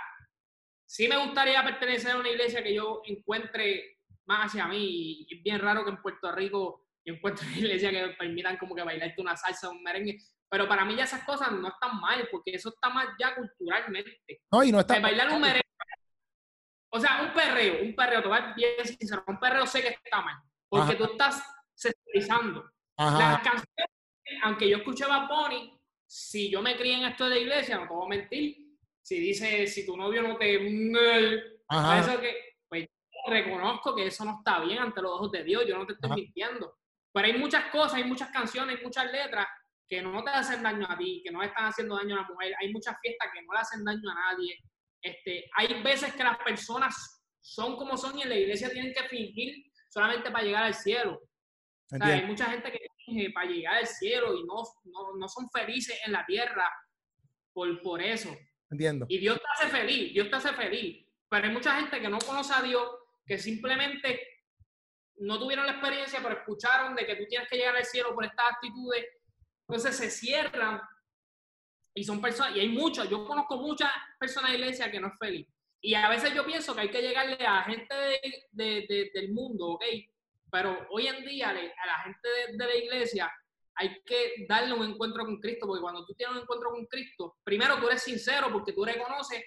sí 0.88 1.08
me 1.08 1.23
gustaría 1.23 1.63
pertenecer 1.63 2.13
a 2.13 2.17
una 2.17 2.30
iglesia 2.30 2.63
que 2.63 2.73
yo 2.73 3.04
encuentre 3.06 4.00
más 4.26 4.47
hacia 4.47 4.67
mí, 4.67 5.28
y 5.30 5.36
es 5.36 5.43
bien 5.43 5.60
raro 5.60 5.84
que 5.84 5.91
en 5.91 6.02
Puerto 6.02 6.32
Rico 6.32 6.88
yo 7.06 7.13
encuentre 7.13 7.45
una 7.47 7.58
iglesia 7.58 7.91
que 7.91 8.15
permitan 8.17 8.58
como 8.58 8.73
que 8.73 8.82
bailarte 8.82 9.21
una 9.21 9.38
salsa, 9.38 9.69
un 9.69 9.84
merengue, 9.84 10.17
pero 10.50 10.68
para 10.68 10.86
mí 10.86 10.96
ya 10.96 11.04
esas 11.04 11.24
cosas 11.24 11.52
no 11.52 11.68
están 11.68 12.00
mal, 12.00 12.28
porque 12.32 12.52
eso 12.52 12.70
está 12.70 12.90
más 12.90 13.08
ya 13.20 13.36
culturalmente. 13.36 14.22
No, 14.52 14.64
y 14.64 14.72
no 14.72 14.80
está 14.80 15.00
bailar 15.00 15.30
un 15.32 15.42
merengue. 15.42 15.62
O 16.90 17.00
sea, 17.00 17.22
un 17.22 17.34
perreo, 17.34 17.84
un 17.84 17.96
perreo, 17.96 18.22
te 18.22 18.28
voy 18.28 18.38
a 18.38 18.54
bien 18.54 18.86
sincero, 18.86 19.24
un 19.28 19.40
perreo 19.40 19.66
sé 19.68 19.82
que 19.82 19.90
está 19.90 20.22
mal, 20.22 20.38
porque 20.70 20.96
tú 20.96 21.04
estás 21.04 21.44
sexualizando. 21.74 22.72
Las 22.98 23.42
canciones, 23.42 23.88
aunque 24.44 24.70
yo 24.70 24.78
escuché 24.78 25.06
Bad 25.06 25.28
Bunny, 25.28 25.80
si 26.10 26.50
yo 26.50 26.62
me 26.62 26.78
crié 26.78 26.96
en 26.96 27.06
esto 27.06 27.30
de 27.30 27.42
iglesia, 27.42 27.78
no 27.78 27.88
puedo 27.88 28.08
mentir, 28.08 28.58
si 29.02 29.20
dice, 29.20 29.68
si 29.68 29.86
tu 29.86 29.98
novio 29.98 30.22
no 30.22 30.38
te... 30.38 30.56
Eso 30.56 32.20
que, 32.22 32.58
pues 32.70 32.88
reconozco 33.28 33.94
que 33.94 34.08
eso 34.08 34.24
no 34.24 34.38
está 34.38 34.62
bien 34.62 34.80
ante 34.80 35.02
los 35.02 35.12
ojos 35.12 35.32
de 35.32 35.44
Dios, 35.44 35.66
yo 35.68 35.78
no 35.78 35.86
te 35.86 35.94
estoy 35.94 36.10
mintiendo. 36.12 36.78
Pero 37.14 37.28
hay 37.28 37.38
muchas 37.38 37.66
cosas, 37.66 37.96
hay 37.96 38.06
muchas 38.06 38.30
canciones, 38.32 38.78
hay 38.78 38.84
muchas 38.84 39.12
letras 39.12 39.48
que 39.88 40.02
no 40.02 40.23
te 40.23 40.32
hacen 40.32 40.62
daño 40.62 40.86
a 40.89 40.97
ti, 40.97 41.21
que 41.23 41.32
no 41.32 41.41
están 41.41 41.65
haciendo 41.65 41.95
daño 41.95 42.15
a 42.15 42.21
la 42.21 42.28
mujer. 42.28 42.54
Hay 42.60 42.71
muchas 42.71 42.95
fiestas 43.02 43.30
que 43.34 43.41
no 43.41 43.54
le 43.54 43.60
hacen 43.60 43.84
daño 43.84 44.10
a 44.10 44.34
nadie. 44.34 44.60
Este, 45.02 45.50
hay 45.56 45.82
veces 45.82 46.13
que 46.13 46.23
las 46.23 46.38
personas 46.39 47.23
son 47.39 47.78
como 47.78 47.95
son 47.95 48.17
y 48.19 48.23
en 48.23 48.30
la 48.30 48.36
iglesia 48.36 48.69
tienen 48.69 48.93
que 48.93 49.08
fingir 49.08 49.71
solamente 49.89 50.30
para 50.30 50.43
llegar 50.43 50.63
al 50.63 50.73
cielo. 50.73 51.21
O 51.89 51.97
sea, 51.97 52.08
hay 52.08 52.26
mucha 52.26 52.45
gente 52.47 52.69
que 52.69 52.80
finge 53.06 53.32
para 53.32 53.50
llegar 53.50 53.76
al 53.76 53.88
cielo 53.88 54.36
y 54.36 54.43
no, 54.43 54.63
no, 55.17 55.28
son 55.30 55.50
felices 55.50 55.97
en 56.06 56.12
la 56.12 56.26
tierra 56.26 56.69
por, 57.54 57.82
por 57.82 58.02
eso. 58.02 58.36
Entiendo. 58.69 59.06
Y 59.08 59.19
Dios 59.19 59.39
te 59.39 59.45
hace 59.65 59.78
feliz, 59.78 60.13
Dios 60.13 60.30
te 60.30 60.36
hace 60.36 60.54
feliz. 60.54 61.06
Pero 61.30 61.47
hay 61.47 61.54
mucha 61.54 61.80
gente 61.80 62.02
que 62.02 62.10
no 62.10 62.19
conoce 62.19 62.54
a 62.54 62.62
Dios, 62.62 62.89
que 63.26 63.38
simplemente 63.38 64.21
no 65.19 65.39
tuvieron 65.39 65.65
la 65.65 65.73
experiencia, 65.73 66.19
pero 66.21 66.39
escucharon 66.39 66.95
de 66.95 67.06
que 67.06 67.15
tú 67.15 67.23
tienes 67.30 67.47
que 67.50 67.56
llegar 67.56 67.78
al 67.78 67.86
cielo 67.86 68.13
por 68.13 68.26
estas 68.26 68.45
actitudes 68.52 69.06
entonces 69.67 69.95
se 69.97 70.10
cierran 70.10 70.82
y 71.93 72.03
son 72.03 72.21
personas, 72.21 72.56
y 72.56 72.60
hay 72.60 72.69
muchas, 72.69 73.10
yo 73.10 73.25
conozco 73.25 73.58
muchas 73.58 73.91
personas 74.19 74.51
de 74.51 74.58
iglesia 74.58 74.91
que 74.91 74.99
no 74.99 75.08
es 75.08 75.13
feliz. 75.19 75.47
Y 75.82 75.93
a 75.93 76.10
veces 76.10 76.34
yo 76.34 76.45
pienso 76.45 76.73
que 76.73 76.82
hay 76.82 76.91
que 76.91 77.01
llegarle 77.01 77.38
a 77.45 77.63
gente 77.63 77.95
de, 78.51 79.12
del 79.13 79.34
mundo, 79.34 79.71
¿ok? 79.71 79.84
Pero 80.51 80.88
hoy 80.91 81.08
en 81.08 81.25
día 81.25 81.49
a 81.49 81.53
la 81.53 81.99
gente 82.03 82.30
de, 82.51 82.58
la 82.58 82.75
iglesia 82.75 83.32
hay 83.75 84.01
que 84.03 84.45
darle 84.47 84.73
un 84.73 84.89
encuentro 84.89 85.25
con 85.25 85.39
Cristo, 85.39 85.67
porque 85.67 85.82
cuando 85.82 86.06
tú 86.06 86.13
tienes 86.13 86.36
un 86.36 86.41
encuentro 86.43 86.69
con 86.71 86.86
Cristo, 86.86 87.38
primero 87.43 87.80
tú 87.80 87.88
eres 87.88 88.01
sincero 88.01 88.49
porque 88.51 88.73
tú 88.73 88.86
reconoces, 88.86 89.43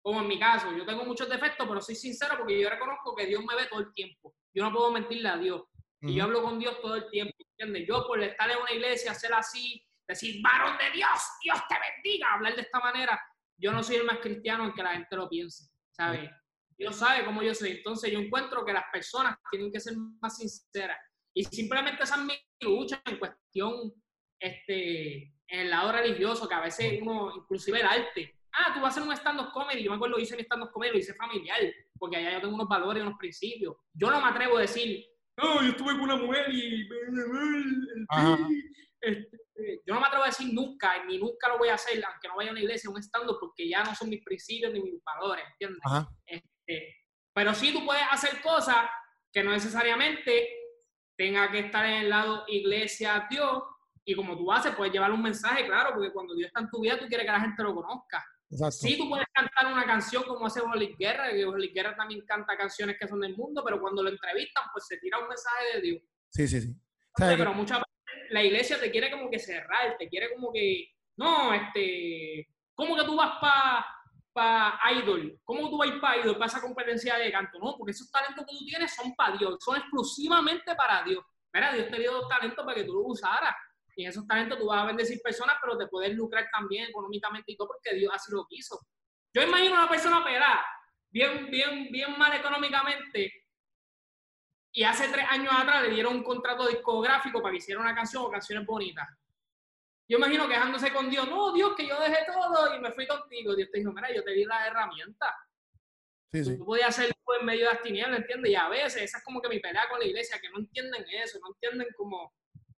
como 0.00 0.20
en 0.20 0.28
mi 0.28 0.38
caso, 0.38 0.76
yo 0.76 0.84
tengo 0.84 1.04
muchos 1.04 1.28
defectos, 1.28 1.66
pero 1.66 1.80
soy 1.80 1.94
sincero 1.94 2.34
porque 2.36 2.60
yo 2.60 2.68
reconozco 2.68 3.14
que 3.14 3.26
Dios 3.26 3.44
me 3.44 3.56
ve 3.56 3.66
todo 3.68 3.80
el 3.80 3.92
tiempo. 3.92 4.34
Yo 4.54 4.64
no 4.64 4.72
puedo 4.72 4.90
mentirle 4.92 5.28
a 5.28 5.36
Dios. 5.36 5.62
Y 6.02 6.14
yo 6.14 6.24
hablo 6.24 6.42
con 6.42 6.58
Dios 6.58 6.80
todo 6.80 6.96
el 6.96 7.08
tiempo, 7.10 7.34
¿entiendes? 7.38 7.86
Yo 7.86 8.04
por 8.06 8.20
estar 8.20 8.50
en 8.50 8.58
una 8.58 8.72
iglesia, 8.72 9.12
hacer 9.12 9.32
así, 9.32 9.84
decir, 10.06 10.42
varón 10.42 10.76
de 10.76 10.90
Dios, 10.90 11.10
Dios 11.42 11.58
te 11.68 11.76
bendiga, 11.78 12.34
hablar 12.34 12.56
de 12.56 12.62
esta 12.62 12.80
manera, 12.80 13.20
yo 13.56 13.72
no 13.72 13.82
soy 13.82 13.96
el 13.96 14.04
más 14.04 14.18
cristiano 14.18 14.64
en 14.64 14.72
que 14.72 14.82
la 14.82 14.94
gente 14.94 15.14
lo 15.14 15.28
piense, 15.28 15.70
¿sabes? 15.92 16.28
Dios 16.76 16.96
sabe 16.96 17.24
cómo 17.24 17.42
yo 17.42 17.54
soy. 17.54 17.70
Entonces 17.70 18.10
yo 18.10 18.18
encuentro 18.18 18.64
que 18.64 18.72
las 18.72 18.84
personas 18.92 19.36
tienen 19.50 19.70
que 19.70 19.78
ser 19.78 19.94
más 20.20 20.36
sinceras. 20.36 20.98
Y 21.32 21.44
simplemente 21.44 22.02
esa 22.02 22.16
es 22.16 22.22
mi 22.22 22.34
lucha 22.60 23.00
en 23.06 23.18
cuestión, 23.18 23.92
este, 24.40 25.32
en 25.46 25.60
el 25.60 25.70
lado 25.70 25.92
religioso, 25.92 26.48
que 26.48 26.54
a 26.54 26.60
veces 26.60 26.98
uno, 27.00 27.32
inclusive 27.36 27.78
el 27.78 27.86
arte, 27.86 28.36
ah, 28.52 28.74
tú 28.74 28.80
vas 28.80 28.96
a 28.96 29.00
hacer 29.00 29.02
un 29.08 29.16
stand-up 29.16 29.52
comedy, 29.52 29.84
yo 29.84 29.90
me 29.90 29.96
acuerdo, 29.96 30.18
hice 30.18 30.36
mi 30.36 30.42
stand-up 30.42 30.72
comedy, 30.72 30.92
lo 30.92 30.98
hice 30.98 31.14
familiar, 31.14 31.60
porque 31.96 32.16
allá 32.16 32.32
yo 32.32 32.40
tengo 32.40 32.54
unos 32.56 32.68
valores 32.68 33.00
y 33.00 33.06
unos 33.06 33.18
principios. 33.18 33.76
Yo 33.94 34.10
no 34.10 34.20
me 34.20 34.26
atrevo 34.26 34.58
a 34.58 34.62
decir, 34.62 35.06
no, 35.36 35.62
yo 35.62 35.70
estuve 35.70 35.92
con 35.92 36.02
una 36.02 36.16
mujer 36.16 36.46
y... 36.52 36.88
Este, 39.00 39.36
yo 39.84 39.94
no 39.94 40.00
me 40.00 40.06
atrevo 40.06 40.22
a 40.22 40.28
decir 40.28 40.52
nunca, 40.52 41.04
ni 41.04 41.18
nunca 41.18 41.48
lo 41.48 41.58
voy 41.58 41.68
a 41.68 41.74
hacer, 41.74 42.02
aunque 42.04 42.28
no 42.28 42.36
vaya 42.36 42.50
a 42.50 42.52
una 42.52 42.60
iglesia, 42.60 42.90
un 42.90 42.98
estando, 42.98 43.38
porque 43.38 43.68
ya 43.68 43.82
no 43.82 43.94
son 43.94 44.08
mis 44.08 44.22
principios 44.22 44.72
ni 44.72 44.80
mis 44.80 45.02
valores, 45.02 45.44
¿entiendes? 45.52 45.80
Este, 46.26 46.96
pero 47.34 47.52
sí 47.54 47.72
tú 47.72 47.84
puedes 47.84 48.04
hacer 48.10 48.40
cosas 48.40 48.88
que 49.32 49.42
no 49.42 49.50
necesariamente 49.50 50.48
tenga 51.16 51.50
que 51.50 51.60
estar 51.60 51.84
en 51.84 52.02
el 52.02 52.10
lado 52.10 52.44
iglesia, 52.46 53.26
Dios, 53.28 53.62
y 54.04 54.14
como 54.14 54.36
tú 54.36 54.50
haces, 54.52 54.74
puedes 54.74 54.92
llevar 54.92 55.12
un 55.12 55.22
mensaje, 55.22 55.66
claro, 55.66 55.90
porque 55.94 56.12
cuando 56.12 56.34
Dios 56.34 56.48
está 56.48 56.60
en 56.60 56.70
tu 56.70 56.80
vida, 56.80 56.98
tú 56.98 57.06
quieres 57.06 57.26
que 57.26 57.32
la 57.32 57.40
gente 57.40 57.62
lo 57.62 57.74
conozca. 57.74 58.24
Sí, 58.70 58.98
tú 58.98 59.08
puedes 59.08 59.26
cantar 59.32 59.72
una 59.72 59.86
canción 59.86 60.24
como 60.24 60.46
hace 60.46 60.60
Oli 60.60 60.94
Guerra, 60.98 61.30
que 61.30 61.44
Oli 61.44 61.68
Guerra 61.68 61.96
también 61.96 62.24
canta 62.26 62.56
canciones 62.56 62.96
que 62.98 63.08
son 63.08 63.20
del 63.20 63.34
mundo, 63.34 63.62
pero 63.64 63.80
cuando 63.80 64.02
lo 64.02 64.10
entrevistan, 64.10 64.64
pues 64.72 64.86
se 64.86 64.98
tira 64.98 65.18
un 65.18 65.28
mensaje 65.28 65.64
de 65.74 65.80
Dios. 65.80 66.02
Sí, 66.28 66.46
sí, 66.46 66.60
sí. 66.60 66.76
pero 67.16 67.54
muchas 67.54 67.78
veces 67.78 68.30
la 68.30 68.42
iglesia 68.42 68.78
te 68.78 68.90
quiere 68.90 69.10
como 69.10 69.30
que 69.30 69.38
cerrar, 69.38 69.96
te 69.98 70.08
quiere 70.08 70.34
como 70.34 70.52
que, 70.52 70.86
no, 71.16 71.54
este, 71.54 72.46
¿cómo 72.74 72.94
que 72.94 73.04
tú 73.04 73.16
vas 73.16 73.38
para 73.40 73.86
pa 74.34 74.78
Idol? 74.96 75.38
¿Cómo 75.44 75.70
tú 75.70 75.78
vas 75.78 75.90
para 76.00 76.18
Idol, 76.18 76.34
para 76.36 76.46
esa 76.46 76.60
competencia 76.60 77.16
de 77.16 77.32
canto? 77.32 77.58
No, 77.58 77.76
porque 77.78 77.92
esos 77.92 78.10
talentos 78.10 78.44
que 78.44 78.56
tú 78.58 78.64
tienes 78.66 78.94
son 78.94 79.14
para 79.14 79.36
Dios, 79.36 79.56
son 79.60 79.76
exclusivamente 79.76 80.74
para 80.74 81.02
Dios. 81.04 81.24
Mira, 81.54 81.72
Dios 81.72 81.90
te 81.90 81.98
dio 81.98 82.12
dos 82.12 82.28
talentos 82.28 82.64
para 82.64 82.74
que 82.74 82.84
tú 82.84 82.94
los 82.94 83.04
usaras. 83.06 83.54
Y 83.96 84.04
en 84.04 84.10
esos 84.10 84.26
talentos 84.26 84.58
tú 84.58 84.66
vas 84.66 84.82
a 84.82 84.86
bendecir 84.86 85.20
personas, 85.22 85.56
pero 85.60 85.76
te 85.76 85.86
puedes 85.86 86.14
lucrar 86.14 86.48
también 86.52 86.88
económicamente 86.88 87.52
y 87.52 87.56
todo 87.56 87.68
porque 87.68 87.94
Dios 87.94 88.12
así 88.14 88.32
lo 88.32 88.46
quiso. 88.46 88.80
Yo 89.34 89.42
imagino 89.42 89.74
una 89.74 89.88
persona 89.88 90.22
pelada, 90.24 90.64
bien, 91.10 91.50
bien, 91.50 91.88
bien 91.90 92.18
mal 92.18 92.34
económicamente, 92.34 93.42
y 94.74 94.84
hace 94.84 95.08
tres 95.08 95.26
años 95.28 95.52
atrás 95.54 95.82
le 95.82 95.90
dieron 95.90 96.16
un 96.16 96.24
contrato 96.24 96.66
discográfico 96.66 97.42
para 97.42 97.52
que 97.52 97.58
hiciera 97.58 97.80
una 97.80 97.94
canción 97.94 98.24
o 98.24 98.30
canciones 98.30 98.66
bonitas. 98.66 99.06
Yo 100.08 100.16
imagino 100.16 100.48
quejándose 100.48 100.92
con 100.92 101.10
Dios, 101.10 101.28
no, 101.28 101.52
Dios, 101.52 101.74
que 101.76 101.86
yo 101.86 102.00
dejé 102.00 102.24
todo 102.26 102.74
y 102.74 102.80
me 102.80 102.90
fui 102.92 103.06
contigo. 103.06 103.54
Dios 103.54 103.70
te 103.70 103.78
dijo, 103.78 103.92
mira, 103.92 104.12
yo 104.14 104.24
te 104.24 104.32
di 104.32 104.44
las 104.44 104.66
herramientas. 104.66 105.30
Sí, 106.32 106.44
sí. 106.44 106.58
Tú 106.58 106.64
podías 106.64 106.88
hacerlo 106.88 107.14
en 107.38 107.46
medio 107.46 107.66
de 107.66 107.74
las 107.74 107.82
tinieblas, 107.82 108.20
¿entiendes? 108.20 108.50
Y 108.50 108.54
a 108.54 108.68
veces 108.68 109.02
esa 109.02 109.18
es 109.18 109.24
como 109.24 109.40
que 109.42 109.50
mi 109.50 109.60
pelea 109.60 109.88
con 109.90 110.00
la 110.00 110.06
iglesia, 110.06 110.40
que 110.40 110.48
no 110.48 110.58
entienden 110.58 111.04
eso, 111.22 111.38
no 111.40 111.48
entienden 111.48 111.88
como 111.94 112.32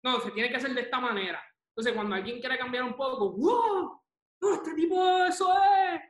no, 0.04 0.20
se 0.20 0.32
tiene 0.32 0.50
que 0.50 0.58
hacer 0.58 0.74
de 0.74 0.82
esta 0.82 1.00
manera. 1.00 1.42
Entonces, 1.70 1.94
cuando 1.94 2.16
alguien 2.16 2.40
quiere 2.40 2.58
cambiar 2.58 2.84
un 2.84 2.96
poco, 2.96 3.32
¡wow! 3.32 4.02
No, 4.42 4.54
este 4.56 4.74
tipo, 4.76 5.26
eso 5.26 5.54
es. 5.54 6.02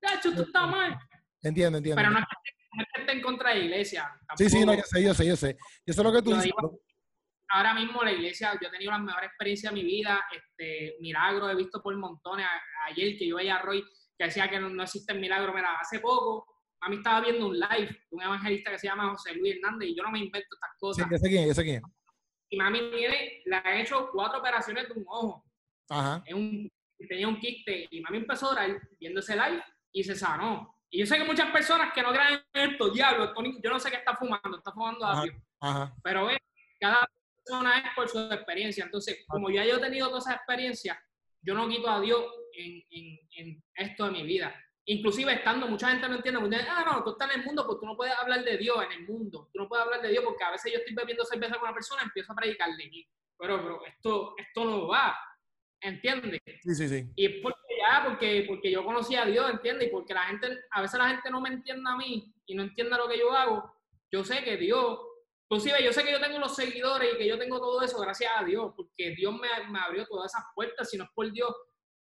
De 0.00 0.14
hecho, 0.14 0.30
esto 0.30 0.42
está 0.42 0.66
mal. 0.66 0.98
Entiendo, 1.42 1.78
entiendo. 1.78 2.00
Pero 2.00 2.10
no 2.10 2.18
es 2.18 2.24
que 2.94 3.00
esté 3.00 3.12
en 3.12 3.22
contra 3.22 3.50
de 3.50 3.56
la 3.56 3.64
iglesia. 3.64 4.20
Sí, 4.36 4.48
sí, 4.48 4.64
no, 4.64 4.74
yo 4.74 4.82
sé, 4.82 5.02
yo 5.02 5.14
sé, 5.14 5.26
yo 5.26 5.36
sé. 5.36 5.56
Eso 5.84 6.00
es 6.00 6.04
lo 6.04 6.12
que 6.12 6.22
tú 6.22 6.34
dices. 6.34 6.52
ahora 7.50 7.74
mismo 7.74 8.02
la 8.02 8.12
iglesia, 8.12 8.58
yo 8.60 8.68
he 8.68 8.70
tenido 8.70 8.92
las 8.92 9.00
mejores 9.00 9.28
experiencias 9.28 9.72
de 9.72 9.80
mi 9.80 9.86
vida, 9.86 10.24
este, 10.34 10.96
milagros 11.00 11.52
he 11.52 11.56
visto 11.56 11.82
por 11.82 11.96
montones. 11.96 12.46
Ayer 12.86 13.16
que 13.18 13.28
yo 13.28 13.36
veía 13.36 13.56
a 13.56 13.62
Roy 13.62 13.84
que 14.16 14.24
decía 14.24 14.50
que 14.50 14.58
no, 14.58 14.68
no 14.68 14.82
existen 14.82 15.20
milagros, 15.20 15.54
mira, 15.54 15.76
hace 15.80 16.00
poco 16.00 16.46
a 16.80 16.88
mí 16.88 16.96
estaba 16.96 17.20
viendo 17.20 17.46
un 17.46 17.58
live 17.58 17.88
de 17.88 18.16
un 18.16 18.22
evangelista 18.22 18.70
que 18.70 18.78
se 18.78 18.86
llama 18.86 19.10
José 19.10 19.34
Luis 19.34 19.56
Hernández 19.56 19.88
y 19.88 19.96
yo 19.96 20.02
no 20.02 20.10
me 20.10 20.20
invento 20.20 20.48
estas 20.54 20.70
cosas. 20.78 21.04
Sí, 21.04 21.10
yo 21.10 21.18
sé 21.18 21.28
quién, 21.28 21.48
yo 21.48 21.54
sé 21.54 21.64
quién. 21.64 21.82
Y 22.50 22.56
mami 22.56 22.90
tiene, 22.90 23.42
le 23.44 23.56
ha 23.56 23.80
hecho 23.80 24.10
cuatro 24.12 24.40
operaciones 24.40 24.88
de 24.88 24.94
un 24.94 25.04
ojo. 25.06 25.44
Ajá. 25.90 26.22
un, 26.34 26.70
tenía 27.08 27.28
un 27.28 27.38
quiste 27.38 27.88
y 27.90 28.00
mami 28.00 28.18
empezó 28.18 28.48
a 28.48 28.52
orar 28.52 28.80
viendo 28.98 29.20
ese 29.20 29.34
live 29.34 29.62
y 29.92 30.04
se 30.04 30.14
sanó. 30.14 30.74
Y 30.90 31.00
yo 31.00 31.06
sé 31.06 31.18
que 31.18 31.24
muchas 31.24 31.50
personas 31.50 31.92
que 31.92 32.02
no 32.02 32.12
creen 32.12 32.40
en 32.54 32.70
esto, 32.70 32.90
diablo, 32.90 33.34
yo 33.62 33.70
no 33.70 33.78
sé 33.78 33.90
qué 33.90 33.96
está 33.96 34.16
fumando, 34.16 34.58
está 34.58 34.72
fumando 34.72 35.04
a 35.04 35.22
Dios. 35.22 35.36
Ajá. 35.60 35.94
Pero 36.02 36.28
cada 36.80 37.08
persona 37.44 37.78
es 37.78 37.84
por 37.94 38.08
su 38.08 38.18
experiencia. 38.32 38.84
Entonces, 38.84 39.24
como 39.26 39.50
ya 39.50 39.64
yo 39.64 39.76
he 39.76 39.80
tenido 39.80 40.08
todas 40.08 40.26
esas 40.26 40.36
experiencias, 40.36 40.98
yo 41.42 41.54
no 41.54 41.68
quito 41.68 41.90
a 41.90 42.00
Dios 42.00 42.24
en, 42.54 42.82
en, 42.90 43.18
en 43.36 43.64
esto 43.74 44.06
de 44.06 44.12
mi 44.12 44.22
vida 44.22 44.54
inclusive 44.88 45.32
estando, 45.32 45.68
mucha 45.68 45.90
gente 45.90 46.08
no 46.08 46.16
entiende, 46.16 46.40
ah, 46.68 46.84
no, 46.90 47.04
tú 47.04 47.10
estás 47.10 47.30
en 47.30 47.40
el 47.40 47.46
mundo, 47.46 47.66
pues 47.66 47.78
tú 47.78 47.86
no 47.86 47.94
puedes 47.94 48.14
hablar 48.18 48.42
de 48.42 48.56
Dios 48.56 48.76
en 48.84 48.92
el 48.92 49.06
mundo, 49.06 49.50
tú 49.52 49.58
no 49.60 49.68
puedes 49.68 49.84
hablar 49.84 50.00
de 50.00 50.08
Dios 50.08 50.24
porque 50.24 50.44
a 50.44 50.50
veces 50.50 50.72
yo 50.72 50.78
estoy 50.78 50.94
bebiendo 50.94 51.24
cerveza 51.26 51.54
con 51.56 51.64
una 51.64 51.74
persona 51.74 52.02
y 52.02 52.06
empiezo 52.06 52.32
a 52.32 52.36
predicarle, 52.36 52.90
pero, 53.36 53.62
pero 53.62 53.84
esto, 53.84 54.34
esto 54.38 54.64
no 54.64 54.88
va, 54.88 55.14
¿entiendes? 55.82 56.40
Sí, 56.62 56.74
sí, 56.74 56.88
sí. 56.88 57.12
Y 57.16 57.26
es 57.26 57.42
porque 57.42 57.60
ya, 57.78 58.04
porque, 58.06 58.44
porque 58.48 58.70
yo 58.70 58.82
conocí 58.82 59.14
a 59.14 59.26
Dios, 59.26 59.50
¿entiendes? 59.50 59.88
Y 59.88 59.90
porque 59.90 60.14
la 60.14 60.22
gente, 60.22 60.58
a 60.70 60.80
veces 60.80 60.98
la 60.98 61.08
gente 61.08 61.30
no 61.30 61.42
me 61.42 61.50
entiende 61.50 61.88
a 61.88 61.96
mí 61.96 62.34
y 62.46 62.54
no 62.54 62.62
entiende 62.62 62.96
lo 62.96 63.08
que 63.08 63.18
yo 63.18 63.30
hago, 63.30 63.70
yo 64.10 64.24
sé 64.24 64.42
que 64.42 64.56
Dios, 64.56 65.00
inclusive 65.50 65.84
yo 65.84 65.92
sé 65.92 66.02
que 66.02 66.12
yo 66.12 66.20
tengo 66.20 66.38
los 66.38 66.56
seguidores 66.56 67.12
y 67.12 67.18
que 67.18 67.28
yo 67.28 67.38
tengo 67.38 67.58
todo 67.58 67.82
eso 67.82 68.00
gracias 68.00 68.32
a 68.34 68.42
Dios, 68.42 68.72
porque 68.74 69.10
Dios 69.10 69.34
me, 69.34 69.48
me 69.70 69.80
abrió 69.80 70.06
todas 70.06 70.32
esas 70.32 70.46
puertas, 70.54 70.88
si 70.88 70.96
no 70.96 71.04
es 71.04 71.10
por 71.14 71.30
Dios, 71.30 71.54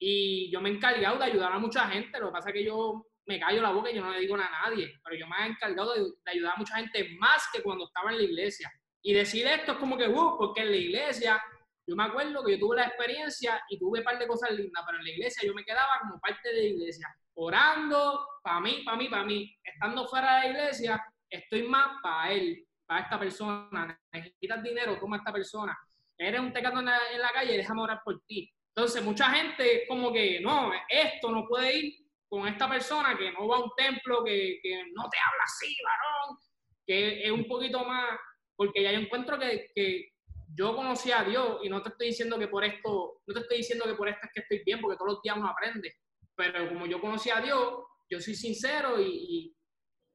y 0.02 0.50
yo 0.50 0.62
me 0.62 0.70
he 0.70 0.72
encargado 0.72 1.18
de 1.18 1.26
ayudar 1.26 1.52
a 1.52 1.58
mucha 1.58 1.86
gente. 1.88 2.18
Lo 2.18 2.28
que 2.28 2.32
pasa 2.32 2.48
es 2.48 2.54
que 2.54 2.64
yo 2.64 3.06
me 3.26 3.38
callo 3.38 3.60
la 3.60 3.70
boca 3.70 3.90
y 3.90 3.94
yo 3.94 4.02
no 4.02 4.10
le 4.10 4.20
digo 4.20 4.34
nada 4.34 4.48
a 4.48 4.70
nadie. 4.70 4.98
Pero 5.04 5.16
yo 5.16 5.26
me 5.28 5.36
he 5.44 5.50
encargado 5.50 5.94
de, 5.94 6.10
ayudar 6.24 6.54
a 6.54 6.56
mucha 6.56 6.76
gente 6.76 7.16
más 7.18 7.46
que 7.52 7.62
cuando 7.62 7.84
estaba 7.84 8.10
en 8.10 8.16
la 8.16 8.24
iglesia. 8.24 8.72
Y 9.02 9.12
decir 9.12 9.46
esto 9.46 9.72
es 9.72 9.78
como 9.78 9.98
que, 9.98 10.08
uh, 10.08 10.38
porque 10.38 10.62
en 10.62 10.70
la 10.70 10.76
iglesia, 10.76 11.42
yo 11.86 11.94
me 11.94 12.04
acuerdo 12.04 12.42
que 12.42 12.52
yo 12.52 12.58
tuve 12.58 12.76
la 12.76 12.86
experiencia 12.86 13.62
y 13.68 13.78
tuve 13.78 13.98
un 13.98 14.04
par 14.04 14.18
de 14.18 14.26
cosas 14.26 14.52
lindas, 14.52 14.82
pero 14.86 14.98
en 14.98 15.04
la 15.04 15.10
iglesia 15.10 15.46
yo 15.46 15.54
me 15.54 15.64
quedaba 15.64 15.92
como 16.00 16.18
parte 16.18 16.48
de 16.48 16.54
la 16.54 16.68
iglesia, 16.68 17.14
orando 17.34 18.26
para 18.42 18.60
mí, 18.60 18.82
para 18.84 18.96
mí, 18.96 19.08
para 19.08 19.24
mí. 19.24 19.54
Estando 19.62 20.08
fuera 20.08 20.36
de 20.36 20.40
la 20.40 20.48
iglesia, 20.48 21.04
estoy 21.28 21.64
más 21.64 21.98
para 22.02 22.32
él, 22.32 22.66
para 22.86 23.02
esta 23.02 23.18
persona. 23.18 24.00
Necesitas 24.12 24.62
dinero, 24.62 24.98
toma 24.98 25.18
esta 25.18 25.32
persona. 25.32 25.78
Eres 26.16 26.40
un 26.40 26.54
tecado 26.54 26.80
en 26.80 26.86
la, 26.86 26.98
en 27.12 27.20
la 27.20 27.30
calle, 27.32 27.58
déjame 27.58 27.82
orar 27.82 28.00
por 28.02 28.22
ti 28.22 28.50
entonces, 28.74 29.02
mucha 29.02 29.30
gente 29.30 29.84
como 29.88 30.12
que, 30.12 30.40
no, 30.40 30.72
esto 30.88 31.30
no 31.30 31.46
puede 31.46 31.76
ir 31.76 31.94
con 32.28 32.46
esta 32.46 32.68
persona 32.68 33.16
que 33.18 33.32
no 33.32 33.48
va 33.48 33.56
a 33.56 33.64
un 33.64 33.70
templo, 33.76 34.24
que, 34.24 34.60
que 34.62 34.84
no 34.94 35.08
te 35.10 35.18
habla 35.18 35.44
así, 35.44 35.76
varón, 35.82 36.38
que 36.86 37.24
es 37.24 37.30
un 37.30 37.46
poquito 37.46 37.84
más, 37.84 38.18
porque 38.54 38.82
ya 38.82 38.92
yo 38.92 39.00
encuentro 39.00 39.38
que, 39.38 39.70
que, 39.74 40.12
yo 40.52 40.74
conocí 40.74 41.12
a 41.12 41.22
Dios 41.22 41.60
y 41.62 41.68
no 41.68 41.80
te 41.80 41.90
estoy 41.90 42.08
diciendo 42.08 42.36
que 42.36 42.48
por 42.48 42.64
esto, 42.64 43.22
no 43.24 43.34
te 43.34 43.40
estoy 43.40 43.58
diciendo 43.58 43.84
que 43.84 43.94
por 43.94 44.08
esto 44.08 44.26
es 44.26 44.32
que 44.34 44.40
estoy 44.40 44.64
bien, 44.64 44.80
porque 44.80 44.96
todos 44.96 45.12
los 45.12 45.22
días 45.22 45.36
uno 45.36 45.48
aprende, 45.48 45.94
pero 46.34 46.68
como 46.68 46.86
yo 46.86 47.00
conocí 47.00 47.30
a 47.30 47.40
Dios, 47.40 47.84
yo 48.08 48.20
soy 48.20 48.34
sincero 48.34 49.00
y, 49.00 49.04
y 49.06 49.56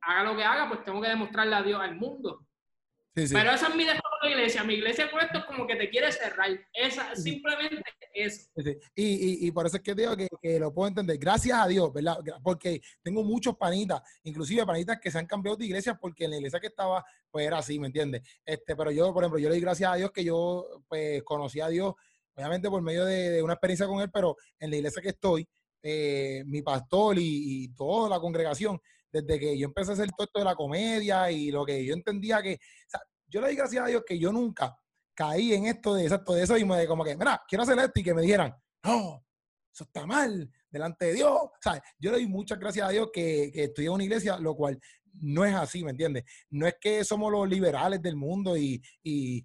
haga 0.01 0.23
lo 0.23 0.35
que 0.35 0.43
haga, 0.43 0.67
pues 0.67 0.83
tengo 0.83 1.01
que 1.01 1.07
demostrarle 1.07 1.55
a 1.55 1.63
Dios 1.63 1.79
al 1.79 1.95
mundo. 1.95 2.45
Pero 3.13 3.51
esa 3.51 3.69
es 3.69 3.75
mi 3.75 3.85
iglesia. 4.28 4.63
Mi 4.63 4.76
iglesia 4.76 5.09
con 5.09 5.21
esto 5.21 5.39
es 5.39 5.45
como 5.45 5.67
que 5.67 5.76
te 5.76 5.89
quiere 5.89 6.11
cerrar. 6.11 6.49
Esa, 6.73 7.15
simplemente 7.15 7.84
eso. 8.13 8.49
Y, 8.95 9.47
y, 9.47 9.51
por 9.51 9.65
eso 9.65 9.78
es 9.78 9.84
que 9.84 9.93
digo 9.93 10.15
que, 10.15 10.28
que, 10.41 10.59
lo 10.59 10.73
puedo 10.73 10.88
entender. 10.88 11.17
Gracias 11.17 11.57
a 11.57 11.67
Dios, 11.67 11.91
¿verdad? 11.93 12.17
Porque 12.43 12.82
tengo 13.01 13.23
muchos 13.23 13.55
panitas, 13.57 14.01
inclusive 14.23 14.65
panitas 14.65 14.99
que 14.99 15.11
se 15.11 15.17
han 15.17 15.26
cambiado 15.26 15.57
de 15.57 15.65
iglesia 15.65 15.95
porque 15.95 16.26
en 16.26 16.32
la 16.32 16.38
iglesia 16.38 16.59
que 16.59 16.67
estaba, 16.67 17.03
pues 17.30 17.45
era 17.45 17.59
así, 17.59 17.80
¿me 17.80 17.88
entiendes? 17.88 18.21
Este, 18.45 18.76
pero 18.76 18.91
yo, 18.91 19.13
por 19.13 19.23
ejemplo, 19.23 19.39
yo 19.39 19.49
le 19.49 19.55
doy 19.55 19.61
gracias 19.61 19.91
a 19.91 19.95
Dios 19.95 20.11
que 20.11 20.23
yo, 20.23 20.84
pues, 20.88 21.23
conocí 21.23 21.59
a 21.59 21.67
Dios, 21.67 21.93
obviamente 22.36 22.69
por 22.69 22.82
medio 22.82 23.05
de, 23.05 23.41
una 23.41 23.53
experiencia 23.53 23.88
con 23.88 24.01
él, 24.01 24.09
pero 24.11 24.36
en 24.59 24.69
la 24.69 24.78
iglesia 24.78 25.01
que 25.01 25.09
estoy, 25.09 25.47
eh, 25.84 26.43
mi 26.45 26.61
pastor 26.61 27.17
y, 27.17 27.65
y 27.65 27.67
toda 27.69 28.09
la 28.09 28.19
congregación, 28.19 28.80
desde 29.11 29.39
que 29.39 29.57
yo 29.57 29.67
empecé 29.67 29.91
a 29.91 29.93
hacer 29.93 30.09
todo 30.11 30.26
esto 30.26 30.39
de 30.39 30.45
la 30.45 30.55
comedia 30.55 31.32
y 31.32 31.51
lo 31.51 31.65
que 31.65 31.86
yo 31.86 31.93
entendía 31.93 32.41
que, 32.41 32.55
o 32.55 32.89
sea, 32.89 33.01
yo 33.28 33.41
le 33.41 33.47
doy 33.47 33.55
gracias 33.55 33.84
a 33.84 33.88
Dios 33.88 34.03
que 34.05 34.19
yo 34.19 34.32
nunca 34.32 34.78
caí 35.13 35.53
en 35.53 35.65
esto 35.65 35.95
de, 35.95 36.03
exacto, 36.03 36.34
de 36.34 36.43
eso 36.43 36.53
mismo, 36.55 36.76
de 36.76 36.88
como 36.88 37.03
que, 37.03 37.15
mira, 37.15 37.41
quiero 37.47 37.63
hacer 37.63 37.80
esto 37.80 37.99
y 37.99 38.03
que 38.03 38.13
me 38.13 38.21
dijeran, 38.21 38.53
no, 38.84 39.26
eso 39.73 39.84
está 39.84 40.05
mal, 40.05 40.51
delante 40.69 41.05
de 41.05 41.13
Dios. 41.13 41.32
O 41.32 41.51
sea, 41.61 41.82
yo 41.99 42.11
le 42.11 42.17
doy 42.17 42.28
muchas 42.28 42.59
gracias 42.59 42.88
a 42.88 42.91
Dios 42.91 43.09
que, 43.11 43.51
que 43.53 43.65
estudié 43.65 43.88
en 43.88 43.93
una 43.93 44.03
iglesia, 44.03 44.38
lo 44.38 44.55
cual 44.55 44.80
no 45.21 45.45
es 45.45 45.53
así, 45.55 45.84
¿me 45.84 45.91
entiendes? 45.91 46.23
No 46.49 46.67
es 46.67 46.76
que 46.80 47.03
somos 47.03 47.32
los 47.32 47.47
liberales 47.47 48.01
del 48.01 48.15
mundo 48.15 48.57
y, 48.57 48.82
y 49.03 49.43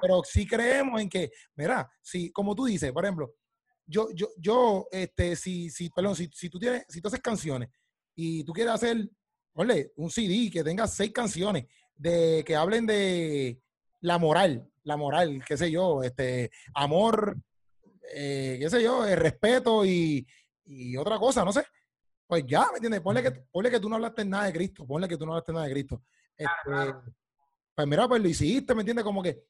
pero, 0.00 0.22
sí 0.24 0.46
creemos 0.46 1.00
en 1.00 1.08
que, 1.08 1.30
mira, 1.56 1.90
si, 2.00 2.30
como 2.30 2.54
tú 2.54 2.66
dices, 2.66 2.92
por 2.92 3.04
ejemplo, 3.04 3.34
yo, 3.86 4.08
yo, 4.14 4.28
yo, 4.38 4.86
este, 4.90 5.36
si, 5.36 5.70
si, 5.70 5.90
perdón, 5.90 6.16
si, 6.16 6.30
si 6.32 6.48
tú 6.48 6.58
tienes, 6.58 6.84
si 6.88 7.00
tú 7.00 7.08
haces 7.08 7.20
canciones 7.20 7.68
y 8.14 8.44
tú 8.44 8.52
quieres 8.52 8.74
hacer, 8.74 9.08
ponle, 9.52 9.92
un 9.96 10.10
CD 10.10 10.50
que 10.50 10.62
tenga 10.64 10.86
seis 10.86 11.12
canciones 11.12 11.66
de 11.96 12.42
que 12.46 12.56
hablen 12.56 12.86
de 12.86 13.60
la 14.00 14.18
moral, 14.18 14.68
la 14.84 14.96
moral, 14.96 15.42
qué 15.46 15.56
sé 15.56 15.70
yo, 15.70 16.02
este, 16.02 16.50
amor, 16.74 17.36
eh, 18.14 18.58
qué 18.60 18.68
sé 18.68 18.82
yo, 18.82 19.06
el 19.06 19.16
respeto 19.16 19.84
y, 19.84 20.26
y, 20.64 20.96
otra 20.96 21.18
cosa, 21.18 21.44
no 21.44 21.52
sé. 21.52 21.64
Pues 22.26 22.44
ya, 22.46 22.66
¿me 22.70 22.76
entiendes? 22.76 23.00
Ponle 23.00 23.22
que, 23.22 23.30
ponle 23.50 23.70
que 23.70 23.80
tú 23.80 23.88
no 23.88 23.96
hablaste 23.96 24.24
nada 24.24 24.44
de 24.44 24.52
Cristo, 24.52 24.86
ponle 24.86 25.08
que 25.08 25.16
tú 25.16 25.26
no 25.26 25.32
hablaste 25.32 25.52
nada 25.52 25.66
de 25.66 25.72
Cristo. 25.72 26.02
Este, 26.36 26.94
pues 27.74 27.88
mira, 27.88 28.08
pues 28.08 28.22
lo 28.22 28.28
hiciste, 28.28 28.74
¿me 28.74 28.82
entiendes? 28.82 29.04
Como 29.04 29.22
que, 29.22 29.44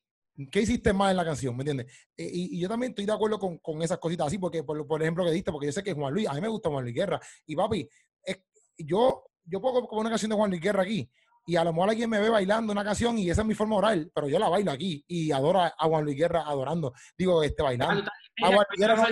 ¿qué 0.50 0.60
hiciste 0.60 0.92
más 0.92 1.10
en 1.10 1.16
la 1.16 1.24
canción? 1.24 1.56
¿Me 1.56 1.62
entiendes? 1.62 1.86
Eh, 2.16 2.30
y, 2.32 2.56
y, 2.56 2.60
yo 2.60 2.68
también 2.68 2.90
estoy 2.90 3.06
de 3.06 3.12
acuerdo 3.12 3.38
con, 3.38 3.58
con 3.58 3.82
esas 3.82 3.98
cositas 3.98 4.26
así, 4.26 4.38
porque 4.38 4.62
por, 4.62 4.86
por, 4.86 5.02
ejemplo 5.02 5.24
que 5.24 5.30
diste, 5.30 5.52
porque 5.52 5.66
yo 5.66 5.72
sé 5.72 5.82
que 5.82 5.92
Juan 5.92 6.12
Luis, 6.12 6.28
a 6.28 6.34
mí 6.34 6.40
me 6.40 6.48
gusta 6.48 6.68
Juan 6.68 6.84
Luis 6.84 6.94
Guerra, 6.94 7.20
y 7.46 7.56
papi, 7.56 7.88
es, 8.24 8.40
yo, 8.78 9.24
yo 9.44 9.60
puedo 9.60 9.86
como 9.86 10.00
una 10.00 10.10
canción 10.10 10.30
de 10.30 10.36
Juan 10.36 10.50
Luis 10.50 10.62
Guerra 10.62 10.82
aquí, 10.82 11.08
y 11.44 11.56
a 11.56 11.64
lo 11.64 11.72
mejor 11.72 11.90
alguien 11.90 12.10
me 12.10 12.20
ve 12.20 12.28
bailando 12.28 12.72
una 12.72 12.84
canción 12.84 13.18
y 13.18 13.28
esa 13.28 13.42
es 13.42 13.46
mi 13.46 13.54
forma 13.54 13.76
oral, 13.76 14.10
pero 14.14 14.28
yo 14.28 14.38
la 14.38 14.48
bailo 14.48 14.70
aquí 14.70 15.04
y 15.08 15.32
adoro 15.32 15.60
a 15.60 15.72
Juan 15.78 16.04
Luis 16.04 16.16
Guerra 16.16 16.42
adorando, 16.42 16.92
digo, 17.16 17.42
este 17.42 17.62
bailando. 17.62 18.10
A 18.42 18.46
Juan 18.46 18.66
Luis 18.70 18.80
Guerra 18.80 19.08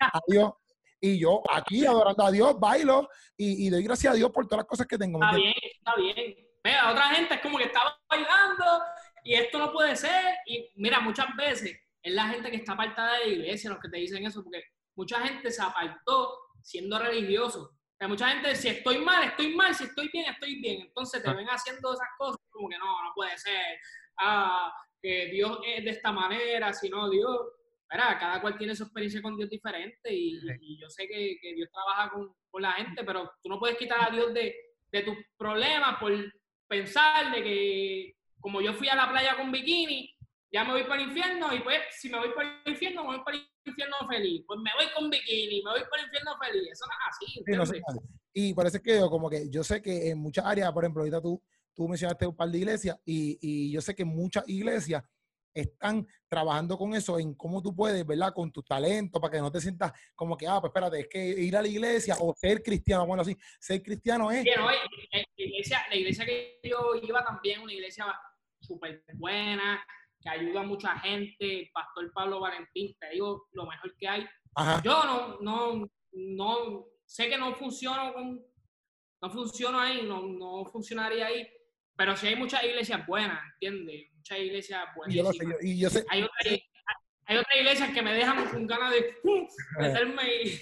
a 0.00 0.20
Dios, 0.26 0.52
y 1.00 1.18
yo 1.18 1.42
aquí 1.50 1.86
adorando 1.86 2.24
a 2.24 2.30
Dios, 2.30 2.58
bailo 2.58 3.08
y, 3.36 3.68
doy 3.70 3.82
gracias 3.82 4.12
a 4.12 4.16
Dios 4.16 4.30
por 4.30 4.46
todas 4.46 4.64
las 4.64 4.68
cosas 4.68 4.86
que 4.86 4.98
tengo. 4.98 5.22
Está 5.22 5.36
bien, 5.36 5.54
está 5.62 5.94
bien. 5.96 6.36
Mira, 6.64 6.90
otra 6.90 7.04
gente 7.10 7.34
es 7.34 7.40
como 7.40 7.58
que 7.58 7.64
está 7.64 7.80
bailando 8.08 8.64
y 9.24 9.34
esto 9.34 9.58
no 9.58 9.72
puede 9.72 9.94
ser. 9.94 10.36
Y 10.46 10.70
mira, 10.76 11.00
muchas 11.00 11.26
veces 11.36 11.78
es 12.02 12.12
la 12.12 12.28
gente 12.28 12.50
que 12.50 12.56
está 12.56 12.72
apartada 12.72 13.18
de 13.18 13.26
la 13.26 13.32
iglesia 13.32 13.70
los 13.70 13.78
que 13.78 13.88
te 13.88 13.98
dicen 13.98 14.26
eso, 14.26 14.42
porque 14.42 14.62
mucha 14.96 15.20
gente 15.20 15.50
se 15.50 15.62
apartó 15.62 16.36
siendo 16.62 16.98
religioso 16.98 17.77
hay 18.00 18.08
mucha 18.08 18.28
gente, 18.28 18.54
si 18.54 18.68
estoy 18.68 18.98
mal, 18.98 19.24
estoy 19.24 19.54
mal, 19.54 19.74
si 19.74 19.84
estoy 19.84 20.08
bien, 20.12 20.26
estoy 20.30 20.60
bien. 20.60 20.82
Entonces 20.82 21.22
te 21.22 21.30
ah. 21.30 21.34
ven 21.34 21.46
haciendo 21.48 21.92
esas 21.92 22.08
cosas 22.16 22.40
como 22.50 22.68
que 22.68 22.78
no, 22.78 23.04
no 23.04 23.12
puede 23.14 23.36
ser. 23.38 23.78
Ah, 24.18 24.72
que 25.00 25.26
Dios 25.26 25.58
es 25.64 25.84
de 25.84 25.90
esta 25.90 26.12
manera, 26.12 26.72
si 26.72 26.88
no 26.88 27.10
Dios. 27.10 27.38
Mira, 27.90 28.18
cada 28.18 28.40
cual 28.40 28.58
tiene 28.58 28.76
su 28.76 28.84
experiencia 28.84 29.22
con 29.22 29.36
Dios 29.36 29.48
diferente 29.48 30.12
y, 30.12 30.38
yo 30.78 30.90
sé 30.90 31.08
que, 31.08 31.38
que, 31.40 31.54
Dios 31.54 31.70
trabaja 31.72 32.10
con, 32.10 32.34
con, 32.50 32.62
la 32.62 32.72
gente, 32.72 33.02
pero 33.02 33.30
tú 33.42 33.48
no 33.48 33.58
puedes 33.58 33.78
quitar 33.78 34.06
a 34.06 34.14
Dios 34.14 34.34
de, 34.34 34.54
de 34.90 35.02
tus 35.02 35.16
problemas 35.38 35.98
por 35.98 36.12
pensar 36.68 37.34
de 37.34 37.42
que 37.42 38.14
como 38.40 38.60
yo 38.60 38.74
fui 38.74 38.88
a 38.88 38.94
la 38.94 39.10
playa 39.10 39.36
con 39.36 39.50
bikini, 39.50 40.14
ya 40.50 40.64
me 40.64 40.72
voy 40.72 40.84
para 40.84 41.02
el 41.02 41.08
infierno 41.08 41.54
y 41.54 41.60
pues 41.60 41.78
si 41.92 42.08
me 42.08 42.18
voy 42.18 42.30
para 42.34 42.60
el 42.64 42.72
infierno, 42.72 43.02
me 43.02 43.16
voy 43.16 43.24
para 43.24 43.36
el 43.36 43.48
infierno 43.64 43.96
feliz. 44.08 44.44
Pues 44.46 44.60
me 44.60 44.70
voy 44.76 44.86
con 44.94 45.10
bikini, 45.10 45.62
me 45.62 45.70
voy 45.70 45.82
para 45.90 46.02
el 46.02 46.08
infierno 46.08 46.38
feliz. 46.38 46.72
Eso 46.72 46.84
no 46.86 47.62
es 47.62 47.70
así. 47.70 47.80
y 48.32 48.54
parece 48.54 48.80
que 48.80 48.98
como 49.00 49.28
que 49.28 49.48
yo 49.50 49.62
sé 49.62 49.82
que 49.82 50.10
en 50.10 50.18
muchas 50.18 50.44
áreas, 50.46 50.72
por 50.72 50.84
ejemplo, 50.84 51.02
ahorita 51.02 51.20
tú, 51.20 51.42
tú 51.74 51.88
mencionaste 51.88 52.26
un 52.26 52.36
par 52.36 52.48
de 52.48 52.58
iglesias 52.58 52.98
y, 53.04 53.38
y 53.40 53.72
yo 53.72 53.80
sé 53.80 53.94
que 53.94 54.04
muchas 54.04 54.48
iglesias 54.48 55.02
están 55.60 56.06
trabajando 56.28 56.76
con 56.76 56.94
eso, 56.94 57.18
en 57.18 57.34
cómo 57.34 57.62
tú 57.62 57.74
puedes, 57.74 58.06
¿verdad? 58.06 58.32
Con 58.32 58.52
tu 58.52 58.62
talento, 58.62 59.20
para 59.20 59.32
que 59.32 59.40
no 59.40 59.50
te 59.50 59.60
sientas 59.60 59.92
como 60.14 60.36
que, 60.36 60.46
ah, 60.46 60.60
pues 60.60 60.70
espérate, 60.70 61.00
es 61.00 61.08
que 61.08 61.26
ir 61.26 61.56
a 61.56 61.62
la 61.62 61.68
iglesia 61.68 62.16
o 62.20 62.34
ser 62.34 62.62
cristiano, 62.62 63.06
bueno, 63.06 63.24
sí, 63.24 63.36
ser 63.58 63.82
cristiano 63.82 64.30
es... 64.30 64.44
la, 64.44 65.24
iglesia, 65.36 65.84
la 65.88 65.96
iglesia 65.96 66.24
que 66.24 66.60
yo 66.62 66.94
iba 67.02 67.24
también, 67.24 67.60
una 67.60 67.72
iglesia 67.72 68.06
súper 68.60 69.02
buena, 69.14 69.82
que 70.20 70.28
ayuda 70.28 70.60
a 70.60 70.64
mucha 70.64 70.98
gente, 71.00 71.70
Pastor 71.72 72.12
Pablo 72.12 72.40
Valentín, 72.40 72.96
te 72.98 73.10
digo 73.10 73.48
lo 73.52 73.66
mejor 73.66 73.94
que 73.96 74.08
hay. 74.08 74.26
Yo 74.82 75.04
no, 75.04 75.38
no, 75.40 75.88
no, 76.12 76.86
sé 77.04 77.28
que 77.28 77.38
no 77.38 77.54
funciona 77.54 78.12
con, 78.12 78.44
no 79.22 79.30
funciona 79.30 79.84
ahí, 79.84 80.02
no, 80.02 80.22
no 80.22 80.64
funcionaría 80.66 81.26
ahí. 81.26 81.48
Pero 81.96 82.16
sí 82.16 82.28
hay 82.28 82.36
muchas 82.36 82.62
iglesias 82.64 83.06
buenas, 83.06 83.40
¿entiendes? 83.54 84.12
Muchas 84.14 84.38
iglesias 84.38 84.84
buenas. 84.96 85.14
Y 85.62 85.78
yo 85.78 85.90
sé, 85.90 86.04
Hay, 86.08 86.22
otras 86.22 87.56
iglesias 87.56 87.90
que 87.90 88.02
me 88.02 88.14
dejan 88.14 88.48
con 88.48 88.66
ganas 88.66 88.92
de 88.92 89.16
meterme 89.78 90.22
y... 90.42 90.60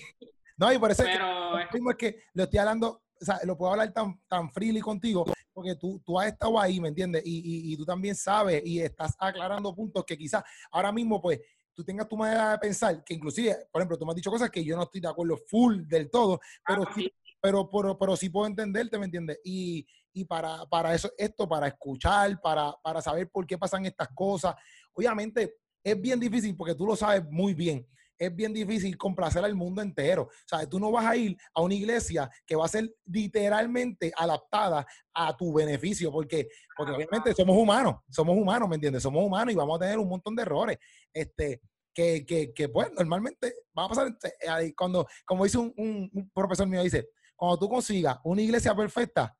No, 0.56 0.72
y 0.72 0.78
por 0.78 0.90
eso 0.90 1.04
Pero, 1.04 1.58
es, 1.58 1.68
que, 1.68 1.78
es 1.78 1.96
que 1.96 2.22
lo 2.32 2.44
estoy 2.44 2.58
hablando, 2.58 3.02
o 3.20 3.24
sea, 3.24 3.40
lo 3.44 3.56
puedo 3.56 3.72
hablar 3.72 3.92
tan, 3.92 4.20
tan 4.28 4.50
freely 4.50 4.80
contigo, 4.80 5.24
porque 5.52 5.74
tú, 5.74 6.00
tú 6.04 6.18
has 6.18 6.28
estado 6.28 6.60
ahí, 6.60 6.80
¿me 6.80 6.88
entiendes? 6.88 7.22
Y, 7.24 7.38
y, 7.38 7.72
y 7.72 7.76
tú 7.76 7.84
también 7.84 8.14
sabes 8.14 8.62
y 8.64 8.80
estás 8.80 9.14
aclarando 9.18 9.74
puntos 9.74 10.04
que 10.04 10.16
quizás 10.16 10.42
ahora 10.70 10.92
mismo, 10.92 11.20
pues, 11.20 11.40
tú 11.76 11.84
tengas 11.84 12.08
tu 12.08 12.16
manera 12.16 12.52
de 12.52 12.58
pensar, 12.58 13.04
que 13.04 13.14
inclusive, 13.14 13.54
por 13.70 13.80
ejemplo, 13.80 13.98
tú 13.98 14.06
me 14.06 14.12
has 14.12 14.16
dicho 14.16 14.30
cosas 14.30 14.50
que 14.50 14.64
yo 14.64 14.76
no 14.76 14.84
estoy 14.84 15.00
de 15.00 15.08
acuerdo 15.08 15.36
full 15.46 15.82
del 15.86 16.10
todo, 16.10 16.40
pero 16.66 16.82
ah, 16.82 16.92
sí, 16.94 17.12
pero, 17.40 17.70
pero, 17.70 17.98
pero, 17.98 18.16
sí 18.16 18.30
puedo 18.30 18.46
entenderte, 18.46 18.98
¿me 18.98 19.04
entiendes? 19.04 19.38
Y, 19.44 19.86
y 20.14 20.24
para, 20.24 20.64
para, 20.66 20.94
eso, 20.94 21.10
esto, 21.18 21.46
para 21.46 21.68
escuchar, 21.68 22.40
para, 22.40 22.74
para 22.82 23.02
saber 23.02 23.30
por 23.30 23.46
qué 23.46 23.58
pasan 23.58 23.84
estas 23.84 24.08
cosas. 24.14 24.54
Obviamente 24.94 25.58
es 25.84 26.00
bien 26.00 26.18
difícil 26.18 26.56
porque 26.56 26.74
tú 26.74 26.86
lo 26.86 26.96
sabes 26.96 27.22
muy 27.30 27.52
bien. 27.52 27.86
Es 28.18 28.34
bien 28.34 28.52
difícil 28.52 28.96
complacer 28.96 29.44
al 29.44 29.54
mundo 29.54 29.82
entero. 29.82 30.22
O 30.22 30.30
sea, 30.46 30.68
tú 30.68 30.78
no 30.80 30.90
vas 30.90 31.06
a 31.06 31.16
ir 31.16 31.36
a 31.54 31.62
una 31.62 31.74
iglesia 31.74 32.30
que 32.46 32.56
va 32.56 32.64
a 32.64 32.68
ser 32.68 32.94
literalmente 33.06 34.12
adaptada 34.16 34.86
a 35.14 35.36
tu 35.36 35.52
beneficio, 35.52 36.10
porque, 36.10 36.48
porque 36.76 36.92
obviamente 36.92 37.34
somos 37.34 37.56
humanos, 37.56 37.96
somos 38.10 38.36
humanos, 38.36 38.68
¿me 38.68 38.76
entiendes? 38.76 39.02
Somos 39.02 39.24
humanos 39.24 39.52
y 39.52 39.56
vamos 39.56 39.76
a 39.76 39.84
tener 39.84 39.98
un 39.98 40.08
montón 40.08 40.34
de 40.34 40.42
errores. 40.42 40.78
Este, 41.12 41.60
que, 41.94 42.26
que, 42.26 42.52
que 42.52 42.68
pues 42.68 42.92
normalmente 42.92 43.54
va 43.76 43.84
a 43.84 43.88
pasar 43.88 44.08
eh, 44.08 44.74
cuando, 44.76 45.06
como 45.24 45.44
dice 45.44 45.56
un, 45.56 45.72
un 45.76 46.30
profesor 46.34 46.66
mío, 46.66 46.82
dice, 46.82 47.08
cuando 47.34 47.58
tú 47.58 47.68
consigas 47.68 48.18
una 48.24 48.42
iglesia 48.42 48.74
perfecta, 48.74 49.34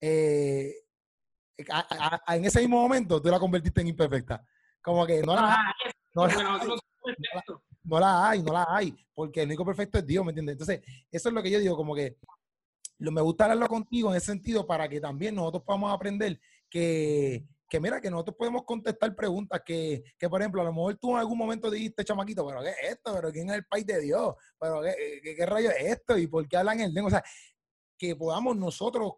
eh, 0.00 0.74
en 1.56 2.44
ese 2.44 2.60
mismo 2.60 2.80
momento 2.80 3.20
tú 3.22 3.28
la 3.28 3.38
convertiste 3.38 3.80
en 3.80 3.88
imperfecta. 3.88 4.44
Como 4.82 5.06
que 5.06 5.22
no 5.22 5.34
la, 5.34 5.54
hay, 5.54 5.92
no, 6.14 6.26
la, 6.26 6.60
hay, 8.02 8.42
no 8.42 8.52
la 8.52 8.66
hay, 8.68 8.94
porque 9.14 9.42
el 9.42 9.48
único 9.48 9.64
perfecto 9.64 9.98
es 9.98 10.06
Dios, 10.06 10.24
¿me 10.24 10.30
entiendes? 10.30 10.54
Entonces, 10.54 10.80
eso 11.10 11.28
es 11.28 11.34
lo 11.34 11.42
que 11.42 11.50
yo 11.50 11.58
digo, 11.58 11.76
como 11.76 11.94
que 11.94 12.16
lo, 12.98 13.12
me 13.12 13.20
gusta 13.20 13.44
hablarlo 13.44 13.68
contigo 13.68 14.10
en 14.10 14.16
ese 14.16 14.26
sentido 14.26 14.66
para 14.66 14.88
que 14.88 15.00
también 15.00 15.34
nosotros 15.34 15.62
podamos 15.64 15.92
aprender 15.92 16.40
que, 16.70 17.44
que 17.68 17.80
mira, 17.80 18.00
que 18.00 18.10
nosotros 18.10 18.36
podemos 18.36 18.64
contestar 18.64 19.14
preguntas 19.14 19.62
que, 19.64 20.02
que, 20.18 20.28
por 20.28 20.40
ejemplo, 20.40 20.60
a 20.62 20.64
lo 20.64 20.72
mejor 20.72 20.96
tú 20.96 21.12
en 21.12 21.18
algún 21.18 21.38
momento 21.38 21.70
dijiste, 21.70 22.04
chamaquito, 22.04 22.46
pero 22.46 22.62
¿qué 22.62 22.70
es 22.70 22.92
esto? 22.92 23.14
¿Pero 23.14 23.32
quién 23.32 23.50
es 23.50 23.56
el 23.56 23.64
país 23.66 23.86
de 23.86 24.00
Dios? 24.00 24.34
¿Pero 24.58 24.82
qué, 24.82 25.20
qué, 25.22 25.36
qué 25.36 25.46
rayo 25.46 25.70
es 25.70 25.84
esto? 25.84 26.16
¿Y 26.18 26.26
por 26.26 26.48
qué 26.48 26.56
hablan 26.56 26.80
el 26.80 26.92
lengua? 26.92 27.08
O 27.08 27.10
sea, 27.10 27.24
que 27.98 28.16
podamos 28.16 28.56
nosotros 28.56 29.12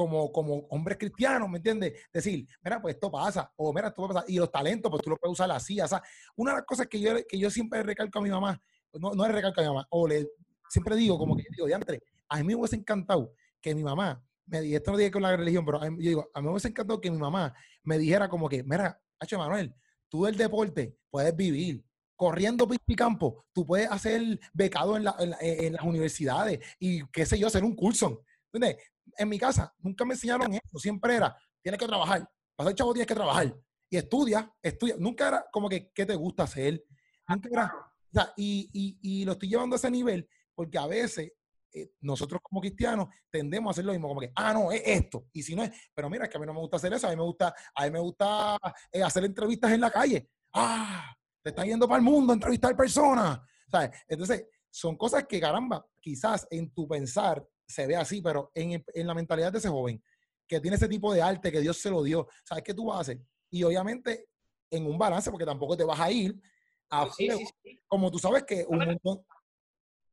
como, 0.00 0.32
como 0.32 0.54
hombres 0.70 0.96
cristianos, 0.96 1.46
¿me 1.50 1.58
entiendes? 1.58 1.92
Decir, 2.10 2.46
mira, 2.64 2.80
pues 2.80 2.94
esto 2.94 3.10
pasa, 3.10 3.52
o 3.54 3.70
mira, 3.70 3.88
esto 3.88 4.08
pasa, 4.08 4.24
y 4.26 4.38
los 4.38 4.50
talentos, 4.50 4.90
pues 4.90 5.02
tú 5.02 5.10
lo 5.10 5.18
puedes 5.18 5.34
usar 5.34 5.50
así, 5.50 5.78
o 5.78 5.86
sea, 5.86 6.02
una 6.36 6.52
de 6.52 6.56
las 6.56 6.64
cosas 6.64 6.86
que 6.86 6.98
yo, 6.98 7.12
que 7.28 7.38
yo 7.38 7.50
siempre 7.50 7.82
recalco 7.82 8.18
a 8.18 8.22
mi 8.22 8.30
mamá, 8.30 8.58
no, 8.94 9.12
no 9.12 9.26
le 9.26 9.32
recalco 9.34 9.60
a 9.60 9.62
mi 9.62 9.68
mamá, 9.68 9.86
o 9.90 10.08
le, 10.08 10.26
siempre 10.70 10.96
digo, 10.96 11.18
como 11.18 11.36
que 11.36 11.44
digo, 11.54 11.66
diantre, 11.66 12.02
a 12.30 12.38
mí 12.38 12.44
me 12.44 12.54
hubiese 12.54 12.76
encantado 12.76 13.34
que 13.60 13.74
mi 13.74 13.82
mamá, 13.84 14.24
me 14.46 14.62
dijera, 14.62 14.78
esto 14.78 14.92
no 14.92 14.96
tiene 14.96 15.10
con 15.12 15.20
la 15.20 15.36
religión, 15.36 15.66
pero 15.66 15.82
yo 15.82 15.90
digo, 15.98 16.30
a 16.32 16.40
mí 16.40 16.46
me 16.46 16.52
hubiese 16.52 16.68
encantado 16.68 16.98
que 16.98 17.10
mi 17.10 17.18
mamá 17.18 17.52
me 17.82 17.98
dijera 17.98 18.26
como 18.30 18.48
que, 18.48 18.62
mira, 18.62 18.98
H. 19.18 19.36
Manuel, 19.36 19.74
tú 20.08 20.24
del 20.24 20.38
deporte 20.38 20.96
puedes 21.10 21.36
vivir, 21.36 21.84
corriendo 22.16 22.66
campo, 22.96 23.44
tú 23.52 23.66
puedes 23.66 23.90
hacer 23.90 24.40
becado 24.54 24.96
en, 24.96 25.04
la, 25.04 25.14
en, 25.40 25.74
las 25.74 25.84
universidades 25.84 26.58
y 26.78 27.06
qué 27.08 27.26
sé 27.26 27.38
yo, 27.38 27.48
hacer 27.48 27.64
un 27.64 27.76
curso. 27.76 28.22
¿Entiendes? 28.52 28.82
En 29.16 29.28
mi 29.28 29.38
casa 29.38 29.74
nunca 29.78 30.04
me 30.04 30.14
enseñaron 30.14 30.52
eso. 30.52 30.78
Siempre 30.78 31.16
era, 31.16 31.36
tienes 31.62 31.78
que 31.78 31.86
trabajar. 31.86 32.28
Para 32.56 32.70
ser 32.70 32.76
chavo 32.76 32.92
tienes 32.92 33.06
que 33.06 33.14
trabajar. 33.14 33.54
Y 33.88 33.96
estudia, 33.96 34.52
estudia. 34.62 34.96
Nunca 34.98 35.28
era 35.28 35.46
como 35.52 35.68
que, 35.68 35.90
¿qué 35.92 36.06
te 36.06 36.14
gusta 36.14 36.44
hacer? 36.44 36.84
Nunca 37.28 37.48
era, 37.50 37.74
y, 38.36 38.68
y, 38.72 38.98
y, 39.02 39.24
lo 39.24 39.32
estoy 39.32 39.48
llevando 39.48 39.74
a 39.74 39.78
ese 39.78 39.90
nivel 39.90 40.28
porque 40.54 40.78
a 40.78 40.86
veces 40.86 41.32
eh, 41.72 41.92
nosotros 42.00 42.40
como 42.42 42.60
cristianos 42.60 43.08
tendemos 43.30 43.70
a 43.70 43.72
hacer 43.72 43.84
lo 43.84 43.92
mismo, 43.92 44.08
como 44.08 44.20
que, 44.20 44.32
ah, 44.34 44.52
no, 44.52 44.72
es 44.72 44.82
esto. 44.84 45.26
Y 45.32 45.42
si 45.42 45.54
no 45.54 45.62
es, 45.62 45.70
pero 45.94 46.10
mira, 46.10 46.24
es 46.24 46.30
que 46.30 46.36
a 46.36 46.40
mí 46.40 46.46
no 46.46 46.54
me 46.54 46.60
gusta 46.60 46.76
hacer 46.76 46.92
eso, 46.92 47.06
a 47.06 47.10
mí 47.10 47.16
me 47.16 47.22
gusta, 47.22 47.54
a 47.74 47.84
mí 47.84 47.90
me 47.90 48.00
gusta 48.00 48.58
eh, 48.90 49.02
hacer 49.02 49.24
entrevistas 49.24 49.70
en 49.72 49.80
la 49.80 49.90
calle. 49.90 50.28
Ah, 50.52 51.14
te 51.42 51.50
está 51.50 51.64
yendo 51.64 51.86
para 51.86 51.98
el 51.98 52.04
mundo 52.04 52.32
a 52.32 52.34
entrevistar 52.34 52.76
personas. 52.76 53.40
¿Sabes? 53.70 53.90
Entonces, 54.08 54.46
son 54.68 54.96
cosas 54.96 55.24
que, 55.26 55.40
caramba, 55.40 55.86
quizás 56.00 56.46
en 56.50 56.72
tu 56.72 56.88
pensar 56.88 57.46
se 57.70 57.86
ve 57.86 57.96
así, 57.96 58.20
pero 58.20 58.50
en, 58.54 58.84
en, 58.86 59.06
la 59.06 59.14
mentalidad 59.14 59.52
de 59.52 59.58
ese 59.58 59.68
joven 59.68 60.02
que 60.46 60.60
tiene 60.60 60.76
ese 60.76 60.88
tipo 60.88 61.14
de 61.14 61.22
arte 61.22 61.52
que 61.52 61.60
Dios 61.60 61.78
se 61.78 61.90
lo 61.90 62.02
dio, 62.02 62.26
¿sabes 62.44 62.64
qué 62.64 62.74
tú 62.74 62.86
vas 62.86 62.98
a 62.98 63.00
hacer? 63.02 63.20
Y 63.50 63.62
obviamente 63.62 64.26
en 64.70 64.86
un 64.86 64.98
balance, 64.98 65.30
porque 65.30 65.46
tampoco 65.46 65.76
te 65.76 65.84
vas 65.84 66.00
a 66.00 66.10
ir 66.10 66.34
a 66.90 67.08
sí, 67.08 67.30
sí, 67.30 67.46
sí, 67.62 67.80
como 67.86 68.10
tú 68.10 68.18
sabes 68.18 68.44
que 68.44 68.64
un 68.68 68.78
montón... 68.78 69.24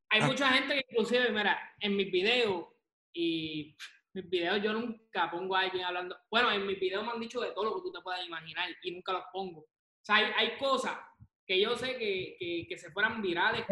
Hay 0.10 0.22
ah. 0.22 0.28
mucha 0.28 0.50
gente 0.50 0.76
que 0.76 0.86
inclusive, 0.90 1.32
mira, 1.32 1.58
en 1.80 1.96
mis 1.96 2.12
videos 2.12 2.68
y 3.14 3.76
mis 4.14 4.30
videos 4.30 4.62
yo 4.64 4.74
nunca 4.74 5.30
pongo 5.32 5.56
a 5.56 5.62
alguien 5.62 5.84
hablando, 5.84 6.16
bueno, 6.30 6.52
en 6.52 6.66
mis 6.66 6.80
videos 6.80 7.04
me 7.04 7.12
han 7.12 7.20
dicho 7.20 7.42
de 7.42 7.52
todo 7.52 7.66
lo 7.66 7.76
que 7.76 7.82
tú 7.82 7.92
te 7.92 8.02
puedas 8.02 8.26
imaginar 8.26 8.70
y 8.84 8.92
nunca 8.92 9.14
los 9.14 9.24
pongo. 9.34 9.62
O 9.62 10.04
sea, 10.04 10.18
hay, 10.18 10.26
hay 10.38 10.58
cosas 10.58 10.98
que 11.46 11.60
yo 11.60 11.76
sé 11.76 11.98
que, 11.98 12.36
que, 12.38 12.66
que 12.70 12.78
se 12.78 12.92
fueran 12.92 13.22
virales. 13.22 13.66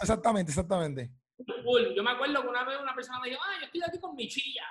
Exactamente, 0.00 0.52
exactamente. 0.52 1.10
Yo 1.94 2.02
me 2.02 2.10
acuerdo 2.10 2.42
que 2.42 2.48
una 2.48 2.64
vez 2.64 2.78
una 2.80 2.94
persona 2.94 3.20
me 3.20 3.30
dijo, 3.30 3.40
ah, 3.42 3.58
yo 3.60 3.66
estoy 3.66 3.82
aquí 3.86 4.00
con 4.00 4.14
mi 4.14 4.28
chilla. 4.28 4.66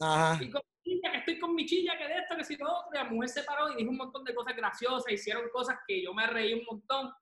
Ajá. 0.00 0.32
Estoy 0.34 0.50
con 0.50 0.62
mi 0.62 0.92
chilla, 0.92 1.10
que 1.10 1.18
estoy 1.18 1.38
con 1.38 1.54
mi 1.54 1.66
chilla, 1.66 1.98
que 1.98 2.08
de 2.08 2.18
esto, 2.18 2.36
que 2.36 2.44
si 2.44 2.56
lo 2.56 2.66
otro. 2.70 2.90
Y 2.92 2.96
la 2.96 3.04
mujer 3.04 3.28
se 3.28 3.42
paró 3.42 3.70
y 3.70 3.76
dijo 3.76 3.90
un 3.90 3.96
montón 3.96 4.24
de 4.24 4.34
cosas 4.34 4.56
graciosas, 4.56 5.12
hicieron 5.12 5.48
cosas 5.50 5.78
que 5.86 6.02
yo 6.02 6.12
me 6.14 6.26
reí 6.26 6.54
un 6.54 6.64
montón. 6.64 7.12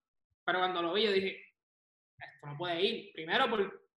Pero 0.45 0.59
cuando 0.59 0.83
lo 0.83 0.93
vi, 0.93 1.05
yo 1.05 1.13
dije, 1.13 1.55
esto 2.19 2.47
no 2.47 2.57
puede 2.57 2.83
ir. 2.83 3.13
Primero, 3.13 3.49
por, 3.49 3.89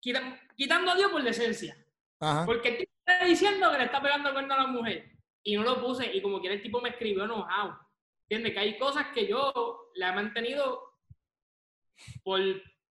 quitando 0.00 0.90
a 0.90 0.94
Dios 0.96 1.10
por 1.10 1.22
decencia. 1.22 1.76
Ajá. 2.20 2.44
Porque 2.46 2.68
el 2.68 2.78
tipo 2.78 2.92
está 3.06 3.24
diciendo 3.24 3.70
que 3.70 3.78
le 3.78 3.84
está 3.84 4.00
pegando 4.00 4.28
el 4.28 4.34
cuerno 4.34 4.54
a 4.54 4.58
la 4.58 4.66
mujer. 4.66 5.10
Y 5.42 5.56
no 5.56 5.62
lo 5.62 5.80
puse, 5.80 6.10
y 6.14 6.22
como 6.22 6.40
quiera 6.40 6.54
el 6.54 6.62
tipo 6.62 6.80
me 6.80 6.88
escribió 6.88 7.24
enojado. 7.24 7.78
¿Entiendes? 8.22 8.54
Que 8.54 8.60
hay 8.60 8.78
cosas 8.78 9.08
que 9.14 9.26
yo 9.26 9.90
le 9.94 10.06
he 10.06 10.12
mantenido 10.12 10.94
por 12.22 12.40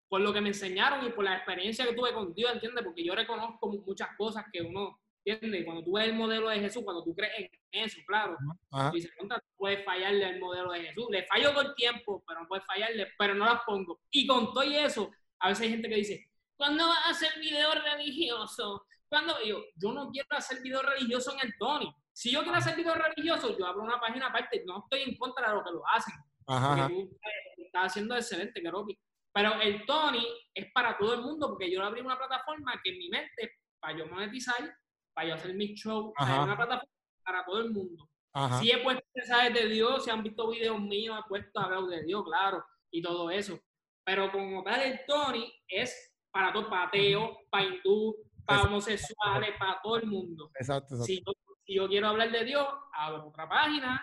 por 0.08 0.20
lo 0.20 0.32
que 0.32 0.40
me 0.40 0.48
enseñaron 0.48 1.06
y 1.06 1.10
por 1.10 1.24
la 1.24 1.36
experiencia 1.36 1.86
que 1.86 1.94
tuve 1.94 2.12
con 2.12 2.34
Dios, 2.34 2.52
¿entiendes? 2.52 2.84
Porque 2.84 3.04
yo 3.04 3.14
reconozco 3.14 3.68
muchas 3.68 4.08
cosas 4.16 4.44
que 4.52 4.62
uno, 4.62 5.00
¿entiendes? 5.24 5.64
Cuando 5.64 5.82
tú 5.82 5.92
ves 5.92 6.06
el 6.06 6.14
modelo 6.14 6.48
de 6.48 6.60
Jesús, 6.60 6.84
cuando 6.84 7.02
tú 7.02 7.14
crees 7.14 7.32
en 7.38 7.50
eso, 7.72 8.00
claro, 8.06 8.36
Ajá. 8.70 8.90
tú 8.90 8.96
dices, 8.96 9.12
puedes 9.56 9.84
fallarle 9.84 10.24
al 10.24 10.38
modelo 10.38 10.72
de 10.72 10.82
Jesús. 10.82 11.06
Le 11.10 11.26
fallo 11.26 11.54
con 11.54 11.74
tiempo, 11.74 12.22
pero 12.26 12.42
no 12.42 12.48
puedes 12.48 12.64
fallarle, 12.64 13.08
pero 13.18 13.34
no 13.34 13.44
las 13.44 13.62
pongo. 13.64 14.00
Y 14.10 14.26
con 14.26 14.52
todo 14.52 14.62
eso, 14.62 15.10
a 15.40 15.48
veces 15.48 15.64
hay 15.64 15.70
gente 15.70 15.88
que 15.88 15.96
dice, 15.96 16.30
¿cuándo 16.56 16.86
vas 16.86 17.06
a 17.06 17.10
hacer 17.10 17.40
video 17.40 17.70
religioso? 17.72 18.86
¿Cuándo? 19.08 19.34
yo, 19.44 19.62
yo 19.76 19.92
no 19.92 20.10
quiero 20.10 20.28
hacer 20.30 20.60
video 20.62 20.82
religioso 20.82 21.32
en 21.32 21.46
el 21.46 21.54
Tony. 21.58 21.94
Si 22.12 22.30
yo 22.30 22.42
quiero 22.42 22.58
hacer 22.58 22.76
video 22.76 22.94
religioso, 22.94 23.56
yo 23.58 23.66
abro 23.66 23.82
una 23.82 24.00
página 24.00 24.28
aparte. 24.28 24.62
No 24.64 24.84
estoy 24.84 25.10
en 25.10 25.16
contra 25.16 25.48
de 25.48 25.54
lo 25.56 25.64
que 25.64 25.72
lo 25.72 25.82
hacen. 25.88 26.14
Ajá. 26.46 26.88
Porque 26.88 26.94
tú 26.94 27.16
eh, 27.16 27.64
estás 27.64 27.86
haciendo 27.86 28.14
excelente, 28.14 28.62
Keropi. 28.62 28.96
Pero 29.34 29.60
el 29.60 29.84
Tony 29.84 30.24
es 30.54 30.70
para 30.72 30.96
todo 30.96 31.14
el 31.14 31.22
mundo 31.22 31.48
porque 31.48 31.68
yo 31.70 31.82
abrí 31.82 32.00
una 32.00 32.16
plataforma 32.16 32.80
que 32.82 32.90
en 32.90 32.98
mi 32.98 33.08
mente, 33.08 33.50
para 33.80 33.98
yo 33.98 34.06
monetizar, 34.06 34.72
para 35.12 35.28
yo 35.28 35.34
hacer 35.34 35.54
mi 35.54 35.74
show, 35.74 36.14
es 36.16 36.26
una 36.26 36.56
plataforma 36.56 36.94
para 37.24 37.44
todo 37.44 37.60
el 37.60 37.72
mundo. 37.72 38.08
Ajá. 38.32 38.60
Sí 38.60 38.70
he 38.70 38.78
puesto 38.78 39.02
mensajes 39.12 39.54
de 39.54 39.66
Dios, 39.66 40.04
si 40.04 40.10
han 40.10 40.22
visto 40.22 40.48
videos 40.48 40.80
míos, 40.80 41.18
he 41.18 41.28
puesto 41.28 41.58
a 41.58 41.64
hablar 41.64 41.82
de 41.82 42.04
Dios, 42.04 42.24
claro, 42.24 42.64
y 42.92 43.02
todo 43.02 43.28
eso. 43.28 43.58
Pero 44.04 44.30
como 44.30 44.62
tal, 44.62 44.82
el 44.82 45.00
Tony 45.04 45.52
es 45.66 46.16
para 46.30 46.52
todo, 46.52 46.70
para 46.70 46.84
ateo, 46.84 47.38
para 47.50 47.64
hindú, 47.64 48.16
para 48.46 48.62
homosexuales, 48.62 49.50
para 49.58 49.80
todo 49.82 49.96
el 49.96 50.06
mundo. 50.06 50.50
Exacto. 50.60 50.94
exacto. 50.94 51.04
Si, 51.04 51.24
yo, 51.24 51.32
si 51.64 51.74
yo 51.74 51.88
quiero 51.88 52.08
hablar 52.08 52.30
de 52.30 52.44
Dios, 52.44 52.68
abro 52.92 53.28
otra 53.28 53.48
página 53.48 54.00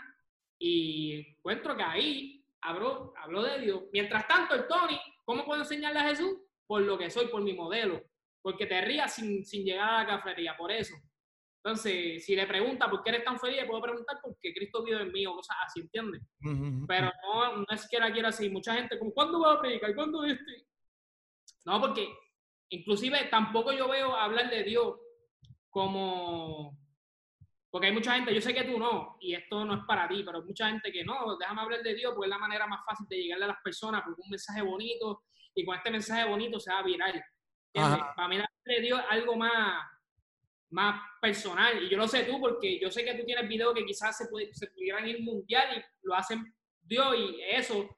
y 0.59 1.35
encuentro 1.37 1.77
que 1.77 1.83
ahí 1.83 2.45
hablo, 2.61 3.13
hablo 3.15 3.43
de 3.43 3.59
Dios. 3.59 3.83
Mientras 3.93 4.27
tanto, 4.27 4.55
el 4.55 4.67
Tony 4.67 4.99
¿Cómo 5.25 5.45
puedo 5.45 5.61
enseñarle 5.61 5.99
a 5.99 6.09
Jesús? 6.09 6.37
Por 6.67 6.81
lo 6.81 6.97
que 6.97 7.09
soy, 7.09 7.27
por 7.27 7.41
mi 7.41 7.53
modelo. 7.53 8.01
Porque 8.41 8.65
te 8.65 8.81
rías 8.81 9.13
sin, 9.13 9.45
sin 9.45 9.63
llegar 9.63 9.89
a 9.89 9.97
la 9.99 10.07
cafetería, 10.07 10.55
por 10.57 10.71
eso. 10.71 10.95
Entonces, 11.63 12.25
si 12.25 12.35
le 12.35 12.47
pregunta 12.47 12.89
por 12.89 13.03
qué 13.03 13.11
eres 13.11 13.23
tan 13.23 13.39
feliz, 13.39 13.57
le 13.57 13.67
puedo 13.67 13.83
preguntar 13.83 14.17
por 14.21 14.35
qué 14.41 14.51
Cristo 14.51 14.83
vive 14.83 15.01
en 15.01 15.11
mí 15.11 15.25
o 15.27 15.35
cosas 15.35 15.57
así, 15.63 15.81
¿entiendes? 15.81 16.23
Uh 16.43 16.49
-huh. 16.49 16.85
Pero 16.87 17.11
no, 17.23 17.57
no, 17.57 17.65
es 17.69 17.87
que 17.87 17.99
la 17.99 18.11
quiera 18.11 18.29
así. 18.29 18.49
Mucha 18.49 18.73
gente, 18.73 18.97
como, 18.97 19.13
¿cuándo 19.13 19.39
va 19.39 19.53
a 19.53 19.61
predicar? 19.61 19.93
¿Cuándo 19.93 20.23
este? 20.23 20.65
No, 21.65 21.79
porque 21.79 22.09
inclusive 22.69 23.25
tampoco 23.25 23.71
yo 23.73 23.87
veo 23.87 24.15
hablar 24.15 24.49
de 24.49 24.63
Dios 24.63 24.95
como... 25.69 26.80
Porque 27.71 27.87
hay 27.87 27.93
mucha 27.93 28.15
gente, 28.15 28.35
yo 28.35 28.41
sé 28.41 28.53
que 28.53 28.65
tú 28.65 28.77
no, 28.77 29.17
y 29.21 29.33
esto 29.33 29.63
no 29.63 29.75
es 29.75 29.83
para 29.87 30.07
ti, 30.07 30.23
pero 30.25 30.39
hay 30.39 30.43
mucha 30.43 30.67
gente 30.69 30.91
que 30.91 31.05
no, 31.05 31.37
déjame 31.37 31.61
hablar 31.61 31.81
de 31.81 31.95
Dios 31.95 32.13
porque 32.13 32.27
es 32.27 32.29
la 32.29 32.37
manera 32.37 32.67
más 32.67 32.81
fácil 32.85 33.07
de 33.07 33.15
llegarle 33.15 33.45
a 33.45 33.47
las 33.49 33.61
personas, 33.63 34.01
porque 34.03 34.21
un 34.21 34.29
mensaje 34.29 34.61
bonito, 34.61 35.23
y 35.55 35.65
con 35.65 35.77
este 35.77 35.89
mensaje 35.89 36.27
bonito 36.27 36.59
se 36.59 36.71
va 36.71 36.79
a 36.79 36.83
viral. 36.83 37.23
Para 37.73 38.27
mí 38.27 38.37
la 38.37 38.49
mente 38.65 38.81
de 38.81 38.81
Dios 38.81 38.99
es 38.99 39.05
algo 39.09 39.37
más, 39.37 39.85
más 40.71 41.01
personal. 41.21 41.81
Y 41.81 41.89
yo 41.89 41.97
lo 41.97 42.09
sé 42.09 42.23
tú, 42.23 42.41
porque 42.41 42.77
yo 42.77 42.91
sé 42.91 43.05
que 43.05 43.15
tú 43.15 43.25
tienes 43.25 43.47
videos 43.47 43.73
que 43.73 43.85
quizás 43.85 44.17
se, 44.17 44.25
se 44.53 44.67
pudieran 44.67 45.07
ir 45.07 45.21
mundial 45.21 45.77
y 45.77 46.05
lo 46.05 46.15
hacen 46.15 46.53
Dios 46.81 47.15
y 47.17 47.41
eso 47.41 47.97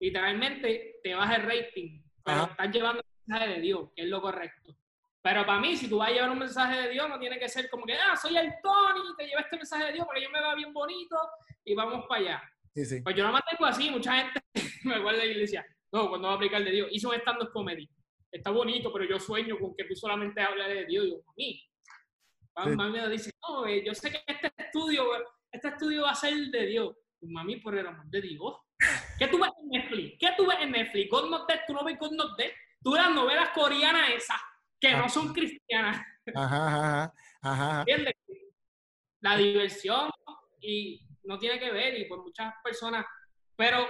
literalmente 0.00 0.96
te 1.02 1.14
baja 1.14 1.36
el 1.36 1.42
rating, 1.42 2.02
pero 2.24 2.44
estás 2.44 2.72
llevando 2.72 3.02
el 3.02 3.06
mensaje 3.24 3.54
de 3.54 3.60
Dios, 3.60 3.90
que 3.94 4.02
es 4.02 4.08
lo 4.08 4.20
correcto. 4.20 4.76
Pero 5.22 5.46
para 5.46 5.60
mí, 5.60 5.76
si 5.76 5.88
tú 5.88 5.98
vas 5.98 6.08
a 6.08 6.12
llevar 6.12 6.30
un 6.30 6.38
mensaje 6.38 6.82
de 6.82 6.88
Dios, 6.90 7.08
no 7.08 7.18
tiene 7.18 7.38
que 7.38 7.48
ser 7.48 7.70
como 7.70 7.86
que, 7.86 7.94
ah, 7.94 8.16
soy 8.16 8.36
el 8.36 8.52
Tony, 8.60 9.00
te 9.16 9.26
llevo 9.26 9.38
este 9.38 9.56
mensaje 9.56 9.84
de 9.86 9.92
Dios 9.92 10.04
porque 10.04 10.22
yo 10.22 10.30
me 10.30 10.40
veo 10.40 10.56
bien 10.56 10.72
bonito 10.72 11.16
y 11.64 11.74
vamos 11.74 12.04
para 12.08 12.20
allá. 12.20 12.42
Pues 12.74 13.16
yo 13.16 13.24
no 13.24 13.32
mantengo 13.32 13.64
así, 13.66 13.90
mucha 13.90 14.16
gente 14.16 14.40
me 14.84 14.96
acuerda 14.96 15.20
de 15.20 15.26
la 15.26 15.32
iglesia, 15.32 15.66
no, 15.92 16.08
cuando 16.08 16.28
va 16.28 16.34
a 16.34 16.36
aplicar 16.36 16.64
de 16.64 16.70
Dios, 16.70 16.88
hizo 16.90 17.10
un 17.10 17.14
stand-up 17.16 17.52
comedy. 17.52 17.88
Está 18.32 18.50
bonito, 18.50 18.90
pero 18.92 19.04
yo 19.04 19.20
sueño 19.20 19.58
con 19.58 19.74
que 19.76 19.84
tú 19.84 19.94
solamente 19.94 20.40
hables 20.40 20.66
de 20.66 20.86
Dios. 20.86 21.04
Y 21.04 21.10
yo, 21.10 21.16
a 21.26 22.66
mí. 22.66 22.76
Mami 22.76 22.92
me 22.92 23.08
dice, 23.10 23.30
no, 23.46 23.66
eh, 23.66 23.84
yo 23.84 23.94
sé 23.94 24.10
que 24.10 24.22
este 24.26 24.50
estudio, 24.56 25.04
este 25.50 25.68
estudio 25.68 26.02
va 26.02 26.12
a 26.12 26.14
ser 26.14 26.34
de 26.34 26.66
Dios. 26.66 26.96
Pues, 27.20 27.30
mami, 27.30 27.56
por 27.56 27.76
el 27.76 27.86
amor 27.86 28.06
de 28.06 28.22
Dios. 28.22 28.56
¿Qué 29.18 29.28
tú 29.28 29.38
ves 29.38 29.50
en 29.62 29.68
Netflix? 29.68 30.16
¿Qué 30.18 30.30
tú 30.36 30.46
ves 30.46 30.56
en 30.60 30.70
Netflix? 30.72 31.10
God 31.10 31.30
Not 31.30 31.46
Dead, 31.46 31.60
tú 31.66 31.74
no 31.74 31.84
ves 31.84 31.98
God 31.98 32.12
Not 32.12 32.38
Dead. 32.38 32.50
Tú 32.82 32.92
ves 32.92 33.02
las 33.02 33.14
novelas 33.14 33.50
coreanas 33.50 34.10
esas, 34.10 34.40
que 34.82 34.96
no 34.96 35.08
son 35.08 35.32
cristianas. 35.32 36.04
Ajá, 36.34 36.66
ajá, 36.66 37.14
ajá. 37.40 37.80
¿Entiendes? 37.80 38.14
La 39.20 39.36
diversión 39.36 40.10
y 40.60 41.06
no 41.22 41.38
tiene 41.38 41.60
que 41.60 41.70
ver 41.70 41.98
y 41.98 42.06
por 42.06 42.22
muchas 42.22 42.52
personas, 42.64 43.06
pero 43.56 43.86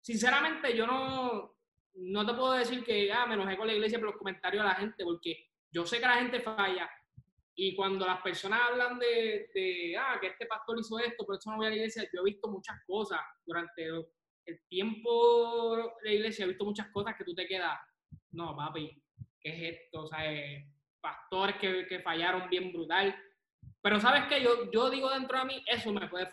sinceramente 0.00 0.76
yo 0.76 0.84
no, 0.84 1.54
no 1.94 2.26
te 2.26 2.34
puedo 2.34 2.54
decir 2.54 2.82
que 2.82 3.12
ah, 3.12 3.24
me 3.26 3.34
enojé 3.34 3.56
con 3.56 3.68
la 3.68 3.74
iglesia 3.74 4.00
por 4.00 4.08
los 4.08 4.16
comentarios 4.16 4.64
de 4.64 4.68
la 4.68 4.74
gente, 4.74 5.04
porque 5.04 5.46
yo 5.70 5.86
sé 5.86 6.00
que 6.00 6.06
la 6.06 6.16
gente 6.16 6.40
falla, 6.40 6.90
y 7.54 7.76
cuando 7.76 8.04
las 8.04 8.20
personas 8.22 8.60
hablan 8.68 8.98
de, 8.98 9.48
de, 9.54 9.96
ah, 9.96 10.18
que 10.20 10.28
este 10.28 10.46
pastor 10.46 10.80
hizo 10.80 10.98
esto, 10.98 11.24
por 11.24 11.36
eso 11.36 11.50
no 11.50 11.58
voy 11.58 11.66
a 11.66 11.70
la 11.70 11.76
iglesia, 11.76 12.02
yo 12.12 12.22
he 12.22 12.30
visto 12.32 12.48
muchas 12.48 12.76
cosas 12.84 13.20
durante 13.46 13.86
el 13.86 14.60
tiempo 14.68 15.76
de 15.76 16.10
la 16.10 16.12
iglesia, 16.12 16.44
he 16.44 16.48
visto 16.48 16.64
muchas 16.64 16.90
cosas 16.90 17.14
que 17.16 17.24
tú 17.24 17.32
te 17.32 17.46
quedas, 17.46 17.78
no, 18.32 18.56
papi, 18.56 19.00
¿qué 19.42 19.50
es 19.50 19.76
esto? 19.76 20.02
O 20.02 20.06
sea, 20.06 20.32
eh, 20.32 20.66
pastores 21.00 21.56
que, 21.56 21.86
que, 21.86 22.00
fallaron 22.00 22.48
bien 22.48 22.72
brutal. 22.72 23.14
Pero 23.80 24.00
sabes 24.00 24.24
qué, 24.28 24.42
yo, 24.42 24.70
yo 24.70 24.90
digo 24.90 25.10
dentro 25.10 25.38
de 25.38 25.44
mí, 25.44 25.64
eso 25.66 25.92
me 25.92 26.08
puede 26.08 26.28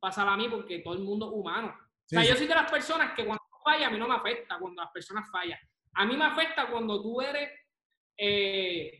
pasar 0.00 0.28
a 0.28 0.36
mí 0.36 0.48
porque 0.48 0.78
todo 0.80 0.94
el 0.94 1.00
mundo 1.00 1.26
es 1.26 1.32
humano. 1.32 1.76
o 1.78 2.08
sea, 2.08 2.24
yo 2.24 2.36
soy 2.36 2.46
de 2.46 2.54
las 2.54 2.70
personas 2.70 3.12
que 3.14 3.24
cuando 3.24 3.42
falla 3.64 3.88
a 3.88 3.90
mí 3.90 3.98
no 3.98 4.08
me 4.08 4.14
afecta 4.14 4.58
cuando 4.58 4.82
las 4.82 4.92
personas 4.92 5.28
fallan. 5.30 5.58
A 5.94 6.06
mí 6.06 6.16
me 6.16 6.24
afecta 6.24 6.70
cuando 6.70 7.02
tú 7.02 7.20
eres... 7.20 7.50
Eh, 8.16 8.98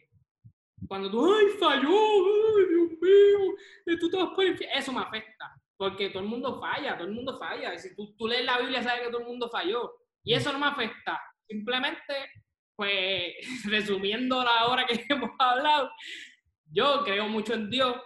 cuando 0.88 1.10
tú, 1.10 1.32
ay, 1.32 1.46
falló, 1.60 1.88
ay, 1.88 2.66
Dios 2.68 2.90
mío, 3.00 3.98
tú 4.00 4.10
te 4.10 4.16
vas 4.16 4.30
Eso 4.74 4.92
me 4.92 5.00
afecta, 5.00 5.54
porque 5.76 6.10
todo 6.10 6.22
el 6.22 6.28
mundo 6.28 6.60
falla, 6.60 6.96
todo 6.96 7.06
el 7.06 7.14
mundo 7.14 7.38
falla. 7.38 7.78
Si 7.78 7.94
tú, 7.94 8.14
tú 8.16 8.26
lees 8.26 8.44
la 8.44 8.58
Biblia, 8.58 8.82
sabes 8.82 9.02
que 9.02 9.10
todo 9.10 9.20
el 9.20 9.28
mundo 9.28 9.48
falló. 9.48 9.94
Y 10.24 10.34
eso 10.34 10.52
no 10.52 10.58
me 10.58 10.66
afecta. 10.66 11.20
Simplemente, 11.46 12.30
pues, 12.82 13.34
resumiendo 13.66 14.42
la 14.42 14.66
hora 14.66 14.84
que 14.86 15.04
hemos 15.08 15.30
hablado, 15.38 15.90
yo 16.64 17.04
creo 17.04 17.28
mucho 17.28 17.54
en 17.54 17.70
Dios. 17.70 17.96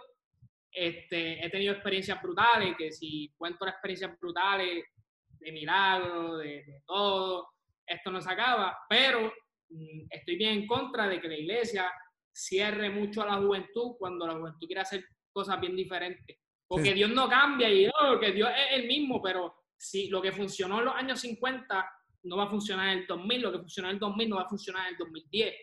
Este, 0.71 1.43
he 1.43 1.49
tenido 1.49 1.73
experiencias 1.73 2.21
brutales, 2.21 2.75
que 2.77 2.91
si 2.91 3.33
cuento 3.35 3.65
las 3.65 3.73
experiencias 3.73 4.19
brutales 4.19 4.85
de 5.29 5.51
milagros, 5.51 6.37
de, 6.39 6.63
de 6.63 6.83
todo, 6.85 7.49
esto 7.87 8.11
no 8.11 8.21
se 8.21 8.31
acaba, 8.31 8.77
pero 8.87 9.33
mm, 9.69 10.07
estoy 10.11 10.35
bien 10.35 10.59
en 10.59 10.67
contra 10.67 11.07
de 11.07 11.19
que 11.19 11.27
la 11.27 11.37
iglesia 11.37 11.91
cierre 12.31 12.91
mucho 12.91 13.23
a 13.23 13.25
la 13.25 13.37
juventud 13.37 13.95
cuando 13.97 14.27
la 14.27 14.35
juventud 14.35 14.67
quiere 14.67 14.81
hacer 14.81 15.03
cosas 15.31 15.59
bien 15.59 15.75
diferentes. 15.75 16.37
Porque 16.67 16.93
Dios 16.93 17.09
no 17.09 17.27
cambia 17.27 17.69
y 17.69 17.87
oh, 17.87 18.19
que 18.19 18.31
Dios 18.33 18.49
es 18.49 18.79
el 18.79 18.87
mismo, 18.87 19.21
pero 19.23 19.55
si 19.75 20.09
lo 20.09 20.21
que 20.21 20.31
funcionó 20.31 20.79
en 20.79 20.85
los 20.85 20.95
años 20.95 21.19
50 21.21 21.96
no 22.23 22.37
va 22.37 22.45
a 22.45 22.49
funcionar 22.49 22.89
en 22.89 22.99
el 22.99 23.07
2000, 23.07 23.41
lo 23.41 23.51
que 23.51 23.59
funcionó 23.59 23.89
en 23.89 23.95
el 23.95 23.99
2000 23.99 24.29
no 24.29 24.35
va 24.37 24.41
a 24.43 24.49
funcionar 24.49 24.87
en 24.87 24.93
el 24.93 24.97
2010. 24.97 25.55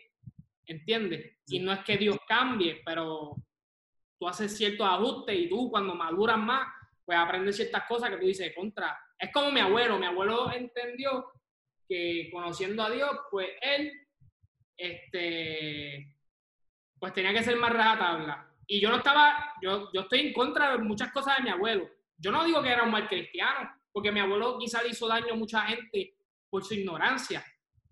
¿Entiendes? 0.67 1.37
Y 1.47 1.59
no 1.59 1.71
es 1.73 1.79
que 1.83 1.97
Dios 1.97 2.17
cambie, 2.27 2.81
pero 2.83 3.35
tú 4.19 4.27
haces 4.27 4.57
ciertos 4.57 4.87
ajustes 4.87 5.37
y 5.37 5.49
tú 5.49 5.69
cuando 5.69 5.93
maduras 5.93 6.37
más, 6.37 6.67
pues 7.05 7.17
aprendes 7.17 7.55
ciertas 7.55 7.83
cosas 7.87 8.09
que 8.09 8.17
tú 8.17 8.25
dices, 8.25 8.53
contra. 8.55 8.97
Es 9.19 9.31
como 9.31 9.51
mi 9.51 9.59
abuelo, 9.59 9.99
mi 9.99 10.07
abuelo 10.07 10.51
entendió 10.51 11.31
que 11.87 12.29
conociendo 12.31 12.83
a 12.83 12.89
Dios, 12.89 13.11
pues 13.29 13.49
él, 13.61 13.91
este, 14.75 16.15
pues 16.99 17.13
tenía 17.13 17.33
que 17.33 17.43
ser 17.43 17.57
más 17.57 17.71
tabla. 17.73 18.51
Y 18.67 18.79
yo 18.79 18.89
no 18.89 18.97
estaba, 18.97 19.53
yo, 19.61 19.91
yo 19.93 20.01
estoy 20.01 20.21
en 20.21 20.33
contra 20.33 20.71
de 20.71 20.79
muchas 20.79 21.11
cosas 21.11 21.37
de 21.37 21.43
mi 21.43 21.49
abuelo. 21.49 21.87
Yo 22.17 22.31
no 22.31 22.43
digo 22.43 22.63
que 22.63 22.69
era 22.69 22.83
un 22.83 22.91
mal 22.91 23.07
cristiano, 23.07 23.69
porque 23.91 24.11
mi 24.11 24.19
abuelo 24.19 24.57
quizá 24.57 24.81
le 24.81 24.89
hizo 24.89 25.07
daño 25.07 25.33
a 25.33 25.37
mucha 25.37 25.61
gente 25.61 26.14
por 26.55 26.63
su 26.63 26.73
ignorancia. 26.73 27.43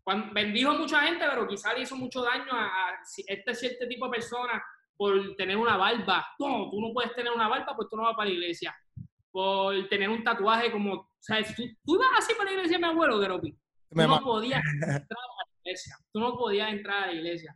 Cuando, 0.06 0.34
bendijo 0.34 0.72
a 0.72 0.78
mucha 0.78 1.02
gente, 1.02 1.26
pero 1.30 1.46
quizá 1.46 1.74
le 1.74 1.82
hizo 1.82 1.98
mucho 1.98 2.22
daño 2.22 2.54
a, 2.54 2.94
este 3.28 3.54
cierto 3.54 3.86
tipo 3.90 4.06
de 4.06 4.12
personas 4.12 4.62
por 4.96 5.36
tener 5.36 5.58
una 5.58 5.76
barba. 5.76 6.26
No, 6.40 6.70
tú 6.72 6.80
no 6.80 6.94
puedes 6.94 7.14
tener 7.14 7.34
una 7.34 7.50
barba, 7.50 7.76
pues 7.76 7.90
tú 7.90 7.98
no 7.98 8.04
vas 8.04 8.16
para 8.16 8.30
la 8.30 8.36
iglesia. 8.36 8.74
Por 9.30 9.90
tener 9.90 10.08
un 10.08 10.24
tatuaje 10.24 10.72
como, 10.72 10.94
o 10.94 11.10
sea, 11.20 11.44
tú, 11.44 11.64
tú 11.84 11.96
ibas 11.96 12.08
así 12.20 12.34
para 12.36 12.52
la 12.52 12.56
iglesia, 12.56 12.80
mi 12.80 12.86
abuelo, 12.86 13.20
Geropi. 13.20 13.52
Tú 13.52 13.98
no 13.98 14.22
podías 14.22 14.62
entrar 14.82 15.02
a 15.02 15.44
la 15.44 15.60
iglesia. 15.66 15.98
Tú 16.14 16.20
no 16.22 16.38
podías 16.38 16.72
entrar 16.72 17.04
a 17.04 17.08
la 17.08 17.14
iglesia. 17.14 17.54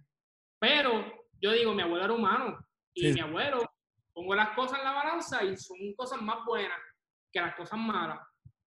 Pero 0.59 1.05
yo 1.39 1.53
digo, 1.53 1.73
mi 1.73 1.83
abuelo 1.83 2.03
era 2.03 2.13
humano 2.13 2.59
y 2.93 3.13
mi 3.13 3.21
abuelo, 3.21 3.63
pongo 4.11 4.35
las 4.35 4.49
cosas 4.49 4.79
en 4.79 4.83
la 4.83 4.91
balanza 4.91 5.41
y 5.45 5.55
son 5.55 5.77
cosas 5.95 6.21
más 6.21 6.43
buenas 6.45 6.77
que 7.31 7.39
las 7.39 7.55
cosas 7.55 7.79
malas. 7.79 8.19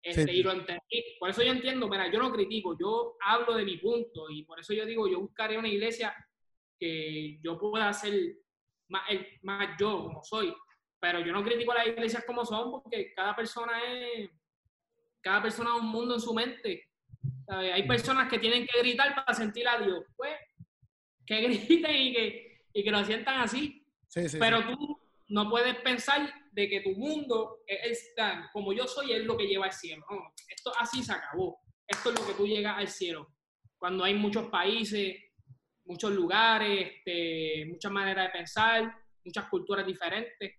Este, 0.03 0.33
Y 0.33 0.43
lo 0.43 0.51
entendí. 0.51 1.15
Por 1.17 1.29
eso 1.29 1.41
yo 1.41 1.53
entiendo, 1.53 1.87
mira, 1.87 2.11
yo 2.11 2.19
no 2.19 2.31
critico, 2.31 2.77
yo 2.77 3.15
hablo 3.21 3.55
de 3.55 3.63
mi 3.63 3.77
punto 3.77 4.29
y 4.29 4.43
por 4.43 4.59
eso 4.59 4.73
yo 4.73 4.85
digo, 4.85 5.07
yo 5.07 5.21
buscaré 5.21 5.57
una 5.57 5.69
iglesia 5.69 6.13
que 6.77 7.39
yo 7.41 7.57
pueda 7.57 7.91
ser 7.93 8.35
más, 8.89 9.03
más 9.43 9.77
yo 9.79 10.03
como 10.03 10.21
soy. 10.23 10.53
Pero 10.99 11.21
yo 11.21 11.31
no 11.31 11.43
critico 11.43 11.71
a 11.71 11.75
las 11.75 11.87
iglesias 11.87 12.25
como 12.25 12.45
son 12.45 12.71
porque 12.71 13.13
cada 13.13 13.33
persona 13.33 13.81
es, 13.93 14.29
cada 15.21 15.41
persona 15.41 15.71
es 15.73 15.81
un 15.81 15.87
mundo 15.87 16.15
en 16.15 16.21
su 16.21 16.33
mente. 16.33 16.89
Hay 17.47 17.87
personas 17.87 18.29
que 18.29 18.39
tienen 18.39 18.67
que 18.67 18.79
gritar 18.79 19.15
para 19.15 19.33
sentir 19.33 19.67
a 19.67 19.79
Dios. 19.79 20.03
Pues 20.17 20.33
que 21.25 21.41
griten 21.47 21.95
y 21.95 22.13
que, 22.13 22.65
y 22.73 22.83
que 22.83 22.91
lo 22.91 23.03
sientan 23.05 23.39
así. 23.39 23.85
Pero 24.37 24.65
tú 24.65 24.99
no 25.29 25.49
puedes 25.49 25.75
pensar 25.77 26.33
de 26.53 26.69
que 26.69 26.81
tu 26.81 26.91
mundo 26.91 27.63
es, 27.65 28.13
como 28.51 28.73
yo 28.73 28.87
soy, 28.87 29.11
es 29.13 29.25
lo 29.25 29.35
que 29.35 29.47
lleva 29.47 29.65
al 29.65 29.73
cielo. 29.73 30.05
esto 30.47 30.71
así 30.79 31.03
se 31.03 31.11
acabó. 31.11 31.59
Esto 31.87 32.11
es 32.11 32.19
lo 32.19 32.25
que 32.25 32.33
tú 32.33 32.47
llegas 32.47 32.77
al 32.77 32.87
cielo. 32.87 33.27
Cuando 33.77 34.03
hay 34.03 34.13
muchos 34.13 34.49
países, 34.49 35.15
muchos 35.85 36.11
lugares, 36.11 36.91
este, 36.95 37.65
muchas 37.65 37.91
maneras 37.91 38.27
de 38.27 38.39
pensar, 38.39 38.95
muchas 39.25 39.49
culturas 39.49 39.85
diferentes. 39.85 40.53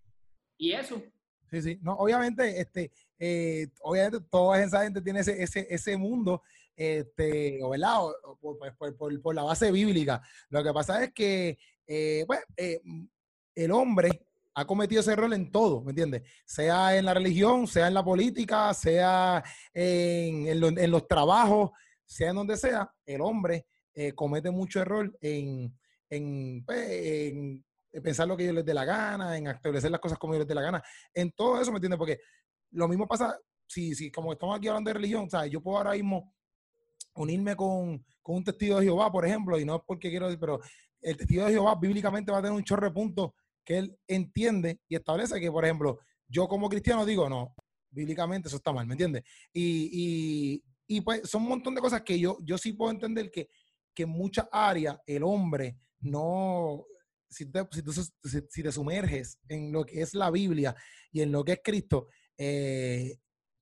Y 0.57 0.73
eso. 0.73 1.01
Sí, 1.49 1.61
sí. 1.61 1.79
No, 1.81 1.93
obviamente, 1.93 2.59
este, 2.59 2.91
eh, 3.17 3.67
obviamente 3.81 4.19
toda 4.29 4.61
esa 4.61 4.83
gente 4.83 5.01
tiene 5.01 5.21
ese, 5.21 5.41
ese, 5.41 5.65
ese 5.69 5.97
mundo, 5.97 6.43
este, 6.75 7.63
o, 7.63 7.69
¿verdad? 7.69 7.99
por, 8.41 8.57
por, 8.97 9.21
por, 9.21 9.35
la 9.35 9.43
base 9.43 9.71
bíblica. 9.71 10.21
Lo 10.49 10.63
que 10.63 10.73
pasa 10.73 11.03
es 11.03 11.13
que 11.13 11.57
eh, 11.87 12.23
pues, 12.27 12.41
eh, 12.57 12.81
el 13.55 13.71
hombre 13.71 14.25
ha 14.55 14.65
cometido 14.65 15.01
ese 15.01 15.11
error 15.11 15.31
en 15.33 15.51
todo, 15.51 15.81
¿me 15.81 15.91
entiendes? 15.91 16.23
Sea 16.45 16.97
en 16.97 17.05
la 17.05 17.13
religión, 17.13 17.67
sea 17.67 17.87
en 17.87 17.93
la 17.93 18.03
política, 18.03 18.73
sea 18.73 19.43
en, 19.73 20.91
los 20.91 21.07
trabajos, 21.07 21.71
sea 22.05 22.29
en 22.29 22.37
donde 22.37 22.55
sea, 22.55 22.89
el 23.05 23.19
hombre 23.19 23.67
eh, 23.93 24.13
comete 24.13 24.49
mucho 24.51 24.79
error 24.79 25.13
en, 25.19 25.75
pues, 26.65 26.89
en, 26.89 27.65
pensar 28.01 28.27
lo 28.27 28.37
que 28.37 28.43
ellos 28.43 28.55
les 28.55 28.65
dé 28.65 28.73
la 28.73 28.85
gana, 28.85 29.37
en 29.37 29.47
establecer 29.47 29.91
las 29.91 29.99
cosas 29.99 30.17
como 30.17 30.33
ellos 30.33 30.43
les 30.43 30.47
dé 30.47 30.55
la 30.55 30.61
gana, 30.61 30.83
en 31.13 31.31
todo 31.31 31.59
eso, 31.59 31.71
¿me 31.71 31.77
entiendes? 31.77 31.97
Porque 31.97 32.19
lo 32.71 32.87
mismo 32.87 33.07
pasa, 33.07 33.37
si, 33.67 33.93
si 33.93 34.09
como 34.09 34.31
estamos 34.31 34.57
aquí 34.57 34.69
hablando 34.69 34.89
de 34.89 34.93
religión, 34.93 35.29
¿sabes? 35.29 35.51
Yo 35.51 35.61
puedo 35.61 35.77
ahora 35.77 35.91
mismo 35.91 36.33
unirme 37.15 37.57
con, 37.57 38.05
con 38.21 38.37
un 38.37 38.43
testigo 38.45 38.79
de 38.79 38.85
Jehová, 38.85 39.11
por 39.11 39.25
ejemplo, 39.25 39.59
y 39.59 39.65
no 39.65 39.75
es 39.75 39.81
porque 39.85 40.09
quiero 40.09 40.27
decir, 40.27 40.39
pero 40.39 40.61
el 41.01 41.17
testigo 41.17 41.45
de 41.45 41.51
Jehová 41.51 41.75
bíblicamente 41.75 42.31
va 42.31 42.37
a 42.37 42.41
tener 42.41 42.55
un 42.55 42.63
chorre 42.63 42.87
de 42.87 42.93
puntos 42.93 43.31
que 43.65 43.79
él 43.79 43.97
entiende 44.07 44.79
y 44.87 44.95
establece 44.95 45.39
que, 45.39 45.51
por 45.51 45.65
ejemplo, 45.65 45.99
yo 46.27 46.47
como 46.47 46.69
cristiano 46.69 47.05
digo, 47.05 47.27
no, 47.27 47.55
bíblicamente 47.89 48.47
eso 48.47 48.57
está 48.57 48.71
mal, 48.71 48.85
¿me 48.85 48.93
entiendes? 48.93 49.23
Y, 49.51 50.61
y, 50.87 51.01
pues 51.01 51.27
son 51.27 51.43
un 51.43 51.49
montón 51.49 51.73
de 51.73 51.81
cosas 51.81 52.03
que 52.03 52.19
yo, 52.19 52.37
yo 52.43 52.57
sí 52.57 52.73
puedo 52.73 52.91
entender 52.91 53.31
que, 53.31 53.49
que 53.93 54.03
en 54.03 54.09
muchas 54.09 54.47
áreas 54.51 54.97
el 55.07 55.23
hombre 55.23 55.77
no, 55.99 56.85
si, 57.29 57.51
te, 57.51 57.67
si, 57.71 57.81
tú, 57.81 57.91
si, 57.91 58.63
te 58.63 58.71
sumerges 58.71 59.39
en 59.47 59.71
lo 59.71 59.83
que 59.83 60.01
es 60.01 60.13
la 60.13 60.29
Biblia 60.29 60.75
y 61.11 61.21
en 61.21 61.31
lo 61.31 61.43
que 61.43 61.53
es 61.53 61.59
Cristo, 61.63 62.07
eh, 62.37 63.17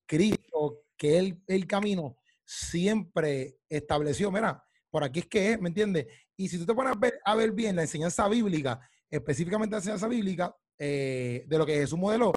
Cristo, 0.05 0.83
que 0.97 1.17
él 1.17 1.41
el 1.47 1.65
camino 1.65 2.17
siempre 2.45 3.59
estableció, 3.69 4.31
mira, 4.31 4.63
por 4.89 5.03
aquí 5.03 5.19
es 5.19 5.27
que 5.27 5.53
es, 5.53 5.61
¿me 5.61 5.69
entiendes? 5.69 6.07
Y 6.35 6.49
si 6.49 6.57
tú 6.57 6.65
te 6.65 6.73
pones 6.73 6.93
a 6.93 6.99
ver, 6.99 7.19
a 7.23 7.35
ver 7.35 7.51
bien 7.51 7.75
la 7.75 7.83
enseñanza 7.83 8.27
bíblica, 8.27 8.79
específicamente 9.13 9.73
la 9.73 9.77
enseñanza 9.77 10.07
bíblica, 10.07 10.55
eh, 10.77 11.45
de 11.47 11.57
lo 11.57 11.65
que 11.65 11.75
Jesús 11.75 11.99
modeló, 11.99 12.33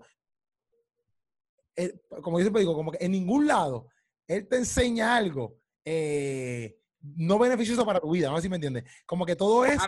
eh, 1.75 2.01
como 2.23 2.39
yo 2.39 2.45
siempre 2.45 2.61
digo, 2.61 2.75
como 2.75 2.93
que 2.93 3.05
en 3.05 3.13
ningún 3.13 3.47
lado 3.47 3.89
Él 4.27 4.47
te 4.47 4.57
enseña 4.57 5.17
algo 5.17 5.59
eh, 5.85 6.79
no 7.01 7.39
beneficioso 7.39 7.87
para 7.87 8.01
tu 8.01 8.11
vida, 8.11 8.29
no 8.29 8.37
sé 8.37 8.43
si 8.43 8.49
me 8.49 8.57
entiendes. 8.57 8.85
Como 9.07 9.25
que 9.25 9.37
todo 9.37 9.65
es 9.65 9.79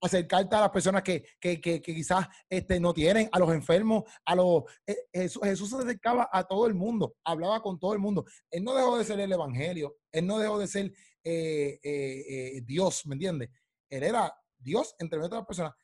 acercarte 0.00 0.56
a 0.56 0.60
las 0.60 0.70
personas 0.70 1.02
que, 1.02 1.24
que, 1.40 1.60
que, 1.60 1.80
quizás 1.80 2.26
este, 2.48 2.80
no 2.80 2.92
tienen, 2.92 3.28
a 3.30 3.38
los 3.38 3.52
enfermos, 3.52 4.02
a 4.24 4.34
los... 4.34 4.64
Eh, 4.86 4.96
Jesús, 5.12 5.42
Jesús, 5.44 5.70
se 5.70 5.76
acercaba 5.76 6.28
a 6.32 6.44
todo 6.44 6.66
el 6.66 6.74
mundo, 6.74 7.16
hablaba 7.24 7.62
con 7.62 7.78
todo 7.78 7.92
el 7.92 8.00
mundo. 8.00 8.24
Él 8.50 8.64
no 8.64 8.74
dejó 8.74 8.98
de 8.98 9.04
ser 9.04 9.20
el 9.20 9.32
evangelio, 9.32 9.96
él 10.10 10.26
no 10.26 10.38
dejó 10.38 10.58
de 10.58 10.66
ser 10.66 10.92
eh, 11.22 12.60
Dios, 12.64 13.06
¿me 13.06 13.14
entiendes? 13.14 13.50
Él 13.88 14.02
era 14.02 14.34
Dios 14.58 14.96
entre 14.98 15.18
medio 15.18 15.28
de 15.28 15.36
las 15.36 15.46
personas, 15.46 15.74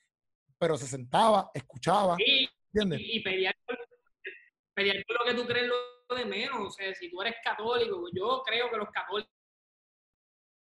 pero 0.61 0.77
se 0.77 0.87
sentaba, 0.87 1.51
escuchaba, 1.55 2.17
¿entiendes? 2.73 3.01
Y, 3.03 3.21
pedía, 3.21 3.57
pedía 4.75 4.95
lo 5.09 5.25
que 5.25 5.35
tú 5.35 5.47
crees 5.47 5.67
lo 5.67 6.15
de 6.15 6.27
menos. 6.27 6.61
O 6.61 6.71
sea, 6.71 6.95
si 6.95 7.11
tú 7.11 7.23
eres 7.23 7.37
católico, 7.43 8.05
yo 8.13 8.43
creo 8.45 8.71
que 8.71 8.77
los 8.77 8.91
católicos 8.91 9.33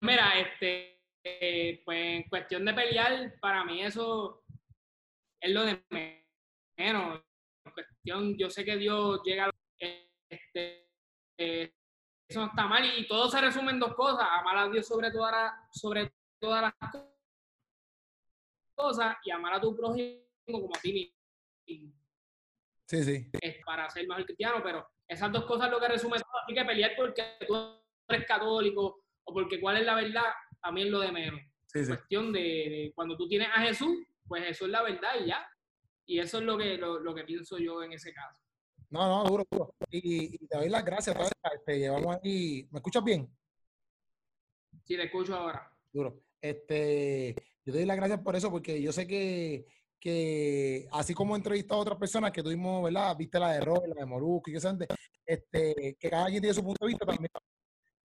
Mira, 0.01 0.39
este, 0.39 1.01
eh, 1.23 1.81
pues 1.83 1.97
en 1.97 2.29
cuestión 2.29 2.63
de 2.63 2.73
pelear, 2.73 3.37
para 3.41 3.65
mí 3.65 3.83
eso 3.83 4.43
es 5.41 5.51
lo 5.51 5.65
de 5.65 5.83
menos. 6.77 7.21
En 7.65 7.73
cuestión, 7.73 8.37
yo 8.37 8.49
sé 8.49 8.63
que 8.63 8.77
Dios 8.77 9.21
llega 9.25 9.47
a 9.47 9.51
este, 10.29 10.89
eh, 11.37 11.73
eso 12.29 12.39
no 12.39 12.45
está 12.47 12.65
mal 12.65 12.85
y 12.85 13.07
todo 13.07 13.29
se 13.29 13.41
resume 13.41 13.71
en 13.71 13.79
dos 13.79 13.93
cosas, 13.95 14.25
amar 14.31 14.57
a 14.57 14.69
Dios 14.69 14.87
sobre 14.87 15.11
todas 15.11 15.51
sobre 15.71 16.13
todas 16.39 16.61
las 16.61 16.73
cosas 18.79 19.17
y 19.23 19.31
amar 19.31 19.53
a 19.53 19.61
tu 19.61 19.75
prójimo 19.75 20.21
como 20.45 20.69
a 20.75 20.79
ti 20.79 21.13
mismo. 21.65 21.93
Sí, 22.85 23.03
sí. 23.03 23.29
Es 23.41 23.57
para 23.65 23.89
ser 23.89 24.07
mejor 24.07 24.25
cristiano, 24.25 24.61
pero 24.63 24.87
esas 25.07 25.31
dos 25.31 25.45
cosas 25.45 25.69
lo 25.69 25.79
que 25.79 25.87
resume 25.87 26.17
todo. 26.17 26.41
Así 26.43 26.53
que 26.53 26.65
pelear 26.65 26.91
porque 26.95 27.23
tú 27.47 27.55
eres 28.07 28.25
católico 28.25 29.03
porque 29.33 29.59
cuál 29.59 29.77
es 29.77 29.85
la 29.85 29.95
verdad, 29.95 30.25
a 30.61 30.71
mí 30.71 30.83
es 30.83 30.89
lo 30.89 30.99
de 30.99 31.11
menos. 31.11 31.39
Sí, 31.67 31.85
Cuestión 31.85 32.33
de, 32.33 32.91
cuando 32.95 33.15
tú 33.15 33.27
tienes 33.27 33.49
a 33.53 33.61
Jesús, 33.61 33.95
pues 34.27 34.43
eso 34.47 34.65
es 34.65 34.71
la 34.71 34.81
verdad 34.81 35.11
y 35.23 35.27
ya. 35.27 35.47
Y 36.05 36.19
eso 36.19 36.39
es 36.39 36.43
lo 36.43 36.57
que, 36.57 36.77
lo, 36.77 37.13
que 37.13 37.23
pienso 37.23 37.57
yo 37.59 37.83
en 37.83 37.93
ese 37.93 38.11
caso. 38.11 38.41
No, 38.89 39.07
no, 39.07 39.29
duro, 39.29 39.45
duro. 39.51 39.75
Y, 39.91 40.35
te 40.47 40.57
doy 40.57 40.69
las 40.69 40.83
gracias. 40.83 41.15
Este, 41.53 41.77
llevamos 41.77 42.17
ahí. 42.23 42.67
¿Me 42.71 42.79
escuchas 42.79 43.03
bien? 43.03 43.31
Sí, 44.83 44.95
te 44.95 45.03
escucho 45.03 45.35
ahora. 45.35 45.71
Duro. 45.93 46.23
Este, 46.41 47.35
yo 47.69 47.73
te 47.73 47.79
doy 47.79 47.87
las 47.87 47.97
gracias 47.97 48.19
por 48.21 48.35
eso, 48.35 48.49
porque 48.49 48.81
yo 48.81 48.91
sé 48.91 49.05
que, 49.05 49.65
que 49.99 50.87
así 50.91 51.13
como 51.13 51.35
he 51.35 51.37
entrevistado 51.37 51.79
a 51.79 51.83
otras 51.83 51.99
personas 51.99 52.31
que 52.31 52.41
tuvimos, 52.41 52.83
¿verdad? 52.83 53.15
Viste 53.15 53.39
la 53.39 53.53
de 53.53 53.61
Robert, 53.61 53.93
la 53.93 54.01
de 54.01 54.05
Moruco 54.05 54.49
y 54.49 54.53
que 54.53 54.87
este, 55.25 55.97
que 55.99 56.09
cada 56.09 56.27
quien 56.27 56.41
tiene 56.41 56.53
su 56.53 56.63
punto 56.63 56.85
de 56.85 56.89
vista, 56.89 57.05
también 57.05 57.29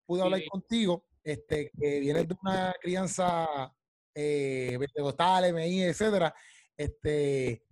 pude 0.05 0.21
hablar 0.21 0.41
contigo 0.47 1.05
este, 1.23 1.71
que 1.71 1.99
vienes 1.99 2.27
de 2.27 2.35
una 2.43 2.73
crianza 2.79 3.73
eh, 4.13 4.77
pentecostal, 4.79 5.45
MI, 5.53 5.81
etcétera, 5.81 6.33
este, 6.77 7.63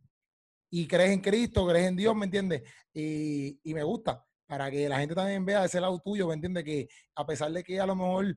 y 0.71 0.87
crees 0.87 1.11
en 1.11 1.21
Cristo, 1.21 1.67
crees 1.67 1.87
en 1.87 1.95
Dios, 1.95 2.15
¿me 2.15 2.25
entiendes? 2.25 2.63
Y, 2.91 3.59
y, 3.63 3.73
me 3.75 3.83
gusta, 3.83 4.25
para 4.47 4.71
que 4.71 4.89
la 4.89 4.99
gente 4.99 5.13
también 5.13 5.45
vea 5.45 5.65
ese 5.65 5.79
lado 5.79 6.01
tuyo, 6.03 6.27
¿me 6.27 6.33
entiendes? 6.33 6.63
Que 6.63 6.87
a 7.15 7.25
pesar 7.27 7.51
de 7.51 7.63
que 7.63 7.79
a 7.79 7.85
lo 7.85 7.95
mejor 7.95 8.35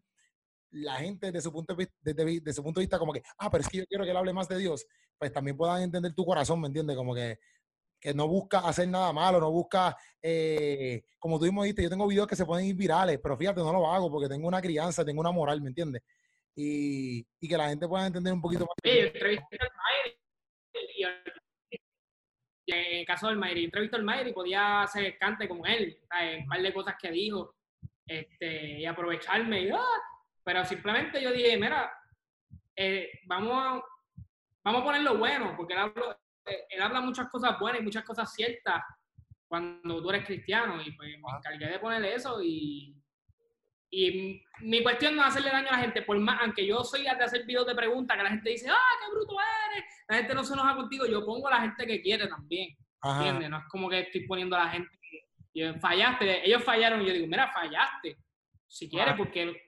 la 0.70 0.96
gente 0.96 1.32
de 1.32 1.40
su 1.40 1.52
punto 1.52 1.74
de, 1.74 1.88
de, 2.02 2.40
de, 2.40 2.52
su 2.52 2.62
punto 2.62 2.80
de 2.80 2.84
vista 2.84 2.98
como 2.98 3.12
que, 3.12 3.22
ah, 3.38 3.50
pero 3.50 3.62
es 3.62 3.68
que 3.68 3.78
yo 3.78 3.86
quiero 3.86 4.04
que 4.04 4.10
él 4.10 4.16
hable 4.16 4.32
más 4.32 4.48
de 4.48 4.58
Dios, 4.58 4.86
pues 5.18 5.32
también 5.32 5.56
puedan 5.56 5.82
entender 5.82 6.14
tu 6.14 6.24
corazón, 6.24 6.60
¿me 6.60 6.66
entiendes? 6.66 6.96
Como 6.96 7.14
que 7.14 7.38
que 8.00 8.14
no 8.14 8.28
busca 8.28 8.60
hacer 8.60 8.88
nada 8.88 9.12
malo, 9.12 9.40
no 9.40 9.50
busca, 9.50 9.96
eh, 10.22 11.02
como 11.18 11.38
tú 11.38 11.46
mismo 11.46 11.62
dijiste, 11.62 11.82
yo 11.82 11.90
tengo 11.90 12.06
videos 12.06 12.26
que 12.26 12.36
se 12.36 12.44
pueden 12.44 12.66
ir 12.66 12.76
virales, 12.76 13.18
pero 13.22 13.36
fíjate, 13.36 13.60
no 13.60 13.72
lo 13.72 13.90
hago 13.90 14.10
porque 14.10 14.28
tengo 14.28 14.46
una 14.46 14.60
crianza, 14.60 15.04
tengo 15.04 15.20
una 15.20 15.32
moral, 15.32 15.60
¿me 15.60 15.68
entiendes? 15.68 16.02
Y, 16.54 17.26
y 17.40 17.48
que 17.48 17.56
la 17.56 17.68
gente 17.68 17.88
pueda 17.88 18.06
entender 18.06 18.32
un 18.32 18.40
poquito 18.40 18.64
más. 18.64 18.74
Sí, 18.84 19.00
al 21.04 21.22
y 22.68 22.72
en 22.74 23.04
caso 23.04 23.28
del 23.28 23.36
Mayri, 23.36 23.64
entrevistó 23.64 23.96
al 23.96 24.02
Mayri 24.02 24.32
podía 24.32 24.82
hacer 24.82 25.16
cante 25.18 25.46
como 25.46 25.64
él, 25.66 26.00
¿sabes? 26.08 26.44
par 26.48 26.60
de 26.60 26.72
cosas 26.74 26.96
que 27.00 27.12
dijo, 27.12 27.54
este, 28.04 28.80
y 28.80 28.86
aprovecharme, 28.86 29.62
y, 29.62 29.70
¡ah! 29.70 29.80
Pero 30.46 30.64
simplemente 30.64 31.20
yo 31.20 31.32
dije, 31.32 31.56
mira, 31.56 31.92
eh, 32.76 33.10
vamos, 33.26 33.52
a, 33.52 33.82
vamos 34.62 34.80
a 34.80 34.84
poner 34.84 35.02
lo 35.02 35.18
bueno, 35.18 35.54
porque 35.56 35.72
él 35.72 35.80
habló, 35.80 36.16
él 36.44 36.80
habla 36.80 37.00
muchas 37.00 37.28
cosas 37.30 37.58
buenas 37.58 37.80
y 37.80 37.84
muchas 37.84 38.04
cosas 38.04 38.32
ciertas 38.32 38.80
cuando 39.48 40.00
tú 40.00 40.08
eres 40.08 40.24
cristiano 40.24 40.80
y 40.80 40.92
pues 40.92 41.10
me 41.18 41.36
encargué 41.36 41.66
de 41.66 41.80
ponerle 41.80 42.14
eso 42.14 42.40
y, 42.40 42.96
y 43.90 44.40
mi 44.60 44.84
cuestión 44.84 45.16
no 45.16 45.22
es 45.22 45.28
hacerle 45.30 45.50
daño 45.50 45.66
a 45.68 45.72
la 45.72 45.78
gente, 45.78 46.02
por 46.02 46.16
más, 46.20 46.40
aunque 46.40 46.64
yo 46.64 46.84
soy 46.84 47.02
de 47.02 47.10
hacer 47.10 47.44
videos 47.44 47.66
de 47.66 47.74
preguntas 47.74 48.16
que 48.16 48.22
la 48.22 48.30
gente 48.30 48.50
dice, 48.50 48.68
ah, 48.70 48.96
qué 49.00 49.16
bruto 49.16 49.36
eres, 49.72 49.84
la 50.06 50.16
gente 50.18 50.32
no 50.32 50.44
se 50.44 50.52
enoja 50.52 50.76
contigo, 50.76 51.06
yo 51.06 51.26
pongo 51.26 51.48
a 51.48 51.56
la 51.56 51.62
gente 51.62 51.84
que 51.84 52.00
quiere 52.00 52.28
también, 52.28 52.68
¿entiendes? 53.02 53.50
No 53.50 53.58
es 53.58 53.64
como 53.68 53.90
que 53.90 53.98
estoy 53.98 54.24
poniendo 54.28 54.54
a 54.54 54.66
la 54.66 54.70
gente 54.70 54.96
que 55.52 55.74
fallaste, 55.80 56.46
ellos 56.46 56.62
fallaron 56.62 57.02
y 57.02 57.06
yo 57.06 57.14
digo, 57.14 57.26
mira, 57.26 57.50
fallaste, 57.50 58.16
si 58.68 58.88
quieres, 58.88 59.16
porque 59.16 59.65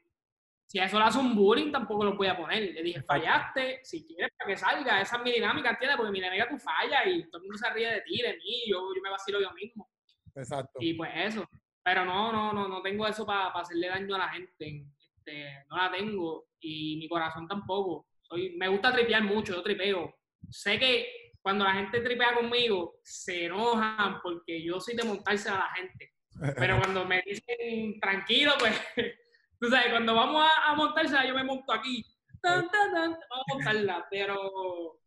si 0.69 0.79
a 0.79 0.85
eso 0.85 0.99
le 0.99 1.07
hace 1.07 1.19
un 1.19 1.35
bullying, 1.35 1.73
tampoco 1.73 2.05
lo 2.05 2.15
voy 2.15 2.27
a 2.27 2.37
poner. 2.37 2.75
Le 2.75 2.83
dije, 2.83 3.03
fallaste, 3.03 3.81
si 3.83 4.07
quieres 4.07 4.31
para 4.37 4.51
que 4.51 4.57
salga. 4.59 5.01
Esa 5.01 5.17
es 5.17 5.23
mi 5.23 5.33
dinámica, 5.33 5.71
¿entiendes? 5.71 5.97
Porque 5.97 6.13
mi 6.13 6.21
dinámica 6.21 6.47
tú 6.47 6.59
fallas 6.59 7.07
y 7.07 7.23
todo 7.31 7.39
el 7.39 7.45
mundo 7.45 7.57
se 7.57 7.71
ríe 7.71 7.91
de 7.91 8.03
ti, 8.03 8.21
de 8.21 8.37
mí, 8.37 8.65
yo, 8.69 8.77
yo 8.95 9.03
me 9.03 9.09
vacilo 9.09 9.41
yo 9.41 9.51
mismo. 9.53 9.89
Exacto. 10.35 10.79
Y 10.79 10.93
pues 10.93 11.11
eso. 11.15 11.49
Pero 11.83 12.05
no, 12.05 12.31
no, 12.31 12.53
no, 12.53 12.69
no 12.69 12.83
tengo 12.83 13.07
eso 13.07 13.25
para 13.25 13.47
hacerle 13.49 13.89
daño 13.89 14.15
a 14.15 14.19
la 14.19 14.29
gente. 14.29 14.85
Este, 15.17 15.65
no 15.71 15.79
la 15.79 15.91
tengo. 15.91 16.49
Y 16.61 16.99
mi 16.99 17.09
corazón 17.09 17.49
tampoco. 17.49 18.07
Soy, 18.21 18.55
me 18.59 18.69
gusta 18.69 18.93
tripear 18.93 19.23
mucho, 19.25 19.55
yo 19.55 19.63
tripeo. 19.63 20.19
Sé 20.51 20.79
que 20.79 21.33
cuando 21.41 21.65
la 21.65 21.73
gente 21.73 22.03
tripea 22.03 22.35
conmigo, 22.35 22.99
se 23.03 23.47
enojan 23.47 24.21
porque 24.23 24.63
yo 24.63 24.79
soy 24.81 24.97
de 24.97 25.05
montarse 25.05 25.49
a 25.49 25.55
la 25.55 25.71
gente. 25.77 26.13
Pero 26.59 26.79
cuando 26.79 27.07
me 27.07 27.23
dicen 27.23 27.99
tranquilo, 27.99 28.53
pues 28.59 28.79
Tú 29.61 29.69
sabes, 29.69 29.91
cuando 29.91 30.15
vamos 30.15 30.43
a, 30.43 30.71
a 30.71 30.75
montarse, 30.75 31.17
yo 31.27 31.35
me 31.35 31.43
monto 31.43 31.73
aquí. 31.73 32.05
vamos 32.43 33.47
a 33.49 33.55
montarla, 33.55 34.07
pero, 34.09 35.01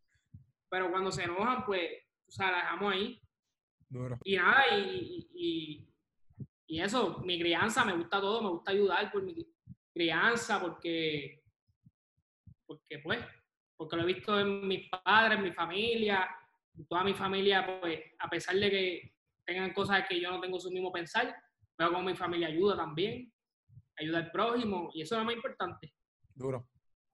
pero 0.68 0.90
cuando 0.90 1.10
se 1.10 1.24
enojan, 1.24 1.64
pues, 1.64 1.90
o 2.28 2.30
sea, 2.30 2.50
la 2.50 2.58
dejamos 2.58 2.92
ahí. 2.92 3.22
Y 4.24 4.36
nada, 4.36 4.76
y, 4.76 5.26
y, 5.34 5.88
y, 6.66 6.80
eso, 6.80 7.20
mi 7.24 7.38
crianza, 7.38 7.84
me 7.84 7.96
gusta 7.96 8.20
todo, 8.20 8.42
me 8.42 8.50
gusta 8.50 8.72
ayudar 8.72 9.10
por 9.10 9.22
mi 9.22 9.34
crianza, 9.94 10.60
porque, 10.60 11.42
porque 12.66 12.98
pues, 12.98 13.24
porque 13.76 13.96
lo 13.96 14.02
he 14.02 14.12
visto 14.14 14.38
en 14.38 14.68
mis 14.68 14.88
padres, 14.88 15.38
en 15.38 15.44
mi 15.44 15.52
familia, 15.52 16.28
en 16.74 16.86
toda 16.86 17.04
mi 17.04 17.14
familia, 17.14 17.80
pues, 17.80 18.00
a 18.18 18.28
pesar 18.28 18.56
de 18.56 18.70
que 18.70 19.14
tengan 19.46 19.72
cosas 19.72 20.06
que 20.06 20.20
yo 20.20 20.30
no 20.30 20.40
tengo 20.40 20.60
su 20.60 20.70
mismo 20.70 20.92
pensar, 20.92 21.34
pero 21.74 21.90
como 21.90 22.04
mi 22.04 22.14
familia 22.14 22.48
ayuda 22.48 22.76
también 22.76 23.31
ayuda 23.98 24.18
al 24.18 24.30
prójimo, 24.30 24.90
y 24.94 25.02
eso 25.02 25.14
es 25.14 25.18
lo 25.20 25.24
más 25.24 25.34
importante. 25.34 25.92
Duro, 26.34 26.68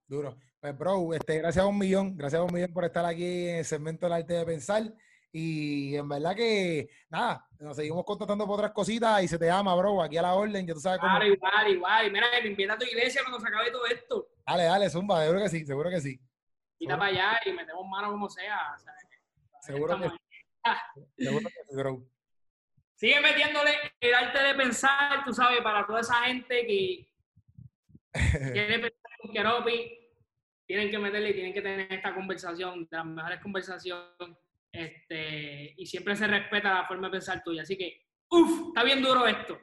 duro. 0.06 0.36
Pues, 0.60 0.76
bro, 0.76 1.14
este, 1.14 1.38
gracias 1.38 1.64
a 1.64 1.68
un 1.68 1.78
millón, 1.78 2.16
gracias 2.16 2.40
a 2.40 2.44
un 2.44 2.52
millón 2.52 2.72
por 2.72 2.84
estar 2.84 3.04
aquí 3.04 3.48
en 3.48 3.56
el 3.56 3.64
segmento 3.64 4.06
del 4.06 4.14
arte 4.14 4.34
de 4.34 4.44
pensar. 4.44 4.92
Y 5.30 5.94
en 5.94 6.08
verdad 6.08 6.34
que, 6.34 6.88
nada, 7.10 7.46
nos 7.60 7.76
seguimos 7.76 8.04
contactando 8.04 8.46
por 8.46 8.54
otras 8.54 8.72
cositas 8.72 9.22
y 9.22 9.28
se 9.28 9.38
te 9.38 9.50
ama, 9.50 9.74
bro, 9.74 10.02
aquí 10.02 10.16
a 10.16 10.22
la 10.22 10.34
orden, 10.34 10.66
que 10.66 10.72
tú 10.72 10.80
sabes 10.80 11.00
cómo. 11.00 11.12
Claro, 11.12 11.32
igual, 11.32 11.68
igual. 11.68 12.12
Mira, 12.12 12.26
me 12.42 12.48
invita 12.48 12.72
a 12.72 12.78
tu 12.78 12.86
iglesia 12.86 13.22
cuando 13.22 13.38
se 13.38 13.48
acabe 13.48 13.70
todo 13.70 13.86
esto. 13.86 14.30
Dale, 14.46 14.64
dale, 14.64 14.90
zumba, 14.90 15.20
seguro 15.22 15.40
que 15.40 15.48
sí, 15.50 15.66
seguro 15.66 15.90
que 15.90 16.00
sí. 16.00 16.20
Quita 16.78 16.96
para 16.96 17.10
allá 17.10 17.40
y 17.44 17.52
metemos 17.52 17.86
mano 17.86 18.10
como 18.10 18.28
sea. 18.28 18.74
seguro, 19.60 19.98
que, 19.98 20.10
seguro 21.24 21.46
que 21.46 21.62
sí, 21.68 21.76
bro. 21.76 22.02
Sigue 22.98 23.20
metiéndole 23.20 23.70
el 24.00 24.12
arte 24.12 24.42
de 24.42 24.54
pensar, 24.54 25.24
tú 25.24 25.32
sabes, 25.32 25.60
para 25.60 25.86
toda 25.86 26.00
esa 26.00 26.14
gente 26.24 26.66
que 26.66 27.08
quiere 28.52 28.80
pensar 28.80 29.12
con 29.22 29.32
Keropi, 29.32 29.96
tienen 30.66 30.90
que 30.90 30.98
meterle 30.98 31.30
y 31.30 31.34
tienen 31.34 31.52
que 31.52 31.62
tener 31.62 31.92
esta 31.92 32.12
conversación, 32.12 32.88
de 32.90 32.96
las 32.96 33.06
mejores 33.06 33.40
conversaciones, 33.40 34.36
este, 34.72 35.74
y 35.76 35.86
siempre 35.86 36.16
se 36.16 36.26
respeta 36.26 36.74
la 36.74 36.88
forma 36.88 37.06
de 37.06 37.12
pensar 37.12 37.40
tuya. 37.44 37.62
Así 37.62 37.78
que, 37.78 38.04
uff, 38.30 38.70
está 38.70 38.82
bien 38.82 39.00
duro 39.00 39.28
esto. 39.28 39.60